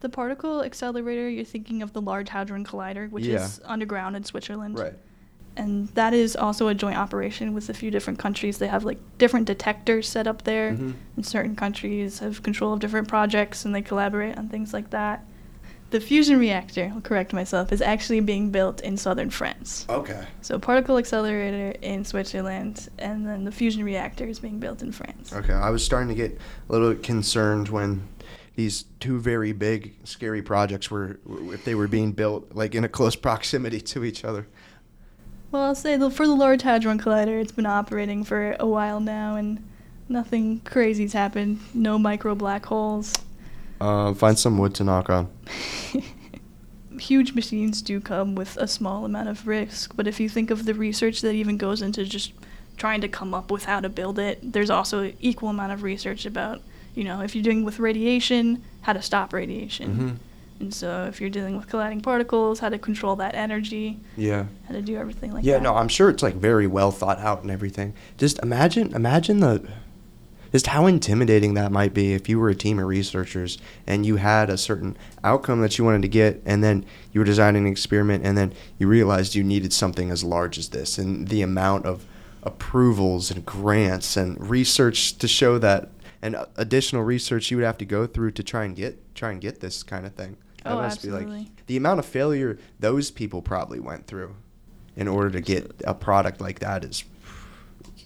The 0.00 0.08
particle 0.08 0.62
accelerator, 0.62 1.28
you're 1.28 1.44
thinking 1.44 1.82
of 1.82 1.92
the 1.92 2.00
Large 2.00 2.28
Hadron 2.28 2.64
Collider, 2.64 3.10
which 3.10 3.24
Yeah. 3.24 3.44
is 3.44 3.60
underground 3.64 4.16
in 4.16 4.24
Switzerland. 4.24 4.78
Right. 4.78 4.94
and 5.56 5.88
that 5.88 6.14
is 6.14 6.36
also 6.36 6.68
a 6.68 6.74
joint 6.74 6.96
operation 6.96 7.52
with 7.52 7.68
a 7.68 7.74
few 7.74 7.90
different 7.90 8.16
countries. 8.16 8.58
They 8.58 8.68
have 8.68 8.84
like 8.84 8.98
different 9.18 9.46
detectors 9.46 10.08
set 10.08 10.28
up 10.28 10.42
there, 10.44 10.70
mm-hmm. 10.70 10.92
and 11.16 11.26
certain 11.26 11.56
countries 11.56 12.20
have 12.20 12.44
control 12.44 12.72
of 12.72 12.78
different 12.78 13.08
projects, 13.08 13.64
and 13.64 13.74
they 13.74 13.82
collaborate 13.82 14.38
on 14.38 14.48
things 14.48 14.72
like 14.72 14.90
that. 14.90 15.24
The 15.90 15.98
fusion 15.98 16.38
reactor, 16.38 16.92
I'll 16.94 17.00
correct 17.00 17.32
myself, 17.32 17.72
is 17.72 17.82
actually 17.82 18.20
being 18.20 18.50
built 18.52 18.82
in 18.82 18.96
southern 18.96 19.30
France. 19.30 19.84
Okay. 19.88 20.22
So 20.42 20.60
particle 20.60 20.96
accelerator 20.96 21.76
in 21.82 22.04
Switzerland, 22.04 22.88
and 23.00 23.26
then 23.26 23.42
the 23.42 23.50
fusion 23.50 23.82
reactor 23.82 24.26
is 24.26 24.38
being 24.38 24.60
built 24.60 24.80
in 24.82 24.92
France. 24.92 25.32
Okay. 25.32 25.54
I 25.54 25.70
was 25.70 25.84
starting 25.84 26.08
to 26.08 26.14
get 26.14 26.38
a 26.68 26.72
little 26.72 26.92
bit 26.94 27.02
concerned 27.02 27.68
when 27.70 28.06
these 28.58 28.86
two 28.98 29.20
very 29.20 29.52
big, 29.52 29.94
scary 30.02 30.42
projects 30.42 30.90
were, 30.90 31.20
if 31.52 31.64
they 31.64 31.76
were 31.76 31.86
being 31.86 32.10
built 32.10 32.56
like 32.56 32.74
in 32.74 32.82
a 32.82 32.88
close 32.88 33.14
proximity 33.14 33.80
to 33.80 34.02
each 34.02 34.24
other. 34.24 34.48
Well, 35.52 35.62
I'll 35.62 35.76
say 35.76 35.96
the, 35.96 36.10
for 36.10 36.26
the 36.26 36.34
Large 36.34 36.62
Hadron 36.62 36.98
Collider, 36.98 37.40
it's 37.40 37.52
been 37.52 37.66
operating 37.66 38.24
for 38.24 38.56
a 38.58 38.66
while 38.66 38.98
now, 38.98 39.36
and 39.36 39.64
nothing 40.08 40.58
crazy's 40.62 41.12
happened. 41.12 41.60
No 41.72 42.00
micro 42.00 42.34
black 42.34 42.66
holes. 42.66 43.14
Uh, 43.80 44.12
find 44.12 44.36
some 44.36 44.58
wood 44.58 44.74
to 44.74 44.82
knock 44.82 45.08
on. 45.08 45.30
Huge 46.98 47.34
machines 47.34 47.80
do 47.80 48.00
come 48.00 48.34
with 48.34 48.56
a 48.56 48.66
small 48.66 49.04
amount 49.04 49.28
of 49.28 49.46
risk, 49.46 49.94
but 49.94 50.08
if 50.08 50.18
you 50.18 50.28
think 50.28 50.50
of 50.50 50.64
the 50.64 50.74
research 50.74 51.20
that 51.20 51.34
even 51.34 51.58
goes 51.58 51.80
into 51.80 52.04
just 52.04 52.32
trying 52.76 53.02
to 53.02 53.08
come 53.08 53.34
up 53.34 53.52
with 53.52 53.66
how 53.66 53.78
to 53.78 53.88
build 53.88 54.18
it, 54.18 54.52
there's 54.52 54.68
also 54.68 55.12
equal 55.20 55.48
amount 55.48 55.70
of 55.70 55.84
research 55.84 56.26
about, 56.26 56.60
you 56.98 57.04
know, 57.04 57.20
if 57.20 57.34
you're 57.36 57.44
doing 57.44 57.64
with 57.64 57.78
radiation, 57.78 58.60
how 58.82 58.92
to 58.92 59.00
stop 59.00 59.32
radiation. 59.32 60.18
Mhm. 60.18 60.60
And 60.60 60.74
so 60.74 61.04
if 61.08 61.20
you're 61.20 61.30
dealing 61.30 61.56
with 61.56 61.68
colliding 61.68 62.00
particles, 62.00 62.58
how 62.58 62.68
to 62.68 62.78
control 62.78 63.14
that 63.16 63.36
energy, 63.36 64.00
Yeah. 64.16 64.46
how 64.66 64.74
to 64.74 64.82
do 64.82 64.96
everything 64.96 65.32
like 65.32 65.44
yeah, 65.44 65.52
that. 65.52 65.58
Yeah, 65.60 65.62
no, 65.62 65.76
I'm 65.76 65.86
sure 65.86 66.10
it's 66.10 66.24
like 66.24 66.34
very 66.34 66.66
well 66.66 66.90
thought 66.90 67.20
out 67.20 67.42
and 67.42 67.52
everything. 67.52 67.92
Just 68.16 68.40
imagine, 68.42 68.92
imagine 68.94 69.38
the, 69.38 69.62
just 70.50 70.66
how 70.66 70.86
intimidating 70.86 71.54
that 71.54 71.70
might 71.70 71.94
be 71.94 72.12
if 72.14 72.28
you 72.28 72.40
were 72.40 72.48
a 72.48 72.56
team 72.56 72.80
of 72.80 72.86
researchers 72.88 73.58
and 73.86 74.04
you 74.04 74.16
had 74.16 74.50
a 74.50 74.58
certain 74.58 74.96
outcome 75.22 75.60
that 75.60 75.78
you 75.78 75.84
wanted 75.84 76.02
to 76.02 76.08
get, 76.08 76.42
and 76.44 76.64
then 76.64 76.84
you 77.12 77.20
were 77.20 77.24
designing 77.24 77.64
an 77.66 77.70
experiment, 77.70 78.24
and 78.26 78.36
then 78.36 78.52
you 78.80 78.88
realized 78.88 79.36
you 79.36 79.44
needed 79.44 79.72
something 79.72 80.10
as 80.10 80.24
large 80.24 80.58
as 80.58 80.70
this, 80.70 80.98
and 80.98 81.28
the 81.28 81.42
amount 81.42 81.86
of 81.86 82.04
approvals 82.42 83.30
and 83.30 83.44
grants 83.46 84.16
and 84.16 84.50
research 84.50 85.16
to 85.18 85.28
show 85.28 85.58
that, 85.58 85.90
and 86.22 86.34
uh, 86.36 86.46
additional 86.56 87.02
research 87.02 87.50
you 87.50 87.56
would 87.56 87.64
have 87.66 87.78
to 87.78 87.84
go 87.84 88.06
through 88.06 88.32
to 88.32 88.42
try 88.42 88.64
and 88.64 88.74
get 88.76 89.14
try 89.14 89.30
and 89.30 89.40
get 89.40 89.60
this 89.60 89.82
kind 89.82 90.06
of 90.06 90.14
thing. 90.14 90.36
That 90.64 90.72
Oh, 90.72 90.76
must 90.82 91.02
be 91.02 91.08
absolutely. 91.08 91.38
like 91.38 91.66
the 91.66 91.76
amount 91.76 92.00
of 92.00 92.06
failure 92.06 92.58
those 92.80 93.10
people 93.10 93.42
probably 93.42 93.80
went 93.80 94.06
through 94.06 94.34
in 94.96 95.06
order 95.08 95.30
to 95.30 95.40
get 95.40 95.70
a 95.84 95.94
product 95.94 96.40
like 96.40 96.58
that 96.60 96.84
is 96.84 97.04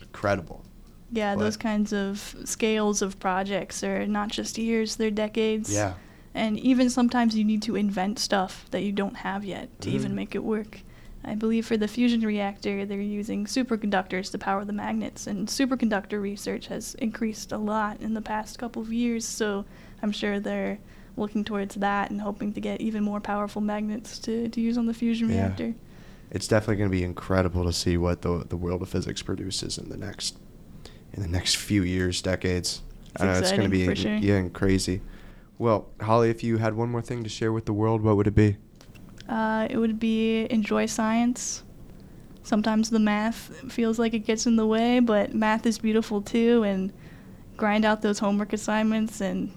incredible. 0.01 0.65
Yeah, 1.11 1.35
those 1.37 1.57
kinds 1.59 1.93
of 1.93 2.35
scales 2.45 3.03
of 3.03 3.19
projects 3.19 3.85
are 3.85 4.07
not 4.07 4.29
just 4.31 4.57
years, 4.57 4.97
they're 4.97 5.11
decades. 5.11 5.73
Yeah. 5.73 5.95
And 6.35 6.59
even 6.59 6.89
sometimes 6.89 7.37
you 7.37 7.45
need 7.45 7.63
to 7.65 7.77
invent 7.77 8.19
stuff 8.19 8.65
that 8.71 8.83
you 8.83 8.93
don't 8.93 9.17
have 9.17 9.45
yet 9.45 9.69
to 9.83 9.91
Mhm. 9.91 9.95
even 9.95 10.15
make 10.15 10.35
it 10.35 10.43
work. 10.43 10.81
I 11.25 11.35
believe 11.37 11.67
for 11.67 11.77
the 11.77 11.87
fusion 11.89 12.21
reactor, 12.23 12.85
they're 12.85 13.01
using 13.01 13.47
superconductors 13.47 14.31
to 14.33 14.39
power 14.39 14.65
the 14.65 14.73
magnets, 14.73 15.27
and 15.27 15.47
superconductor 15.47 16.21
research 16.21 16.67
has 16.67 16.95
increased 16.97 17.53
a 17.53 17.59
lot 17.59 18.01
in 18.01 18.15
the 18.15 18.21
past 18.21 18.59
couple 18.59 18.83
of 18.83 18.93
years, 18.93 19.25
so 19.25 19.65
I'm 20.03 20.11
sure 20.13 20.41
they're 20.41 20.79
looking 21.17 21.45
towards 21.45 21.77
that 21.77 22.11
and 22.11 22.21
hoping 22.21 22.53
to 22.55 22.61
get 22.61 22.81
even 22.81 23.05
more 23.05 23.21
powerful 23.21 23.61
magnets 23.61 24.19
to, 24.21 24.49
to 24.49 24.61
use 24.61 24.77
on 24.79 24.87
the 24.87 24.95
fusion 24.95 25.29
Yeah. 25.31 25.47
reactor. 25.47 25.75
It's 26.31 26.49
definitely 26.49 26.77
going 26.77 26.91
to 26.91 26.97
be 26.97 27.05
incredible 27.05 27.65
to 27.67 27.73
see 27.75 27.99
what 27.99 28.23
the 28.23 28.47
the 28.49 28.57
world 28.57 28.81
of 28.81 28.89
physics 28.89 29.21
produces 29.21 29.77
in 29.77 29.91
the 29.91 29.99
next 29.99 30.39
in 31.13 31.21
the 31.21 31.29
next 31.29 31.57
few 31.57 31.83
years, 31.83 32.23
decades. 32.23 32.81
It's 33.13 33.23
I 33.23 33.27
know 33.27 33.33
it's 33.39 33.51
going 33.51 33.65
to 33.65 33.69
be 33.69 33.95
sure. 33.95 34.15
yeah, 34.15 34.37
and 34.37 34.51
crazy. 34.53 35.03
Well, 35.59 35.89
Holly, 36.01 36.31
if 36.31 36.43
you 36.43 36.57
had 36.57 36.75
one 36.75 36.89
more 36.89 37.03
thing 37.03 37.23
to 37.25 37.29
share 37.29 37.53
with 37.53 37.67
the 37.67 37.75
world, 37.75 38.01
what 38.01 38.17
would 38.17 38.27
it 38.27 38.35
be? 38.35 38.57
Uh, 39.29 39.67
it 39.71 39.77
would 39.79 39.99
be 39.99 40.47
enjoy 40.51 40.87
science. 40.87 41.63
Sometimes 42.43 42.91
the 42.91 42.99
math 42.99 43.51
feels 43.73 43.99
like 43.99 44.15
it 44.15 44.21
gets 44.27 44.47
in 44.47 44.57
the 44.57 44.67
way, 44.67 44.99
but 45.01 45.33
math 45.35 45.65
is 45.65 45.79
beautiful 45.79 46.21
too, 46.21 46.63
and 46.65 46.93
grind 47.57 47.85
out 47.85 48.03
those 48.03 48.19
homework 48.19 48.53
assignments 48.53 49.21
and 49.21 49.51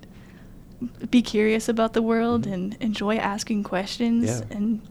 be 1.09 1.21
curious 1.21 1.67
about 1.67 1.93
the 1.93 2.01
world 2.01 2.45
Mhm. 2.45 2.53
and 2.53 2.73
enjoy 2.79 3.15
asking 3.17 3.63
questions. 3.63 4.25
Yeah. 4.25 4.41
And 4.57 4.81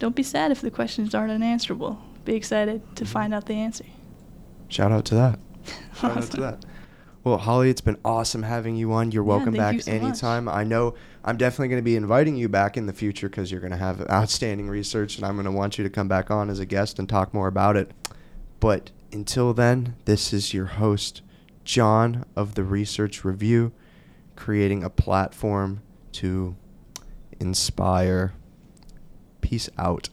don't 0.00 0.16
be 0.16 0.22
sad 0.24 0.50
if 0.50 0.60
the 0.60 0.70
questions 0.70 1.14
aren't 1.14 1.30
unanswerable. 1.30 1.98
Be 2.24 2.34
excited 2.34 2.82
to 2.96 3.04
Mhm. 3.04 3.08
find 3.08 3.34
out 3.34 3.46
the 3.46 3.54
answer. 3.54 3.84
Shout 4.68 4.90
out 4.90 5.04
to 5.06 5.14
that. 5.14 5.38
Shout 6.00 6.16
out 6.16 6.30
to 6.32 6.36
that. 6.40 6.64
Well, 7.24 7.38
Holly, 7.38 7.70
it's 7.70 7.80
been 7.80 7.96
awesome 8.04 8.42
having 8.42 8.76
you 8.76 8.92
on. 8.92 9.10
You're 9.10 9.24
Yeah, 9.24 9.28
welcome 9.28 9.54
back 9.54 9.76
you 9.76 9.80
so 9.80 9.92
much. 9.92 10.02
anytime. 10.02 10.46
I 10.46 10.62
know 10.62 10.94
I'm 11.24 11.38
definitely 11.38 11.68
going 11.68 11.80
to 11.80 11.84
be 11.84 11.96
inviting 11.96 12.36
you 12.36 12.50
back 12.50 12.76
in 12.76 12.84
the 12.84 12.92
future 12.92 13.30
because 13.30 13.50
you're 13.50 13.62
going 13.62 13.70
to 13.70 13.78
have 13.78 14.06
outstanding 14.10 14.68
research, 14.68 15.16
and 15.16 15.24
I'm 15.24 15.34
going 15.34 15.46
to 15.46 15.50
want 15.50 15.78
you 15.78 15.84
to 15.84 15.90
come 15.90 16.06
back 16.06 16.30
on 16.30 16.50
as 16.50 16.58
a 16.58 16.66
guest 16.66 16.98
and 16.98 17.08
talk 17.08 17.32
more 17.32 17.48
about 17.48 17.76
it. 17.76 17.92
But 18.60 18.90
until 19.10 19.54
then, 19.54 19.96
this 20.04 20.34
is 20.34 20.52
your 20.52 20.66
host, 20.66 21.22
John 21.64 22.26
of 22.36 22.56
the 22.56 22.62
Research 22.62 23.24
Review, 23.24 23.72
creating 24.36 24.84
a 24.84 24.90
platform 24.90 25.80
to 26.12 26.56
inspire. 27.40 28.34
Peace 29.40 29.70
out. 29.78 30.10